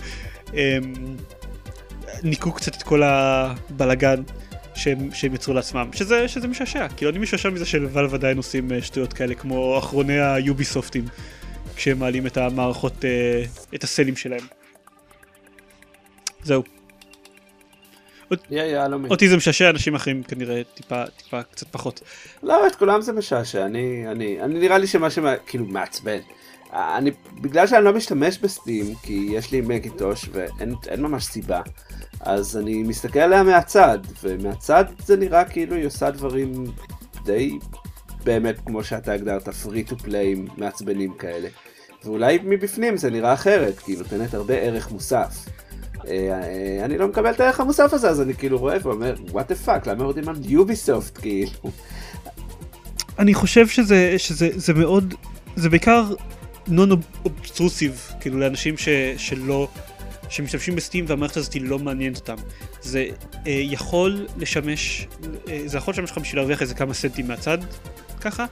ניקו 2.23 2.53
קצת 2.53 2.77
את 2.77 2.83
כל 2.83 3.03
הבלגן 3.03 4.23
שהם, 4.75 5.09
שהם 5.13 5.35
יצרו 5.35 5.55
לעצמם, 5.55 5.91
שזה, 5.93 6.29
שזה 6.29 6.49
משעשע, 6.49 6.89
כאילו 6.89 7.11
אני 7.11 7.19
משעשע 7.19 7.51
מזה 7.51 7.67
שלוואלב 7.67 8.15
עדיין 8.15 8.37
עושים 8.37 8.73
אה, 8.73 8.83
שטויות 8.83 9.13
כאלה 9.13 9.35
כמו 9.35 9.79
אחרוני 9.79 10.21
היוביסופטים 10.21 11.05
כשהם 11.77 11.99
מעלים 11.99 12.27
את 12.27 12.37
המערכות, 12.37 13.05
אה, 13.05 13.45
את 13.75 13.85
הסלים 13.85 14.17
שלהם. 14.17 14.47
זהו. 16.43 16.63
יהלומים. 18.51 19.11
אותי 19.11 19.29
זה 19.29 19.37
משעשע, 19.37 19.71
אנשים 19.71 19.95
אחרים 19.95 20.23
כנראה 20.23 20.63
טיפה, 20.75 21.07
טיפה 21.17 21.43
קצת 21.43 21.67
פחות. 21.71 22.01
לא, 22.43 22.67
את 22.67 22.75
כולם 22.75 23.01
זה 23.01 23.13
משעשע, 23.13 23.67
אני, 23.67 24.05
אני, 24.11 24.43
אני 24.43 24.59
נראה 24.59 24.79
לי 24.79 24.87
שמה 24.87 25.11
שמה, 25.11 25.37
כאילו 25.47 25.65
מעצבן. 25.67 26.19
אני, 26.75 27.11
בגלל 27.41 27.67
שאני 27.67 27.85
לא 27.85 27.95
משתמש 27.95 28.39
בסטים, 28.39 28.95
כי 29.03 29.29
יש 29.31 29.53
לי 29.53 29.61
מגיטוש 29.61 30.29
ואין 30.33 30.75
אין 30.89 31.03
ממש 31.03 31.25
סיבה, 31.25 31.61
אז 32.21 32.57
אני 32.57 32.83
מסתכל 32.83 33.19
עליה 33.19 33.43
מהצד, 33.43 33.99
ומהצד 34.23 34.85
זה 35.07 35.17
נראה 35.17 35.45
כאילו 35.45 35.77
היא 35.77 35.87
עושה 35.87 36.11
דברים 36.11 36.65
די 37.25 37.59
באמת 38.25 38.57
כמו 38.67 38.85
שאתה 38.85 39.13
הגדרת, 39.13 39.49
free 39.49 39.91
to 39.91 39.95
play 40.05 40.53
מעצבנים 40.57 41.15
כאלה. 41.15 41.49
ואולי 42.05 42.39
מבפנים 42.45 42.97
זה 42.97 43.11
נראה 43.11 43.33
אחרת, 43.33 43.79
כי 43.79 43.93
היא 43.93 43.99
נותנת 43.99 44.35
הרבה 44.35 44.55
ערך 44.55 44.91
מוסף. 44.91 45.49
אה, 46.07 46.41
אה, 46.43 46.85
אני 46.85 46.99
לא 46.99 47.09
מקבל 47.09 47.31
את 47.31 47.41
הערך 47.41 47.61
המוסף 47.61 47.93
הזה, 47.93 48.11
אז 48.11 48.21
אני 48.21 48.35
כאילו 48.35 48.59
רואה 48.59 48.77
ואומר, 48.83 49.15
what 49.29 49.53
the 49.53 49.67
fuck, 49.67 49.89
למה 49.89 50.05
יורדים 50.05 50.29
על 50.29 50.37
יוביסופט, 50.45 51.19
כאילו? 51.19 51.71
אני 53.19 53.35
חושב 53.35 53.67
שזה, 53.67 54.15
שזה 54.19 54.49
זה 54.55 54.75
מאוד, 54.75 55.15
זה 55.57 55.71
בעיקר 55.71 56.05
נון 56.69 56.91
אובסטרוסיב, 57.25 58.11
כאילו 58.21 58.39
לאנשים 58.39 58.77
ש, 58.77 58.89
שלא, 59.17 59.69
שמשתמשים 60.29 60.77
בסטים 60.77 61.05
והמערכת 61.09 61.37
הזאת 61.37 61.57
לא 61.61 61.79
מעניינת 61.79 62.17
אותם. 62.17 62.37
זה 62.83 63.07
אה, 63.47 63.61
יכול 63.65 64.27
לשמש, 64.39 65.07
אה, 65.49 65.63
זה 65.67 65.79
יכול 65.79 65.93
לשמש 65.95 66.11
לך 66.11 66.19
בשביל 66.19 66.39
להרוויח 66.39 66.63
איזה 66.63 66.75
כמה 66.75 66.95
סנטים 66.95 67.29
מהצד, 67.29 67.59
ככה, 68.21 68.47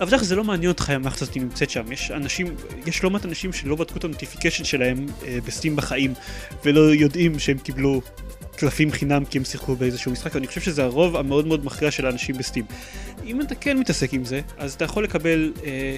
אבל 0.00 0.10
כלל 0.10 0.18
זה 0.18 0.36
לא 0.36 0.44
מעניין 0.44 0.70
אותך 0.70 0.90
אם 0.90 0.94
המערכת 0.94 1.22
הזאת 1.22 1.36
נמצאת 1.36 1.70
שם. 1.70 1.92
יש 1.92 2.10
אנשים, 2.10 2.46
יש 2.86 3.04
לא 3.04 3.10
מעט 3.10 3.24
אנשים 3.24 3.52
שלא 3.52 3.76
בדקו 3.76 3.98
את 3.98 4.04
ה-notification 4.04 4.64
שלהם 4.64 5.06
אה, 5.26 5.38
ב-Steam 5.46 5.76
בחיים, 5.76 6.14
ולא 6.64 6.80
יודעים 6.80 7.38
שהם 7.38 7.58
קיבלו 7.58 8.02
קלפים 8.56 8.92
חינם 8.92 9.24
כי 9.24 9.38
הם 9.38 9.44
שיחקו 9.44 9.76
באיזשהו 9.76 10.12
משחק, 10.12 10.34
ואני 10.34 10.46
חושב 10.46 10.60
שזה 10.60 10.84
הרוב 10.84 11.16
המאוד 11.16 11.46
מאוד 11.46 11.64
מכריע 11.64 11.90
של 11.90 12.06
האנשים 12.06 12.38
ב-Steam. 12.38 12.64
אם 13.24 13.40
אתה 13.40 13.54
כן 13.54 13.78
מתעסק 13.78 14.14
עם 14.14 14.24
זה, 14.24 14.40
אז 14.58 14.74
אתה 14.74 14.84
יכול 14.84 15.04
לקבל 15.04 15.52
אה, 15.64 15.96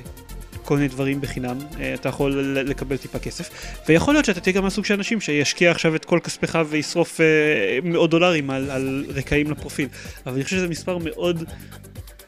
כל 0.64 0.76
מיני 0.76 0.88
דברים 0.88 1.20
בחינם, 1.20 1.58
אה, 1.80 1.94
אתה 1.94 2.08
יכול 2.08 2.56
לקבל 2.66 2.96
טיפה 2.96 3.18
כסף, 3.18 3.50
ויכול 3.88 4.14
להיות 4.14 4.24
שאתה 4.24 4.40
תהיה 4.40 4.54
גם 4.54 4.62
מהסוג 4.62 4.84
של 4.84 4.94
אנשים 4.94 5.20
שישקיע 5.20 5.70
עכשיו 5.70 5.96
את 5.96 6.04
כל 6.04 6.18
כספך 6.24 6.58
וישרוף 6.68 7.20
אה, 7.20 7.78
מאות 7.82 8.10
דולרים 8.10 8.50
על, 8.50 8.70
על 8.70 9.04
רקעים 9.14 9.50
לפרופיל, 9.50 9.88
אבל 10.26 10.34
אני 10.34 10.44
חושב 10.44 10.56
שזה 10.56 10.68
מספר 10.68 10.98
מאוד 10.98 11.44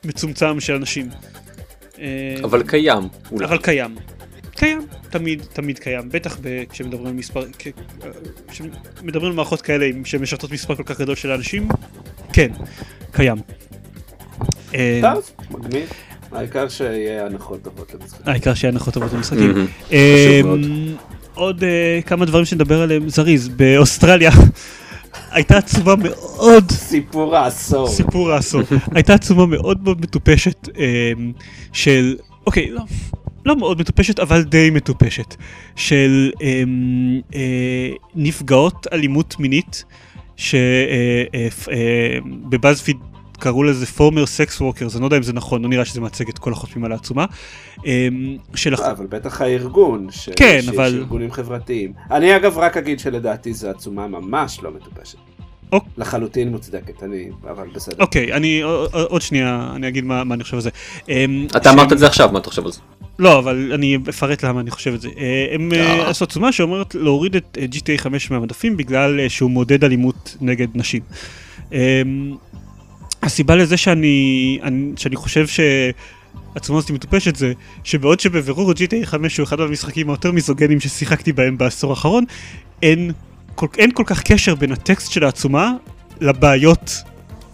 מצומצם 0.05 0.61
של 0.61 0.75
אנשים. 0.75 1.09
אה, 2.01 2.37
אבל 2.45 2.63
קיים, 2.63 3.03
אולי. 3.33 3.45
אבל 3.45 3.59
קיים. 3.59 3.97
קיים, 4.57 4.87
תמיד, 5.11 5.43
תמיד 5.53 5.79
קיים, 5.79 6.09
בטח 6.09 6.39
ב, 6.43 6.65
כשמדברים 6.71 7.07
על 7.07 7.13
מספר, 7.13 7.45
כ, 7.59 7.69
כשמדברים 8.49 9.27
על 9.27 9.33
מערכות 9.33 9.63
כאלה 9.63 9.87
שמשרתות 10.05 10.51
מספר 10.51 10.75
כל 10.75 10.83
כך 10.83 11.01
גדול 11.01 11.15
של 11.15 11.31
אנשים, 11.31 11.69
כן, 12.33 12.49
קיים. 13.13 13.37
טוב, 15.03 15.31
מגניב. 15.51 15.89
העיקר 16.33 16.69
שיהיה 16.69 17.27
הנחות 17.27 17.63
טובות 17.63 17.95
למשחק. 17.95 18.29
העיקר 18.29 18.55
שיהיה 18.55 18.73
הנחות 18.73 18.95
טובות 18.95 19.13
במשחקים. 19.13 19.53
מהמם. 19.53 19.67
אה, 19.93 20.41
מאוד. 20.45 20.61
עוד 21.35 21.65
אה, 21.65 22.01
כמה 22.07 22.25
דברים 22.25 22.45
שנדבר 22.45 22.83
עליהם 22.83 23.09
זריז, 23.09 23.49
באוסטרליה 23.49 24.31
הייתה 25.31 25.59
עצומה 25.59 25.95
מאוד, 25.97 26.71
סיפור 26.71 27.37
העשור. 27.37 27.89
סיפור 27.89 28.33
העשור, 28.33 28.63
הייתה 28.95 29.15
עצומה 29.15 29.47
מאוד 29.47 29.85
מאוד 29.85 30.01
מטופשת 30.01 30.69
אה, 30.79 31.13
של, 31.73 32.17
אוקיי, 32.47 32.71
לא. 32.71 32.83
לא 33.45 33.57
מאוד 33.57 33.81
מטופשת, 33.81 34.19
אבל 34.19 34.43
די 34.43 34.71
מטופשת, 34.71 35.35
של 35.77 36.31
אה, 36.43 36.63
אה, 37.35 37.91
נפגעות 38.15 38.87
אלימות 38.93 39.37
מינית, 39.39 39.85
שב-BuzzFeed 42.51 42.97
קראו 43.43 43.63
לזה 43.63 43.87
former 43.87 44.27
sex 44.27 44.61
workers, 44.61 44.95
אני 44.95 45.01
לא 45.01 45.07
יודע 45.07 45.17
אם 45.17 45.23
זה 45.23 45.33
נכון, 45.33 45.63
לא 45.63 45.69
נראה 45.69 45.85
שזה 45.85 46.01
מייצג 46.01 46.29
את 46.29 46.39
כל 46.39 46.53
החותמים 46.53 46.85
על 46.85 46.93
העצומה, 46.93 47.25
אה, 47.87 48.09
של 48.55 48.71
לא, 48.71 48.91
אבל 48.91 49.07
בטח 49.07 49.41
הארגון, 49.41 50.07
ש... 50.11 50.29
כן, 50.37 50.59
שיש 50.61 50.69
אבל- 50.69 50.95
ארגונים 50.99 51.33
חברתיים. 51.33 51.93
אני 52.11 52.37
אגב 52.37 52.59
רק 52.59 52.77
אגיד 52.77 52.99
שלדעתי 53.01 53.53
זו 53.53 53.69
עצומה 53.71 54.07
ממש 54.09 54.59
לא 54.63 54.71
מטופשת. 54.71 55.19
אוק. 55.73 55.85
לחלוטין 55.97 56.49
מוצדקת, 56.49 57.03
אני, 57.03 57.29
אבל 57.51 57.67
בסדר. 57.75 57.97
אוקיי, 58.01 58.33
אני 58.33 58.61
עוד 58.93 59.23
שנייה, 59.23 59.73
אני 59.77 59.89
אגיד 59.89 60.05
מה, 60.05 60.25
מה 60.25 60.35
אני 60.35 60.43
חושב 60.45 60.55
על 60.57 60.61
זה. 60.63 60.71
אמ, 61.09 61.47
אתה 61.51 61.65
שהם- 61.65 61.79
אמרת 61.79 61.93
את 61.93 61.99
זה 61.99 62.07
עכשיו, 62.07 62.29
מה 62.33 62.39
אתה 62.39 62.49
חושב 62.49 62.65
על 62.65 62.73
זה? 62.73 62.81
לא, 63.19 63.39
אבל 63.39 63.71
אני 63.75 63.99
אפרט 64.11 64.45
למה 64.45 64.61
אני 64.61 64.71
חושב 64.71 64.95
את 64.95 65.01
זה. 65.01 65.09
אה, 65.19 65.47
הם 65.55 65.73
אה, 65.73 65.81
אה. 66.01 66.11
עשו 66.11 66.25
עצומה 66.25 66.53
שאומרת 66.53 66.95
להוריד 66.95 67.37
את 67.37 67.59
אה, 67.61 67.67
GTA 67.73 67.99
5 67.99 68.31
מהמדפים 68.31 68.77
בגלל 68.77 69.21
אה, 69.21 69.29
שהוא 69.29 69.51
מעודד 69.51 69.85
אלימות 69.85 70.37
נגד 70.41 70.69
נשים. 70.75 71.01
הסיבה 73.23 73.57
לזה 73.57 73.77
שאני, 73.77 74.59
אני, 74.63 74.93
שאני 74.97 75.17
חושב 75.17 75.47
שהעצומה 75.47 76.79
הזאת 76.79 76.91
מטופשת 76.91 77.37
זה 77.37 77.53
שבעוד 77.85 78.21
שבבירור 78.21 78.73
GTA 78.73 79.07
5 79.07 79.39
הוא 79.39 79.45
אחד 79.45 79.61
המשחקים 79.61 80.11
היותר 80.11 80.33
מיזוגנים 80.33 80.81
ששיחקתי 80.81 81.33
בהם 81.33 81.59
בעשור 81.59 81.91
האחרון, 81.91 82.25
אין 82.83 83.13
כל, 83.55 83.67
אין 83.79 83.91
כל 83.95 84.05
כך 84.07 84.23
קשר 84.23 84.55
בין 84.55 84.73
הטקסט 84.73 85.13
של 85.13 85.25
העצומה 85.25 85.73
לבעיות 86.21 87.03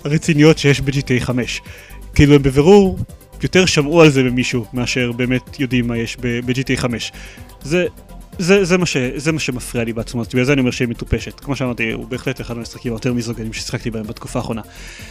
הרציניות 0.04 0.58
שיש 0.58 0.80
ב-GTA 0.80 1.20
5. 1.20 1.60
כאילו 2.14 2.34
הם 2.34 2.42
בבירור 2.42 2.98
יותר 3.42 3.66
שמעו 3.66 4.02
על 4.02 4.10
זה 4.10 4.22
ממישהו 4.22 4.64
מאשר 4.72 5.12
באמת 5.12 5.60
יודעים 5.60 5.86
מה 5.86 5.98
יש 5.98 6.16
ב-GTA 6.20 6.76
5. 6.76 7.12
זה 7.62 7.86
זה, 8.39 8.64
זה, 8.64 8.78
מה 8.78 8.86
ש, 8.86 8.97
זה 9.16 9.32
מה 9.32 9.41
שמפריע 9.41 9.84
לי 9.84 9.93
בעצמו, 9.93 10.22
בגלל 10.32 10.45
זה 10.45 10.53
אני 10.53 10.61
אומר 10.61 10.70
שהיא 10.70 10.89
מטופשת. 10.89 11.41
כמו 11.41 11.57
שאמרתי, 11.57 11.93
הוא 11.93 12.09
בהחלט 12.09 12.41
אחד 12.41 12.57
המשחקים 12.57 12.93
היותר 12.93 13.12
מיזוגנים 13.12 13.53
ששיחקתי 13.53 13.91
בהם 13.91 14.07
בתקופה 14.07 14.39
האחרונה. 14.39 14.62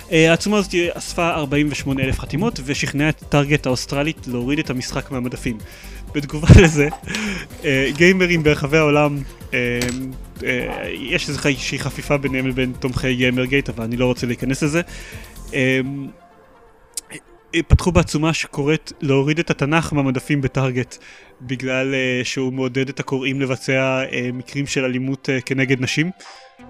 Uh, 0.09 0.13
העצומה 0.13 0.57
הזאת 0.57 0.75
אספה 0.93 1.29
48 1.29 2.03
אלף 2.03 2.19
חתימות 2.19 2.59
ושכנעה 2.65 3.09
את 3.09 3.23
טארגט 3.29 3.65
האוסטרלית 3.65 4.27
להוריד 4.27 4.59
את 4.59 4.69
המשחק 4.69 5.11
מהמדפים. 5.11 5.57
בתגובה 6.15 6.47
לזה, 6.63 6.87
uh, 7.61 7.65
גיימרים 7.97 8.43
ברחבי 8.43 8.77
העולם, 8.77 9.17
uh, 9.49 9.53
יש 10.93 11.29
איזושהי 11.29 11.79
חפיפה 11.79 12.17
ביניהם 12.17 12.47
לבין 12.47 12.73
תומכי 12.79 13.15
גיימרגייט, 13.15 13.69
אבל 13.69 13.83
אני 13.83 13.97
לא 13.97 14.05
רוצה 14.05 14.27
להיכנס 14.27 14.63
לזה. 14.63 14.81
פתחו 17.67 17.91
בעצומה 17.91 18.33
שקוראת 18.33 18.91
להוריד 19.01 19.39
את 19.39 19.49
התנ"ך 19.49 19.93
מהמדפים 19.93 20.41
בטארגט 20.41 20.97
בגלל 21.41 21.93
uh, 21.93 22.25
שהוא 22.25 22.53
מעודד 22.53 22.89
את 22.89 22.99
הקוראים 22.99 23.41
לבצע 23.41 24.03
uh, 24.09 24.13
מקרים 24.33 24.67
של 24.67 24.85
אלימות 24.85 25.29
uh, 25.29 25.41
כנגד 25.41 25.81
נשים, 25.81 26.11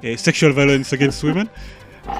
sexual 0.02 0.56
violence 0.56 0.98
against 0.98 1.24
women, 1.24 1.48
uh, 2.08 2.12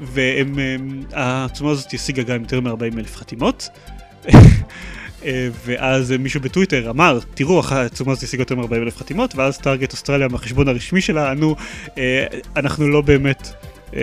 והעצומה 0.00 1.70
הזאת 1.70 1.92
השיגה 1.92 2.22
גם 2.22 2.40
יותר 2.40 2.60
מ-40 2.60 2.98
אלף 2.98 3.16
חתימות. 3.16 3.68
ואז 5.64 6.14
מישהו 6.18 6.40
בטוויטר 6.40 6.90
אמר, 6.90 7.18
תראו, 7.34 7.62
העצומה 7.68 8.12
הזאת 8.12 8.24
השיגה 8.24 8.42
יותר 8.42 8.54
מ-40 8.54 8.74
אלף 8.74 8.96
חתימות, 8.96 9.34
ואז 9.36 9.58
טארגט 9.58 9.92
אוסטרליה 9.92 10.28
מהחשבון 10.28 10.68
הרשמי 10.68 11.00
שלה 11.00 11.30
ענו, 11.30 11.56
אנחנו 12.56 12.88
לא 12.88 13.00
באמת 13.00 13.48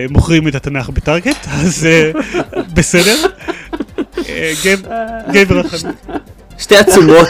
מוכרים 0.10 0.48
את 0.48 0.56
התנ"ך 0.56 0.90
בטארגט, 0.90 1.48
אז 1.64 1.88
בסדר. 2.74 3.16
גבר 5.34 5.60
החנות. 5.60 5.96
שתי 6.62 6.76
עצומות 6.76 7.28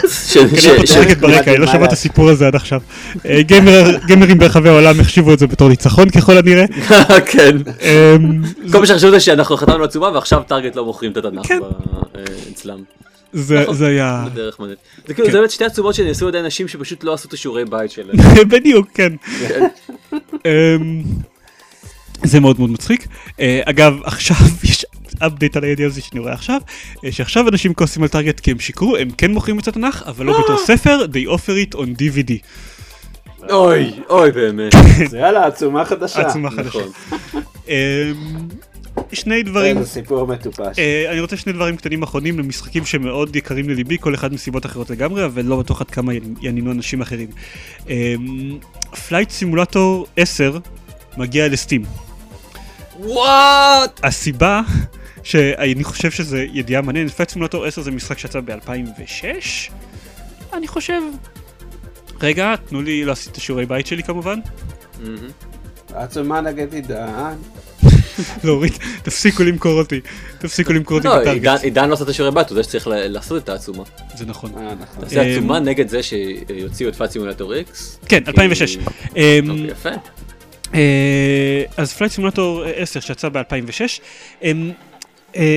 שקט 0.84 1.18
ברקע, 1.20 1.50
אני 1.50 1.58
לא 1.58 1.66
שמע 1.66 1.84
את 1.84 1.92
הסיפור 1.92 2.28
הזה 2.28 2.46
עד 2.46 2.54
עכשיו. 2.54 2.80
גיימרים 4.06 4.38
ברחבי 4.38 4.68
העולם 4.68 5.00
החשיבו 5.00 5.32
את 5.32 5.38
זה 5.38 5.46
בתור 5.46 5.68
ניצחון 5.68 6.10
ככל 6.10 6.38
הנראה. 6.38 6.64
כן. 7.32 7.56
כל 8.72 8.80
מה 8.80 8.86
שחשבו 8.86 9.10
זה 9.10 9.20
שאנחנו 9.20 9.56
חתמנו 9.56 9.84
עצומה 9.84 10.10
ועכשיו 10.14 10.42
טארגט 10.46 10.76
לא 10.76 10.84
מוכרים 10.84 11.12
את 11.12 11.16
התנ"ך 11.16 11.46
אצלם. 12.52 12.78
זה 13.32 13.86
היה... 13.86 14.24
זה 15.06 15.14
כאילו, 15.14 15.30
זה 15.30 15.38
באמת 15.38 15.50
שתי 15.50 15.64
עצומות 15.64 15.94
שנעשו 15.94 16.24
על 16.24 16.34
ידי 16.34 16.44
אנשים 16.44 16.68
שפשוט 16.68 17.04
לא 17.04 17.14
עשו 17.14 17.28
את 17.28 17.32
השיעורי 17.32 17.64
בית 17.64 17.90
שלהם. 17.90 18.16
בדיוק, 18.52 18.88
כן. 18.94 19.12
זה 22.24 22.40
מאוד 22.40 22.58
מאוד 22.58 22.70
מצחיק. 22.70 23.06
אגב, 23.64 23.94
עכשיו 24.04 24.36
יש 24.64 24.86
אפדייט 25.26 25.56
על 25.56 25.64
הידיעה 25.64 25.88
הזו 25.88 26.02
שאני 26.02 26.20
רואה 26.20 26.32
עכשיו, 26.32 26.60
שעכשיו 27.10 27.48
אנשים 27.48 27.74
כועסים 27.74 28.02
על 28.02 28.08
Target 28.08 28.40
כי 28.40 28.50
הם 28.50 28.58
שיקרו, 28.58 28.96
הם 28.96 29.10
כן 29.10 29.30
מוכרים 29.30 29.58
את 29.58 29.68
התנ"ך, 29.68 30.02
אבל 30.06 30.26
לא 30.26 30.42
בתור 30.42 30.58
ספר, 30.58 31.04
they 31.12 31.28
offer 31.28 31.72
it 31.72 31.76
on 31.76 31.80
DVD. 31.80 32.32
אוי, 33.50 33.92
אוי 34.10 34.30
באמת. 34.30 34.72
זה 35.10 35.18
יאללה, 35.18 35.46
עצומה 35.46 35.84
חדשה. 35.84 36.20
עצומה 36.20 36.50
חדשה. 36.50 36.84
שני 39.12 39.42
דברים, 39.42 39.82
זה 39.82 39.88
סיפור 39.88 40.26
מטופש. 40.26 40.78
אני 41.10 41.20
רוצה 41.20 41.36
שני 41.36 41.52
דברים 41.52 41.76
קטנים 41.76 42.02
אחרונים 42.02 42.38
למשחקים 42.38 42.84
שמאוד 42.84 43.36
יקרים 43.36 43.68
לליבי, 43.68 43.96
כל 44.00 44.14
אחד 44.14 44.32
מסיבות 44.32 44.66
אחרות 44.66 44.90
לגמרי, 44.90 45.24
אבל 45.24 45.44
לא 45.44 45.56
בטוח 45.56 45.80
עד 45.80 45.90
כמה 45.90 46.12
יעניינו 46.40 46.72
אנשים 46.72 47.00
אחרים. 47.00 47.28
Flight 49.08 49.30
Simulator 49.30 50.06
10 50.16 50.58
מגיע 51.16 51.48
ל-Steam. 51.48 51.82
What! 53.00 54.00
הסיבה 54.02 54.60
שאני 55.22 55.84
חושב 55.84 56.10
שזה 56.10 56.46
ידיעה 56.52 56.82
מעניינת, 56.82 57.10
Flight 57.10 57.30
Simulator 57.30 57.64
10 57.64 57.82
זה 57.82 57.90
משחק 57.90 58.18
שיצא 58.18 58.40
ב-2006, 58.40 59.24
אני 60.52 60.68
חושב. 60.68 61.00
רגע, 62.20 62.54
תנו 62.56 62.82
לי 62.82 63.04
לעשות 63.04 63.32
את 63.32 63.36
השיעורי 63.36 63.66
בית 63.66 63.86
שלי 63.86 64.02
כמובן. 64.02 64.40
עצומה 65.94 66.40
נגד 66.40 66.74
עידן. 66.74 67.34
להוריד, 68.44 68.72
תפסיקו 69.02 69.42
למכור 69.42 69.78
אותי, 69.78 70.00
תפסיקו 70.38 70.72
למכור 70.72 70.98
אותי 70.98 71.08
ב-Target. 71.08 71.60
עידן 71.62 71.88
לא 71.88 71.94
עשה 71.94 72.04
את 72.04 72.08
השיעורי 72.08 72.34
בית, 72.34 72.48
הוא 72.48 72.56
זה 72.56 72.62
שצריך 72.62 72.86
לעשות 72.90 73.42
את 73.42 73.48
העצומה. 73.48 73.84
זה 74.14 74.26
נכון. 74.26 74.50
תעשה 75.00 75.22
עצומה 75.22 75.60
נגד 75.60 75.88
זה 75.88 76.00
שיוציאו 76.02 76.88
את 76.88 76.96
Flight 76.96 77.12
Simulator 77.12 77.52
X? 77.54 77.76
כן, 78.08 78.22
2006. 78.28 78.78
יפה. 79.68 79.90
אז 81.76 81.92
Flight 81.92 82.12
Simulator 82.12 82.64
10 82.76 83.00
שיצא 83.00 83.28
ב-2006 83.28 84.00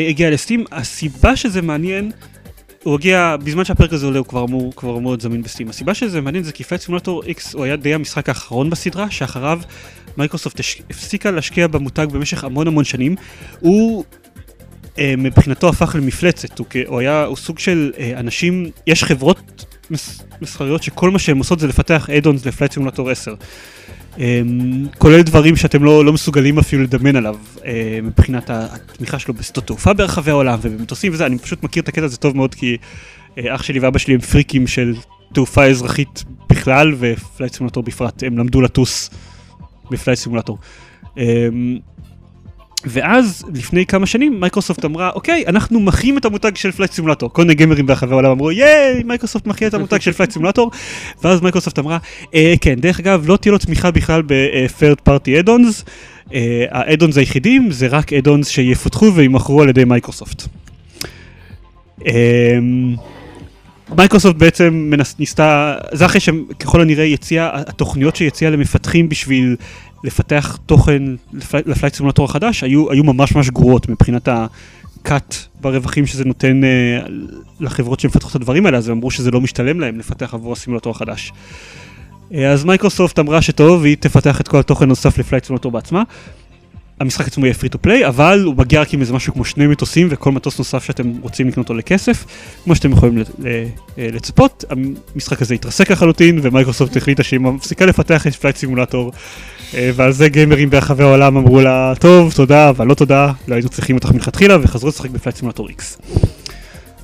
הגיע 0.09 0.29
ל-Steam, 0.29 0.65
הסיבה 0.71 1.35
שזה 1.35 1.61
מעניין, 1.61 2.11
הוא 2.83 2.95
הגיע, 2.95 3.35
בזמן 3.43 3.65
שהפרק 3.65 3.93
הזה 3.93 4.05
עולה 4.05 4.19
הוא 4.19 4.25
כבר 4.25 4.43
אמור, 4.43 4.73
כבר 4.75 4.97
אמור 4.97 5.11
להיות 5.11 5.21
זמין 5.21 5.41
ב-Steam, 5.41 5.69
הסיבה 5.69 5.93
שזה 5.93 6.21
מעניין 6.21 6.43
זה 6.43 6.51
כי 6.51 6.63
Flight 6.63 6.81
Simulator 6.81 7.23
X 7.23 7.53
הוא 7.53 7.63
היה 7.63 7.75
די 7.75 7.93
המשחק 7.93 8.29
האחרון 8.29 8.69
בסדרה, 8.69 9.11
שאחריו 9.11 9.59
מייקרוסופט 10.17 10.59
הפסיקה 10.89 11.31
להשקיע 11.31 11.67
במותג 11.67 12.07
במשך 12.11 12.43
המון 12.43 12.67
המון 12.67 12.83
שנים, 12.83 13.15
הוא 13.59 14.03
מבחינתו 14.97 15.69
הפך 15.69 15.95
למפלצת, 15.99 16.59
הוא, 16.59 16.67
הוא 16.87 16.99
היה, 16.99 17.25
הוא 17.25 17.37
סוג 17.37 17.59
של 17.59 17.91
אנשים, 18.15 18.69
יש 18.87 19.03
חברות 19.03 19.65
מסחריות 20.41 20.83
שכל 20.83 21.09
מה 21.09 21.19
שהם 21.19 21.37
עושות 21.37 21.59
זה 21.59 21.67
לפתח 21.67 22.09
add-ons 22.09 22.45
ל-Flight 22.45 22.73
Simulator 22.73 23.09
10. 23.09 23.35
אמ, 24.15 24.19
כולל 24.97 25.21
דברים 25.21 25.55
שאתם 25.55 25.83
לא, 25.83 26.05
לא 26.05 26.13
מסוגלים 26.13 26.57
אפילו 26.57 26.83
לדמיין 26.83 27.15
עליו 27.15 27.35
אה, 27.55 27.61
מבחינת 28.03 28.49
התמיכה 28.49 29.19
שלו 29.19 29.33
בשדות 29.33 29.67
תעופה 29.67 29.93
ברחבי 29.93 30.31
העולם 30.31 30.59
ובמטוסים 30.61 31.13
וזה, 31.13 31.25
אני 31.25 31.37
פשוט 31.37 31.63
מכיר 31.63 31.83
את 31.83 31.87
הקטע 31.87 32.05
הזה 32.05 32.17
טוב 32.17 32.35
מאוד 32.35 32.55
כי 32.55 32.77
אה, 32.77 33.39
אח 33.47 33.63
שלי 33.63 33.79
ואבא 33.79 33.97
שלי 33.99 34.13
הם 34.13 34.19
פריקים 34.19 34.67
של 34.67 34.95
תעופה 35.33 35.65
אזרחית 35.65 36.23
בכלל 36.49 36.93
ופלייט 36.99 37.53
סימולטור 37.53 37.83
בפרט, 37.83 38.23
הם 38.23 38.37
למדו 38.37 38.61
לטוס 38.61 39.09
בפלייט 39.91 40.19
סימולטור. 40.19 40.57
ואז 42.83 43.45
לפני 43.53 43.85
כמה 43.85 44.05
שנים 44.05 44.39
מייקרוסופט 44.39 44.85
אמרה 44.85 45.09
אוקיי 45.09 45.43
אנחנו 45.47 45.79
מחיים 45.79 46.17
את 46.17 46.25
המותג 46.25 46.55
של 46.55 46.71
Flight 46.71 46.91
Simulator 46.91 47.33
כל 47.33 47.41
מיני 47.41 47.55
גיימרים 47.55 47.85
ברחבי 47.85 48.11
העולם 48.11 48.31
אמרו 48.31 48.51
ייי 48.51 49.03
מייקרוסופט 49.03 49.47
מחיה 49.47 49.67
את 49.67 49.73
המותג 49.73 50.01
של 50.01 50.11
Flight 50.11 50.31
Simulator 50.31 50.71
ואז 51.23 51.41
מייקרוסופט 51.41 51.79
אמרה 51.79 51.97
אה, 52.33 52.53
כן 52.61 52.75
דרך 52.75 52.99
אגב 52.99 53.23
לא 53.27 53.37
תהיה 53.37 53.51
לו 53.51 53.57
תמיכה 53.57 53.91
בכלל 53.91 54.21
ב-third 54.21 55.09
party 55.09 55.43
add-ons. 55.43 55.89
ה-add-ons 56.71 57.17
היחידים 57.17 57.71
זה 57.71 57.87
רק 57.87 58.13
add-ons 58.13 58.45
שיפותחו 58.45 59.13
וימכרו 59.15 59.61
על 59.61 59.69
ידי 59.69 59.83
מייקרוסופט. 59.83 60.47
מייקרוסופט 63.97 64.35
בעצם 64.35 64.91
ניסתה, 65.19 65.75
זה 65.91 66.05
אחרי 66.05 66.19
שככל 66.19 66.81
הנראה 66.81 67.03
יציאה, 67.03 67.49
התוכניות 67.53 68.15
שיציאה 68.15 68.51
למפתחים 68.51 69.09
בשביל 69.09 69.55
לפתח 70.05 70.57
תוכן 70.65 71.03
לפלייט 71.65 71.95
סימולטור 71.95 72.25
החדש 72.25 72.63
היו, 72.63 72.91
היו 72.91 73.03
ממש 73.03 73.35
ממש 73.35 73.49
גרועות 73.49 73.89
מבחינת 73.89 74.27
ה-cut 74.27 75.35
ברווחים 75.61 76.05
שזה 76.05 76.25
נותן 76.25 76.61
אה, 76.63 77.11
לחברות 77.59 77.99
שמפתחות 77.99 78.31
את 78.31 78.35
הדברים 78.35 78.65
האלה, 78.65 78.77
אז 78.77 78.89
הם 78.89 78.97
אמרו 78.97 79.11
שזה 79.11 79.31
לא 79.31 79.41
משתלם 79.41 79.79
להם 79.79 79.99
לפתח 79.99 80.33
עבור 80.33 80.53
הסימולטור 80.53 80.91
החדש. 80.91 81.31
אה, 82.31 82.35
אז 82.37 82.63
מייקרוסופט 82.63 83.19
אמרה 83.19 83.41
שטוב, 83.41 83.83
היא 83.83 83.97
תפתח 83.99 84.41
את 84.41 84.47
כל 84.47 84.59
התוכן 84.59 84.87
נוסף 84.87 85.17
לפלייט 85.17 85.45
סימולטור 85.45 85.71
בעצמה. 85.71 86.03
המשחק 86.99 87.27
עצמו 87.27 87.45
יהיה 87.45 87.53
free 87.53 87.69
to 87.69 87.79
play, 87.81 88.07
אבל 88.07 88.43
הוא 88.45 88.55
מגיע 88.57 88.81
רק 88.81 88.93
עם 88.93 89.01
איזה 89.01 89.13
משהו 89.13 89.33
כמו 89.33 89.45
שני 89.45 89.67
מטוסים 89.67 90.07
וכל 90.11 90.31
מטוס 90.31 90.57
נוסף 90.57 90.83
שאתם 90.83 91.11
רוצים 91.21 91.47
לקנות 91.47 91.69
אותו 91.69 91.73
לכסף, 91.73 92.25
כמו 92.63 92.75
שאתם 92.75 92.91
יכולים 92.91 93.23
לצפות. 93.97 94.65
המשחק 95.15 95.41
הזה 95.41 95.53
התרסק 95.53 95.91
לחלוטין 95.91 96.39
ומייקרוסופט 96.41 96.97
החליטה 96.97 97.23
שהיא 97.23 97.39
מפסיקה 97.39 97.85
לפתח 97.85 98.27
את 98.27 98.35
Flight 98.35 98.55
Simulator 98.55 99.11
ועל 99.73 100.11
זה 100.11 100.29
גיימרים 100.29 100.69
ברחבי 100.69 101.03
העולם 101.03 101.37
אמרו 101.37 101.61
לה, 101.61 101.93
טוב, 101.99 102.33
תודה, 102.33 102.69
אבל 102.69 102.87
לא 102.87 102.93
תודה, 102.93 103.31
לא 103.47 103.55
היינו 103.55 103.69
צריכים 103.69 103.95
אותך 103.95 104.11
מלכתחילה, 104.11 104.57
וחזרו 104.61 104.89
לשחק 104.89 105.09
ב-Flight 105.09 105.37
Simulator 105.37 105.69
X. 105.69 105.81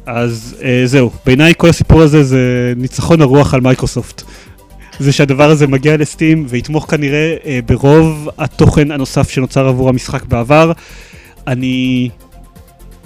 אז 0.05 0.55
אה, 0.64 0.82
זהו, 0.86 1.12
בעיניי 1.26 1.53
כל 1.57 1.70
הסיפור 1.70 2.01
הזה 2.01 2.24
זה 2.24 2.74
ניצחון 2.78 3.22
הרוח 3.22 3.53
על 3.53 3.62
מייקרוסופט. 3.62 4.24
זה 4.99 5.12
שהדבר 5.12 5.49
הזה 5.49 5.68
מגיע 5.68 5.97
ל-Steam 5.98 6.46
ויתמוך 6.49 6.91
כנראה 6.91 7.36
אה, 7.45 7.59
ברוב 7.66 8.30
התוכן 8.38 8.91
הנוסף 8.91 9.30
שנוצר 9.30 9.68
עבור 9.68 9.89
המשחק 9.89 10.26
בעבר. 10.26 10.72
אני... 11.47 12.09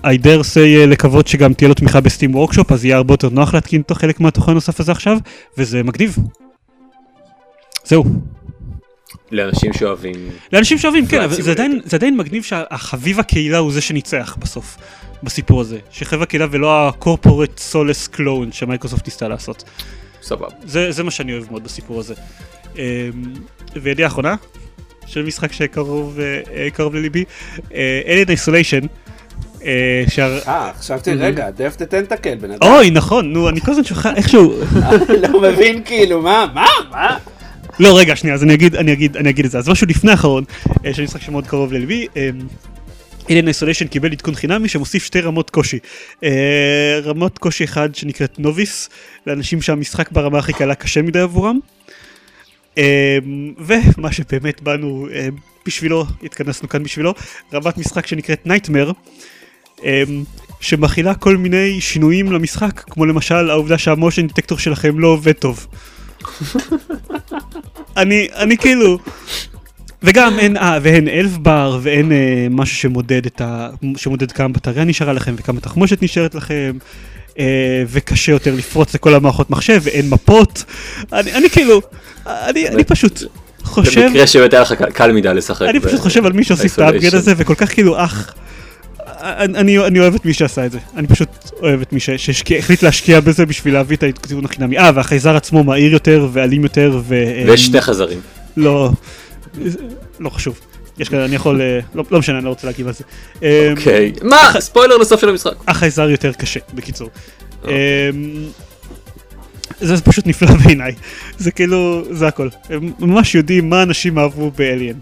I 0.03 0.17
dare 0.23 0.43
say 0.53 0.87
לקוות 0.87 1.27
שגם 1.27 1.53
תהיה 1.53 1.67
לו 1.67 1.73
תמיכה 1.73 2.01
ב-Steam 2.01 2.35
Workshop, 2.35 2.71
אז 2.71 2.85
יהיה 2.85 2.97
הרבה 2.97 3.13
יותר 3.13 3.29
נוח 3.29 3.53
להתקין 3.53 3.81
חלק 3.93 4.19
מהתוכן 4.19 4.51
הנוסף 4.51 4.79
הזה 4.79 4.91
עכשיו, 4.91 5.17
וזה 5.57 5.83
מגניב. 5.83 6.17
זהו. 7.85 8.03
לאנשים 9.31 9.73
שאוהבים. 9.73 10.29
לאנשים 10.53 10.77
שאוהבים, 10.77 11.05
כן, 11.07 11.21
אבל 11.21 11.41
זה 11.41 11.51
עדיין, 11.51 11.79
זה 11.85 11.95
עדיין 11.97 12.17
מגניב 12.17 12.43
שהחביב 12.43 13.19
הקהילה 13.19 13.57
הוא 13.57 13.71
זה 13.71 13.81
שניצח 13.81 14.35
בסוף, 14.39 14.77
בסיפור 15.23 15.61
הזה. 15.61 15.77
שחביב 15.91 16.21
הקהילה 16.21 16.45
ולא 16.51 16.87
הקורפורט 16.87 17.59
סולס 17.59 18.07
קלון 18.07 18.51
שמייקרוסופט 18.51 19.05
ניסתה 19.05 19.27
לעשות. 19.27 19.63
סבבה. 20.21 20.47
זה, 20.63 20.91
זה 20.91 21.03
מה 21.03 21.11
שאני 21.11 21.33
אוהב 21.33 21.43
מאוד 21.51 21.63
בסיפור 21.63 21.99
הזה. 21.99 22.13
וידיעה 23.75 24.07
אחרונה, 24.07 24.35
של 25.07 25.23
משחק 25.23 25.51
שקרוב 25.53 26.19
קרוב 26.73 26.95
לליבי, 26.95 27.23
Alien 27.69 28.27
Isolation, 28.29 28.87
אה, 29.63 30.03
שה- 30.09 30.39
אה, 30.47 30.71
חשבתי, 30.79 31.13
רגע, 31.13 31.49
דף 31.49 31.75
דה 31.79 31.85
טנטקל, 31.85 32.35
בן 32.35 32.51
אדם. 32.51 32.67
אוי, 32.71 32.89
נכון, 32.89 33.33
נו, 33.33 33.49
אני 33.49 33.61
כל 33.61 33.71
הזמן 33.71 33.83
שוכח 33.83 34.05
איכשהו... 34.15 34.53
לא 35.31 35.41
מבין 35.41 35.83
כאילו, 35.85 36.21
מה, 36.21 36.45
מה, 36.53 36.65
מה? 36.91 37.17
לא, 37.79 37.97
רגע, 37.97 38.15
שנייה, 38.15 38.35
אז 38.35 38.43
אני 38.43 38.53
אגיד, 38.53 38.75
אני 38.75 38.93
אגיד, 38.93 39.17
אני 39.17 39.29
אגיד 39.29 39.45
את 39.45 39.51
זה. 39.51 39.57
אז 39.57 39.69
משהו 39.69 39.87
לפני 39.87 40.11
האחרון, 40.11 40.43
אה, 40.85 40.93
שאני 40.93 41.05
משחק 41.05 41.21
שמאוד 41.21 41.47
קרוב 41.47 41.73
ללבי, 41.73 42.07
אילן 43.29 43.47
איסוליישן 43.47 43.87
קיבל 43.87 44.11
עדכון 44.11 44.35
חינמי 44.35 44.69
שמוסיף 44.69 45.05
שתי 45.05 45.21
רמות 45.21 45.49
קושי. 45.49 45.79
אה, 46.23 46.99
רמות 47.03 47.37
קושי 47.37 47.63
אחד 47.63 47.95
שנקראת 47.95 48.39
נוביס, 48.39 48.89
לאנשים 49.27 49.61
שהמשחק 49.61 50.11
ברמה 50.11 50.37
הכי 50.37 50.53
קלה 50.53 50.75
קשה 50.75 51.01
מדי 51.01 51.19
עבורם. 51.19 51.59
אה, 52.77 53.17
ומה 53.57 54.11
שבאמת 54.11 54.61
באנו 54.61 55.07
אה, 55.13 55.27
בשבילו, 55.65 56.05
התכנסנו 56.23 56.69
כאן 56.69 56.83
בשבילו, 56.83 57.13
רמת 57.53 57.77
משחק 57.77 58.07
שנקראת 58.07 58.47
נייטמר. 58.47 58.91
שמכילה 60.59 61.15
כל 61.15 61.37
מיני 61.37 61.81
שינויים 61.81 62.31
למשחק, 62.31 62.79
כמו 62.79 63.05
למשל 63.05 63.49
העובדה 63.49 63.77
שהמושן 63.77 64.27
דטקטור 64.27 64.57
שלכם 64.57 64.99
לא 64.99 65.07
עובד 65.07 65.31
טוב. 65.31 65.67
אני, 67.97 68.27
אני 68.35 68.57
כאילו... 68.57 68.97
וגם 70.03 70.39
אין, 70.39 70.57
אה, 70.57 70.79
ואין 70.81 71.07
אלף 71.07 71.37
בר, 71.37 71.79
ואין 71.81 72.11
אה, 72.11 72.47
משהו 72.49 72.75
שמודד 72.77 73.25
את 73.25 73.41
ה... 73.41 73.69
שמודד 73.97 74.31
כמה 74.31 74.47
בטריה 74.47 74.83
נשארה 74.83 75.13
לכם, 75.13 75.35
וכמה 75.37 75.59
תחמושת 75.59 76.03
נשארת 76.03 76.35
לכם, 76.35 76.77
אה, 77.39 77.83
וקשה 77.87 78.31
יותר 78.31 78.55
לפרוץ 78.55 78.95
לכל 78.95 79.15
המערכות 79.15 79.49
מחשב, 79.49 79.81
ואין 79.83 80.09
מפות. 80.09 80.63
אני, 81.13 81.33
אני 81.33 81.49
כאילו, 81.49 81.81
אני, 82.25 82.67
אני 82.67 82.83
פשוט 82.83 83.23
חושב... 83.63 84.05
במקרה 84.05 84.27
שבאמת 84.27 84.53
היה 84.53 84.61
לך 84.61 84.73
קל- 84.93 85.11
מדי 85.11 85.33
לשחק. 85.33 85.67
אני 85.69 85.79
פשוט 85.79 85.99
חושב 85.99 86.25
על 86.25 86.33
מי 86.33 86.43
שהוסיף 86.43 86.73
את 86.73 86.79
האפגרד 86.79 87.13
Isolation. 87.13 87.17
הזה, 87.17 87.33
וכל 87.37 87.55
כך 87.55 87.73
כאילו, 87.73 88.03
אח... 88.03 88.33
אני, 89.21 89.79
אני- 89.79 89.99
אוהב 89.99 90.15
את 90.15 90.25
מי 90.25 90.33
שעשה 90.33 90.65
את 90.65 90.71
זה, 90.71 90.79
אני 90.97 91.07
פשוט 91.07 91.29
אוהב 91.61 91.81
את 91.81 91.93
מי 91.93 91.99
שהחליט 91.99 92.83
להשקיע 92.83 93.19
בזה 93.19 93.45
בשביל 93.45 93.73
להביא 93.73 93.97
את 93.97 94.03
העדכון 94.03 94.45
החינמי. 94.45 94.77
אה, 94.77 94.91
והחייזר 94.95 95.35
עצמו 95.35 95.63
מהיר 95.63 95.93
יותר 95.93 96.27
ואלים 96.33 96.63
יותר, 96.63 96.99
ו... 97.03 97.15
ויש 97.47 97.65
שני 97.65 97.81
חזרים. 97.81 98.19
לא, 98.57 98.89
לא 100.19 100.29
חשוב. 100.29 100.59
יש 100.99 101.09
כאלה, 101.09 101.25
אני 101.25 101.35
יכול, 101.35 101.61
אה, 101.61 101.79
לא, 101.95 102.03
לא 102.11 102.19
משנה, 102.19 102.37
אני 102.37 102.45
לא 102.45 102.49
רוצה 102.49 102.67
להגיב 102.67 102.87
על 102.87 102.93
זה. 102.93 103.03
אה, 103.43 103.71
אוקיי. 103.77 104.13
מה? 104.21 104.51
ספוילר 104.59 104.97
לסוף 104.97 105.21
של 105.21 105.29
המשחק. 105.29 105.53
החייזר 105.67 106.09
יותר 106.09 106.33
קשה, 106.33 106.59
בקיצור. 106.73 107.09
אוקיי. 107.63 107.75
אמ, 108.13 108.45
זה 109.81 110.01
פשוט 110.01 110.27
נפלא 110.27 110.51
בעיניי. 110.65 110.95
זה 111.37 111.51
כאילו, 111.51 112.03
זה 112.11 112.27
הכל. 112.27 112.49
הם 112.69 112.91
ממש 112.99 113.35
יודעים 113.35 113.69
מה 113.69 113.83
אנשים 113.83 114.19
אהבו 114.19 114.51
באליאן. 114.51 114.95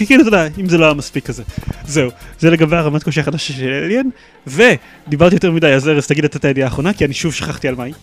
כי 0.00 0.06
כאילו, 0.06 0.20
אתה 0.20 0.28
יודע, 0.28 0.46
אם 0.60 0.68
זה 0.68 0.78
לא 0.78 0.84
היה 0.84 0.94
מספיק 0.94 1.26
כזה. 1.26 1.42
זהו, 1.84 2.10
זה 2.38 2.50
לגבי 2.50 2.76
הרמת 2.76 3.02
קושי 3.02 3.20
החדשה 3.20 3.52
של 3.52 3.82
אליאן, 3.84 4.06
ודיברתי 4.46 5.34
יותר 5.34 5.50
מדי, 5.50 5.66
אז 5.66 5.88
ארז, 5.88 6.06
תגיד 6.06 6.24
את 6.24 6.44
הידיעה 6.44 6.68
האחרונה, 6.68 6.92
כי 6.92 7.04
אני 7.04 7.14
שוב 7.14 7.34
שכחתי 7.34 7.68
על 7.68 7.74
מה 7.74 7.84
היא. 7.84 7.94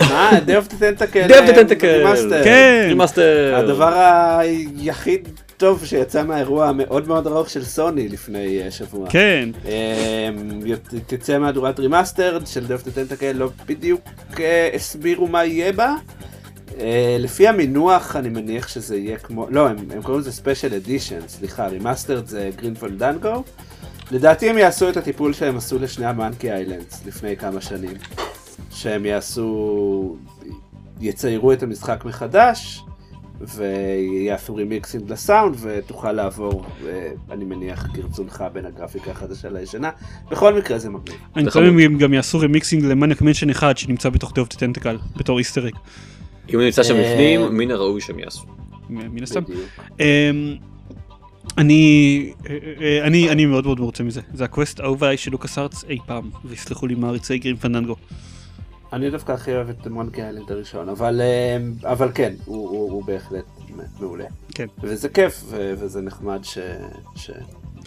מה, 0.00 0.30
Day 0.46 0.58
of 0.58 0.66
the 0.68 0.76
Tentacle. 0.78 1.28
Day 1.28 1.30
of 1.30 1.32
אה, 1.34 1.52
the 1.52 1.61
Tentacle. 1.61 1.86
Remaster. 1.86 2.44
כן. 2.44 2.86
Remaster. 2.88 3.54
הדבר 3.56 3.92
היחיד 4.38 5.28
טוב 5.56 5.84
שיצא 5.84 6.22
מהאירוע 6.22 6.68
המאוד 6.68 7.08
מאוד 7.08 7.26
ארוך 7.26 7.50
של 7.50 7.64
סוני 7.64 8.08
לפני 8.08 8.62
אה, 8.62 8.70
שבוע. 8.70 9.10
כן, 9.10 9.48
אמ, 9.64 10.60
תצא 11.06 11.38
מהדורת 11.38 11.80
remastered 11.80 12.46
של 12.46 12.66
Day 12.66 12.76
of 12.76 12.82
the 12.94 13.03
Tentacle, 13.03 13.32
לא 13.32 13.50
בדיוק 13.66 14.00
אה, 14.40 14.68
הסבירו 14.74 15.26
מה 15.26 15.44
יהיה 15.44 15.72
בה. 15.72 15.94
אה, 16.80 17.16
לפי 17.18 17.48
המינוח 17.48 18.16
אני 18.16 18.28
מניח 18.28 18.68
שזה 18.68 18.96
יהיה 18.96 19.18
כמו, 19.18 19.46
לא, 19.50 19.68
הם, 19.68 19.76
הם 19.94 20.02
קוראים 20.02 20.20
לזה 20.20 20.32
special 20.32 20.74
edition, 20.74 21.28
סליחה, 21.28 21.66
remastered 21.66 22.26
זה 22.26 22.50
Grim 22.56 22.74
Fandango. 22.74 23.42
לדעתי 24.10 24.50
הם 24.50 24.58
יעשו 24.58 24.88
את 24.88 24.96
הטיפול 24.96 25.32
שהם 25.32 25.56
עשו 25.56 25.78
לשני 25.78 26.06
ה 26.06 26.13
Monkey 26.13 26.52
Islands 26.52 27.06
לפני 27.06 27.36
כמה 27.36 27.60
שנים. 27.60 27.94
שהם 28.70 29.06
יעשו, 29.06 30.16
יציירו 31.00 31.52
את 31.52 31.62
המשחק 31.62 32.04
מחדש, 32.04 32.82
ויעשו 33.40 34.54
remixing 34.54 35.12
לסאונד, 35.12 35.56
ותוכל 35.60 36.12
לעבור, 36.12 36.64
אה, 36.86 37.10
אני 37.30 37.44
מניח, 37.44 37.86
כרצונך 37.94 38.44
בין 38.52 38.66
הגרפיקה 38.66 39.10
החדשה 39.10 39.48
לישנה. 39.48 39.90
בכל 40.30 40.54
מקרה 40.54 40.78
זה 40.78 40.90
מגניב. 40.90 41.18
אני 41.36 41.50
חמוד. 41.50 41.66
הם 41.66 41.98
גם 41.98 42.14
יעשו 42.14 42.38
remixing 42.40 42.84
ל 42.84 42.89
Maniac 42.89 43.22
Mansion 43.22 43.50
אחד 43.50 43.78
שנמצא 43.78 44.08
בתוך 44.08 44.32
Day 44.34 44.41
of 44.41 44.47
the 44.47 44.54
Tentacle, 44.54 44.98
בתור 45.16 45.38
easter 45.38 45.60
egg, 45.60 45.74
אם 46.48 46.54
הוא 46.54 46.62
נמצא 46.62 46.82
שם 46.82 46.94
אה, 46.94 47.12
בפנים, 47.12 47.56
מן 47.56 47.70
הראוי 47.70 48.00
שהם 48.00 48.18
יעשו. 48.18 48.46
מן 48.88 49.22
הסתם. 49.22 49.42
אמ, 50.00 50.56
אני, 51.58 52.32
אה, 52.50 52.58
אה, 52.80 53.06
אני, 53.06 53.30
אני 53.30 53.46
מאוד 53.46 53.64
מאוד 53.64 53.80
מרוצה 53.80 54.04
מזה. 54.04 54.20
זה 54.34 54.44
הקווסט 54.44 54.80
האהוב 54.80 55.04
עליי 55.04 55.16
של 55.16 55.30
לוקאס 55.30 55.58
ארץ 55.58 55.84
אי 55.84 55.98
פעם, 56.06 56.30
ויסלחו 56.44 56.86
לי 56.86 56.94
מעריצי 56.94 57.38
גרים 57.38 57.56
פנדנגו. 57.56 57.96
אני 58.92 59.10
דווקא 59.10 59.32
הכי 59.32 59.52
אוהב 59.52 59.68
את 59.68 59.86
מונקי 59.86 60.22
איילנד 60.22 60.52
הראשון, 60.52 60.88
אבל, 60.88 61.20
אבל 61.84 62.10
כן, 62.14 62.34
הוא, 62.44 62.68
הוא, 62.68 62.92
הוא 62.92 63.04
בהחלט 63.04 63.44
מעולה. 64.00 64.24
כן. 64.54 64.66
וזה 64.82 65.08
כיף, 65.08 65.42
ו- 65.46 65.74
וזה 65.78 66.00
נחמד 66.00 66.40
ש... 66.42 66.58
ש... 67.16 67.30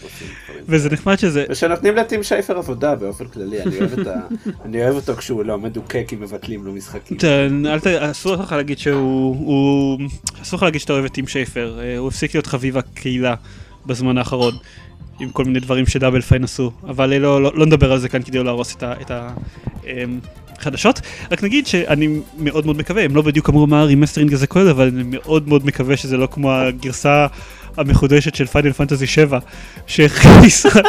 עושים 0.04 0.28
דברים. 0.46 0.64
וזה 0.68 0.90
נחמד 0.90 1.20
שזה, 1.20 1.46
ושנותנים 1.50 1.96
לטים 1.96 2.24
שייפר 2.24 2.58
עבודה 2.58 2.96
באופן 2.96 3.28
כללי, 3.28 3.62
אני 3.62 3.80
אוהב, 3.80 4.00
את 4.00 4.08
ה... 4.08 4.14
אני 4.66 4.84
אוהב 4.84 4.96
אותו 4.96 5.16
כשהוא 5.16 5.44
לא 5.44 5.58
מדוכא 5.58 6.04
כי 6.08 6.16
מבטלים 6.16 6.66
לו 6.66 6.74
משחקים. 6.74 7.18
אסור 8.00 8.36
לך 8.36 8.52
להגיד 8.52 8.78
שהוא, 8.78 9.36
הוא... 9.36 10.00
אסור 10.42 10.58
לך 10.58 10.64
להגיד 10.64 10.82
שאתה 10.82 10.94
אוהב 10.94 11.06
את 11.06 11.12
טים 11.12 11.28
שייפר, 11.28 11.80
אה, 11.82 11.98
הוא 11.98 12.08
הפסיק 12.08 12.34
להיות 12.34 12.48
חביב 12.48 12.78
הקהילה 12.78 13.36
בזמן 13.86 14.18
האחרון. 14.18 14.54
עם 15.20 15.30
כל 15.30 15.46
מיני 15.46 15.60
דברים 15.60 15.86
ש 15.86 15.95
Double 15.95 16.22
Fine 16.22 16.44
עשו, 16.44 16.72
אבל 16.84 17.14
אה, 17.14 17.20
לא, 17.20 17.44
לא, 17.44 17.52
לא 17.56 17.66
נדבר 17.66 17.92
על 17.92 18.00
זה 18.00 18.10
כאן 18.10 18.24
כדי 18.24 18.38
לא 18.38 18.46
להרוס 18.46 18.76
את 18.76 18.84
ה... 18.84 18.94
את 19.02 19.12
ה 19.12 19.30
אמ, 19.88 20.20
רק 21.32 21.44
נגיד 21.44 21.68
שאני 21.68 22.20
מאוד 22.38 22.66
מאוד 22.66 22.78
מקווה, 22.78 23.04
הם 23.04 23.16
לא 23.16 23.22
בדיוק 23.22 23.50
אמרו 23.50 23.68
מה 23.68 23.82
ה 23.82 23.86
remastering 23.86 24.34
הזה 24.34 24.48
כולל, 24.48 24.70
אבל 24.70 24.88
אני 24.88 25.04
מאוד 25.06 25.48
מאוד 25.48 25.66
מקווה 25.66 25.98
שזה 25.98 26.18
לא 26.18 26.28
כמו 26.32 26.52
הגרסה 26.52 27.28
המחודשת 27.78 28.36
של 28.36 28.46
Final 28.46 28.74
Fantasy 28.74 29.08
7, 29.08 29.40
שהכניסה... 29.88 30.70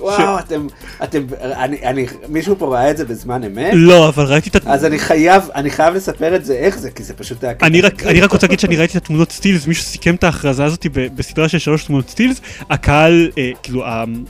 וואו, 0.00 0.38
אתם, 0.38 0.66
אתם, 1.04 1.22
אני, 1.40 1.78
אני, 1.82 2.06
מישהו 2.28 2.56
פה 2.58 2.74
ראה 2.74 2.90
את 2.90 2.96
זה 2.96 3.04
בזמן 3.04 3.44
אמת? 3.44 3.70
לא, 3.74 4.08
אבל 4.08 4.24
ראיתי 4.24 4.48
את. 4.48 4.66
אז 4.66 4.84
אני 4.84 4.98
חייב, 4.98 5.42
אני 5.54 5.70
חייב 5.70 5.94
לספר 5.94 6.36
את 6.36 6.44
זה 6.44 6.54
איך 6.54 6.78
זה, 6.78 6.90
כי 6.90 7.02
זה 7.02 7.14
פשוט 7.14 7.44
היה... 7.44 7.52
אני 7.62 7.80
רק, 7.80 8.06
אני 8.06 8.20
רק 8.20 8.32
רוצה 8.32 8.46
להגיד 8.46 8.60
שאני 8.60 8.76
ראיתי 8.76 8.98
את 8.98 9.02
התמונות 9.02 9.32
סטילס, 9.32 9.66
מישהו 9.66 9.84
סיכם 9.84 10.14
את 10.14 10.24
ההכרזה 10.24 10.64
הזאת 10.64 10.86
בסדרה 10.92 11.48
של 11.48 11.58
שלוש 11.58 11.84
תמונות 11.84 12.10
סטילס, 12.10 12.40
הקהל, 12.70 13.30
אה, 13.38 13.50
כאילו, 13.62 13.84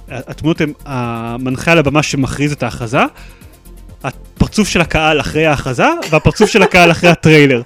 התמונות 0.08 0.60
הם 0.60 0.72
המנחה 0.84 1.72
על 1.72 1.78
הבמה 1.78 2.02
שמכריז 2.02 2.52
את 2.52 2.62
ההכרזה, 2.62 3.00
הפרצוף 4.04 4.68
של 4.68 4.80
הקהל 4.80 5.20
אחרי 5.20 5.46
ההכרזה, 5.46 5.88
והפרצוף 6.10 6.50
של 6.50 6.62
הקהל 6.62 6.90
אחרי 6.90 7.10
הטריילר. 7.10 7.62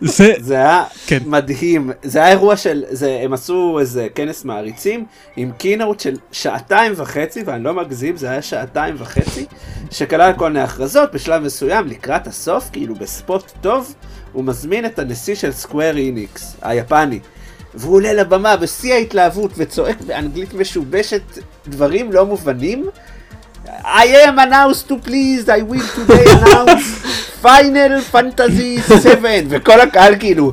זה, 0.00 0.32
זה 0.38 0.54
היה 0.54 0.84
כן. 1.06 1.18
מדהים, 1.26 1.90
זה 2.02 2.18
היה 2.18 2.28
אירוע 2.28 2.56
של, 2.56 2.84
זה, 2.90 3.20
הם 3.22 3.32
עשו 3.32 3.78
איזה 3.80 4.06
כנס 4.14 4.44
מעריצים 4.44 5.04
עם 5.36 5.52
קינאוט 5.58 6.00
של 6.00 6.16
שעתיים 6.32 6.92
וחצי, 6.96 7.42
ואני 7.46 7.64
לא 7.64 7.74
מגזים, 7.74 8.16
זה 8.16 8.30
היה 8.30 8.42
שעתיים 8.42 8.94
וחצי, 8.98 9.46
שכלל 9.90 10.32
כל 10.36 10.48
מיני 10.48 10.60
הכרזות, 10.60 11.12
בשלב 11.14 11.42
מסוים, 11.42 11.86
לקראת 11.86 12.26
הסוף, 12.26 12.68
כאילו 12.72 12.94
בספוט 12.94 13.52
טוב, 13.60 13.94
הוא 14.32 14.44
מזמין 14.44 14.86
את 14.86 14.98
הנשיא 14.98 15.34
של 15.34 15.52
סקוואר 15.52 15.96
איניקס, 15.96 16.56
היפני. 16.62 17.20
והוא 17.74 17.94
עולה 17.94 18.12
לבמה 18.12 18.56
בשיא 18.56 18.94
ההתלהבות 18.94 19.50
וצועק 19.56 20.00
באנגלית 20.00 20.54
משובשת 20.54 21.22
דברים 21.68 22.12
לא 22.12 22.26
מובנים. 22.26 22.86
I 23.84 24.06
am 24.28 24.38
announced 24.38 24.88
to 24.88 24.96
please, 24.98 25.48
I 25.48 25.62
will 25.62 25.86
today 25.96 26.24
announce 26.36 26.86
Final 27.42 28.00
Fantasy 28.12 28.80
7 29.02 29.28
וכל 29.48 29.80
הקהל 29.80 30.14
כאילו 30.18 30.52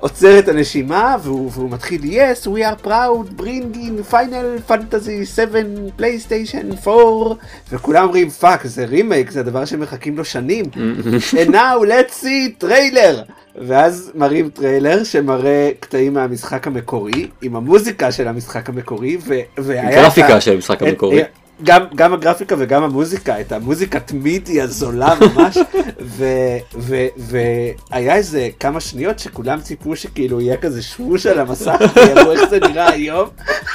עוצר 0.00 0.38
את 0.38 0.48
הנשימה 0.48 1.16
והוא, 1.22 1.50
והוא 1.54 1.70
מתחיל 1.70 2.00
yes 2.02 2.46
we 2.46 2.60
are 2.60 2.84
proud 2.86 3.40
bringing 3.40 4.12
Final 4.12 4.70
Fantasy 4.70 5.24
7 5.36 5.58
PlayStation 5.98 6.88
4 6.88 7.34
וכולם 7.72 8.04
אומרים 8.04 8.30
fuck 8.30 8.66
זה 8.66 8.84
רימייק 8.84 9.30
זה 9.30 9.40
הדבר 9.40 9.64
שמחכים 9.64 10.18
לו 10.18 10.24
שנים. 10.24 10.64
And 11.42 11.48
now 11.48 11.84
let's 11.88 12.22
see 12.22 12.52
טריילר 12.58 13.22
ואז 13.56 14.10
מראים 14.14 14.48
טריילר 14.48 15.04
שמראה 15.04 15.70
קטעים 15.80 16.14
מהמשחק 16.14 16.66
המקורי 16.66 17.28
עם 17.42 17.56
המוזיקה 17.56 18.12
של 18.12 18.28
המשחק 18.28 18.68
המקורי 18.68 19.16
ו- 19.20 19.34
והיה 19.58 19.88
ה- 19.88 19.92
גרפיקה 20.02 20.40
של 20.40 20.52
המשחק 20.52 20.82
המקורי. 20.82 21.20
גם, 21.64 21.82
גם 21.94 22.12
הגרפיקה 22.12 22.54
וגם 22.58 22.82
המוזיקה, 22.82 23.40
את 23.40 23.52
המוזיקת 23.52 24.12
מידי 24.12 24.60
הזולה 24.60 25.14
ממש, 25.20 25.58
ו- 26.16 26.56
ו- 26.78 27.06
והיה 27.18 28.14
איזה 28.16 28.48
כמה 28.60 28.80
שניות 28.80 29.18
שכולם 29.18 29.60
ציפו 29.60 29.96
שכאילו 29.96 30.40
יהיה 30.40 30.56
כזה 30.56 30.82
שווש 30.82 31.26
על 31.26 31.38
המסך, 31.38 31.80
ויראו 31.96 32.32
איך 32.32 32.48
זה 32.50 32.58
נראה 32.60 32.90
היום, 32.90 33.28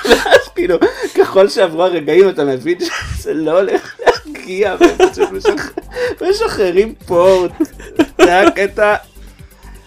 ואז 0.09 0.47
כאילו, 0.55 0.75
ככל 1.15 1.49
שעברו 1.49 1.83
הרגעים 1.83 2.29
אתה 2.29 2.45
מבין 2.45 2.77
שזה 2.79 3.33
לא 3.33 3.59
הולך 3.59 3.95
להגיע, 4.05 4.75
והם 4.79 5.09
פשוט 5.11 5.29
משח- 5.31 5.71
משחררים 6.29 6.93
פורט, 7.05 7.51
זה 8.21 8.35
היה 8.39 8.51
קטע 8.51 8.95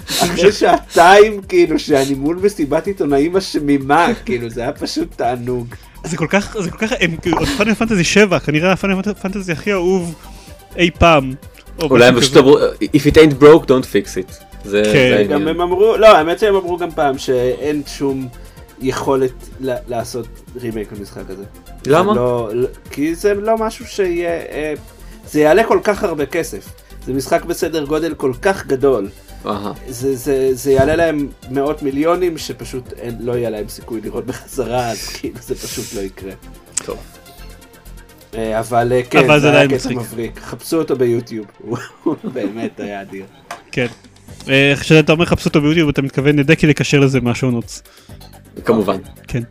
אחרי 0.06 0.52
שעתיים, 0.60 1.42
כאילו, 1.42 1.78
שאני 1.78 2.14
מול 2.14 2.36
מסיבת 2.42 2.86
עיתונאים 2.86 3.36
השמימה, 3.36 4.06
כאילו, 4.24 4.50
זה 4.50 4.60
היה 4.60 4.72
פשוט 4.72 5.08
תענוג. 5.16 5.74
זה 6.04 6.16
כל 6.16 6.26
כך, 6.28 6.56
זה 6.60 6.70
כל 6.70 6.78
כך, 6.78 6.92
הם 7.00 7.16
כאילו, 7.16 7.38
עוד 7.38 7.48
פאנל 7.58 7.74
פנטזי 7.74 8.04
7, 8.04 8.38
כנראה 8.38 8.72
הפאנל 8.72 9.02
פנטזי 9.14 9.52
הכי 9.52 9.72
אהוב 9.72 10.14
אי 10.76 10.90
פעם. 10.98 11.34
או 11.82 11.86
אולי 11.90 12.06
הם 12.06 12.20
פשוט. 12.20 12.36
אמרו, 12.36 12.58
If 12.96 13.12
it 13.12 13.16
ain't 13.16 13.42
broke, 13.42 13.64
don't 13.66 13.84
fix 13.92 14.28
it. 14.28 14.32
זה 14.64 14.82
כן. 14.92 15.14
זה 15.18 15.24
גם. 15.30 15.48
הם 15.48 15.60
אמרו, 15.60 15.96
לא, 15.96 16.16
האמת 16.16 16.38
שהם 16.38 16.54
אמרו 16.54 16.76
גם 16.76 16.90
פעם 16.90 17.18
שאין 17.18 17.82
שום 17.86 18.28
יכולת 18.82 19.32
ל- 19.60 19.74
לעשות 19.88 20.26
רימייק 20.60 20.88
למשחק 20.98 21.22
הזה. 21.28 21.44
למה? 21.86 22.14
לא, 22.14 22.48
לא- 22.52 22.68
כי 22.90 23.14
זה 23.14 23.34
לא 23.34 23.58
משהו 23.58 23.86
שיהיה, 23.86 24.30
אה, 24.30 24.74
זה 25.30 25.40
יעלה 25.40 25.64
כל 25.64 25.78
כך 25.84 26.02
הרבה 26.04 26.26
כסף. 26.26 26.68
זה 27.06 27.12
משחק 27.12 27.44
בסדר 27.44 27.84
גודל 27.84 28.14
כל 28.14 28.32
כך 28.42 28.66
גדול. 28.66 29.08
זה, 29.88 30.16
זה, 30.16 30.54
זה 30.54 30.72
יעלה 30.72 30.96
להם 30.96 31.28
מאות 31.50 31.82
מיליונים 31.82 32.38
שפשוט 32.38 32.92
אין, 32.92 33.16
לא 33.20 33.32
יהיה 33.32 33.50
להם 33.50 33.68
סיכוי 33.68 34.00
לראות 34.00 34.26
בחזרה, 34.26 34.90
אז 34.90 35.08
כאילו 35.08 35.36
זה 35.40 35.54
פשוט 35.54 35.84
לא 35.94 36.00
יקרה. 36.00 36.32
טוב. 36.84 36.98
אה, 38.34 38.60
אבל 38.60 38.92
אה, 38.92 39.02
כן, 39.10 39.18
אבל 39.18 39.40
זה 39.40 39.50
זה 39.50 39.58
היה 39.58 39.78
קטע. 39.78 39.90
מבריק. 39.90 40.40
חפשו 40.40 40.78
אותו 40.78 40.96
ביוטיוב, 40.96 41.46
הוא 42.04 42.16
באמת 42.32 42.80
היה 42.80 43.02
אדיר. 43.02 43.24
כן. 43.72 43.86
אה, 44.48 44.74
כשאתה 44.80 45.12
אומר 45.12 45.24
חפשו 45.24 45.48
אותו 45.48 45.60
ביוטיוב 45.60 45.88
אתה 45.88 46.02
מתכוון 46.02 46.38
לדקי 46.38 46.66
לקשר 46.66 47.00
לזה 47.00 47.20
מהשונוטס. 47.20 47.82
כמובן. 48.64 48.96
כן. 49.28 49.42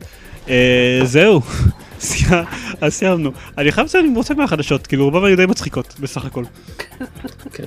אה, 0.49 0.99
זהו. 1.03 1.41
אז 2.81 2.93
סיימנו. 2.93 3.31
אני 3.57 3.71
חייב 3.71 3.87
לציין, 3.87 4.05
אני 4.05 4.15
רוצה 4.15 4.33
מהחדשות, 4.33 4.87
כאילו 4.87 5.05
רובם 5.05 5.23
היו 5.23 5.37
די 5.37 5.45
מצחיקות 5.45 5.95
בסך 5.99 6.25
הכל. 6.25 6.43
כן. 7.53 7.63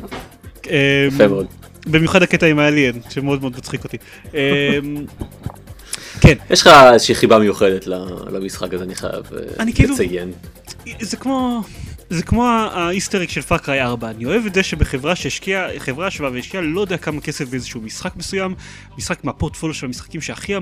יפה 1.09 1.29
מאוד. 1.29 1.47
במיוחד 1.87 2.22
הקטע 2.22 2.47
עם 2.47 2.59
האליאן, 2.59 3.01
שמאוד 3.11 3.41
מאוד 3.41 3.57
מצחיק 3.57 3.85
אותי. 3.85 3.97
אה, 4.35 4.78
כן, 6.20 6.35
יש 6.51 6.61
לך 6.61 6.70
איזושהי 6.93 7.14
חיבה 7.14 7.39
מיוחדת 7.39 7.87
למשחק 8.30 8.74
הזה, 8.74 8.85
אני 8.85 8.95
חייב 8.95 9.12
אה, 9.12 9.39
אני 9.59 9.72
כאילו- 9.72 9.95
לציין. 9.95 10.33
זה 11.01 11.16
כמו 11.16 11.62
זה 12.11 12.22
כמו 12.22 12.47
ה 12.47 12.55
easter 12.55 13.05
egg 13.05 13.30
של 13.30 13.43
Far 13.43 13.62
Cry 13.62 13.83
4 13.83 14.11
אני 14.11 14.24
אוהב 14.24 14.47
את 14.47 14.55
זה 14.55 14.62
שבחברה 14.62 15.16
שהשקיעה 15.16 15.68
חברה 15.78 16.09
ישבה 16.09 16.30
והשקיעה 16.33 16.62
לא 16.62 16.80
יודע 16.80 16.97
כמה 16.97 17.20
כסף 17.20 17.49
באיזשהו 17.49 17.80
משחק 17.80 18.16
מסוים 18.16 18.55
משחק 18.99 19.24
מהפורטפוליו 19.24 19.74
של 19.74 19.87
המשחקים 19.87 20.20
שהכי 20.20 20.53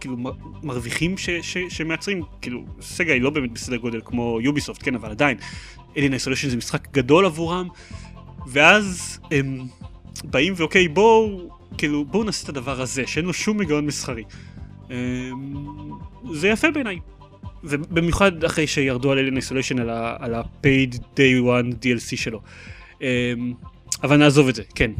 כאילו 0.00 0.16
מרוויחים 0.62 1.18
ש, 1.18 1.30
ש, 1.42 1.56
שמייצרים 1.68 2.22
כאילו 2.42 2.64
סגה 2.80 3.12
היא 3.12 3.22
לא 3.22 3.30
באמת 3.30 3.52
בסדר 3.52 3.76
גודל 3.76 4.00
כמו 4.04 4.38
Ubisoft 4.42 4.80
כן 4.84 4.94
אבל 4.94 5.10
עדיין 5.10 5.36
Alien 5.96 6.14
Isolation 6.14 6.48
זה 6.48 6.56
משחק 6.56 6.88
גדול 6.92 7.26
עבורם 7.26 7.68
ואז 8.46 9.18
הם 9.30 9.58
באים 10.24 10.54
ואוקיי 10.56 10.88
בואו 10.88 11.48
כאילו 11.78 12.04
בואו 12.04 12.24
נעשה 12.24 12.44
את 12.44 12.48
הדבר 12.48 12.80
הזה 12.80 13.06
שאין 13.06 13.24
לו 13.24 13.32
שום 13.32 13.60
היגיון 13.60 13.86
מסחרי. 13.86 14.24
אמ, 14.90 14.94
זה 16.32 16.48
יפה 16.48 16.70
בעיניי. 16.70 16.98
ובמיוחד 17.64 18.44
אחרי 18.44 18.66
שירדו 18.66 19.12
על 19.12 19.18
אלן 19.18 19.36
איסוליישן 19.36 19.78
על 20.18 20.34
ה-paid 20.34 20.94
day 20.96 21.42
one 21.44 21.74
DLC 21.74 22.16
שלו. 22.16 22.40
אמ, 23.00 23.06
אבל 24.02 24.16
נעזוב 24.16 24.48
את 24.48 24.54
זה, 24.54 24.62
כן. 24.74 24.90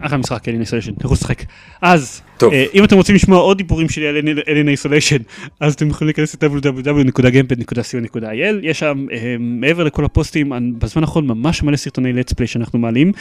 אחלה 0.00 0.18
משחק 0.18 0.48
אלן 0.48 0.60
איסוליישן, 0.60 0.92
לכו 1.04 1.14
לשחק. 1.14 1.42
אז. 1.82 2.22
אה, 2.42 2.64
אם 2.74 2.84
אתם 2.84 2.96
רוצים 2.96 3.14
לשמוע 3.14 3.38
עוד 3.38 3.56
דיבורים 3.56 3.88
שלי 3.88 4.08
על 4.08 4.16
אלן 4.48 4.68
איסוליישן, 4.68 5.16
אז 5.60 5.74
אתם 5.74 5.88
יכולים 5.88 6.06
להיכנס 6.06 6.36
ל-www.gamepad.co.il, 6.42 8.54
יש 8.62 8.78
שם 8.78 9.06
אה, 9.12 9.36
מעבר 9.38 9.84
לכל 9.84 10.04
הפוסטים, 10.04 10.52
בזמן 10.78 11.02
האחרון 11.02 11.26
ממש 11.26 11.62
מלא 11.62 11.76
סרטוני 11.76 12.12
let's 12.12 12.34
play 12.40 12.46
שאנחנו 12.46 12.78
מעלים, 12.78 13.12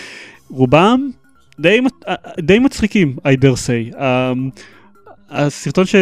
רובם 0.49 1.09
די, 1.59 1.79
אה, 2.07 2.15
די 2.39 2.59
מצחיקים, 2.59 3.15
I 3.23 3.37
dare 3.41 3.57
say. 3.67 3.95
הסרטון 5.29 5.85
ש... 5.85 5.95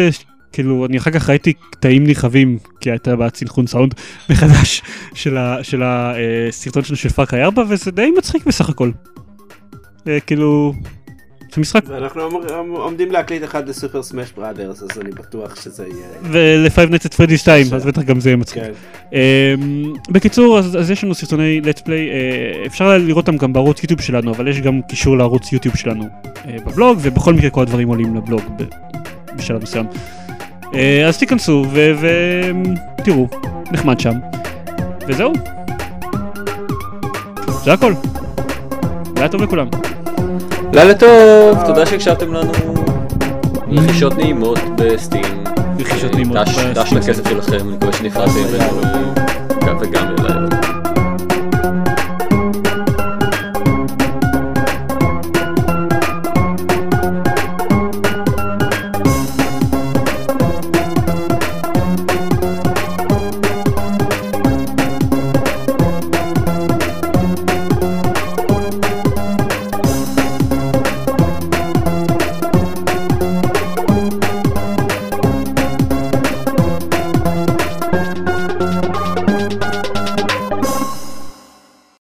כאילו, 0.54 0.86
אני 0.86 0.98
אחר 0.98 1.10
כך 1.10 1.30
ראיתי 1.30 1.52
קטעים 1.52 2.04
נרחבים, 2.04 2.58
כי 2.80 2.90
הייתה 2.90 3.16
בעיית 3.16 3.36
סינכרון 3.36 3.66
סאונד 3.66 3.94
מחדש 4.30 4.82
של, 5.14 5.82
הסרטון 5.82 6.84
שלנו 6.84 6.96
של 6.96 7.08
Far 7.08 7.26
Cry 7.26 7.44
4, 7.44 7.64
וזה 7.68 7.90
די 7.90 8.10
מצחיק 8.18 8.46
בסך 8.46 8.68
הכל. 8.68 8.90
אה, 10.08 10.20
כאילו, 10.20 10.72
זה 11.54 11.60
משחק, 11.60 11.82
ואנחנו 11.86 12.22
עומר- 12.22 12.80
עומדים 12.80 13.10
להקליט 13.12 13.44
אחד 13.44 13.68
ל 13.68 13.74
Super 13.74 14.02
Smash 14.02 14.32
Brothers, 14.36 14.82
אז 14.82 14.88
אני 15.00 15.10
בטוח 15.10 15.56
שזה 15.64 15.84
יהיה... 15.86 16.06
Nights 16.88 17.04
at 17.06 17.14
Freddy 17.14 17.36
2, 17.36 17.66
אז 17.74 17.86
בטח 17.86 18.02
גם 18.02 18.20
זה 18.20 18.28
יהיה 18.28 18.36
מצחיק. 18.36 18.62
כן. 18.62 18.72
אמ, 19.12 19.92
בקיצור, 20.10 20.58
אז, 20.58 20.90
יש 20.90 21.04
לנו 21.04 21.14
סרטוני 21.14 21.60
let's 21.64 21.78
play, 21.80 21.88
אה, 21.90 22.66
אפשר 22.66 22.98
לראות 22.98 23.28
אותם 23.28 23.38
גם 23.38 23.52
בערוץ 23.52 23.82
יוטיוב 23.82 24.00
שלנו, 24.00 24.30
אבל 24.30 24.48
יש 24.48 24.60
גם 24.60 24.80
קישור 24.88 25.16
לערוץ 25.16 25.52
יוטיוב 25.52 25.76
שלנו 25.76 26.04
אה, 26.46 26.56
בבלוג, 26.66 26.98
ובכל 27.02 27.34
מקרה 27.34 27.50
כל 27.50 27.62
הדברים 27.62 27.88
עולים 27.88 28.16
לבלוג 28.16 28.40
בשלב 29.36 29.62
מסוים. 29.62 29.86
אז 31.08 31.18
תיכנסו 31.18 31.64
ותראו, 33.00 33.28
נחמד 33.72 34.00
שם. 34.00 34.12
וזהו. 35.08 35.32
זה 37.64 37.72
הכל. 37.72 37.92
לילה 39.16 39.28
טוב 39.28 39.42
לכולם. 39.42 39.68
לילה 40.74 40.94
טוב, 40.94 41.58
תודה 41.66 41.86
שהקשבתם 41.86 42.34
לנו. 42.34 42.52
רכישות 43.72 44.16
נעימות 44.18 44.58
בסטים. 44.76 45.44
רכישות 45.78 46.14
נעימות 46.14 46.36
דש 46.36 46.58
בסטים. 46.58 46.98
לכסף 46.98 47.28
שלכם, 47.28 47.68
אני 47.68 47.76
מקווה 47.76 47.92
שנפרדתם 47.92 48.42
וגם. 49.80 50.13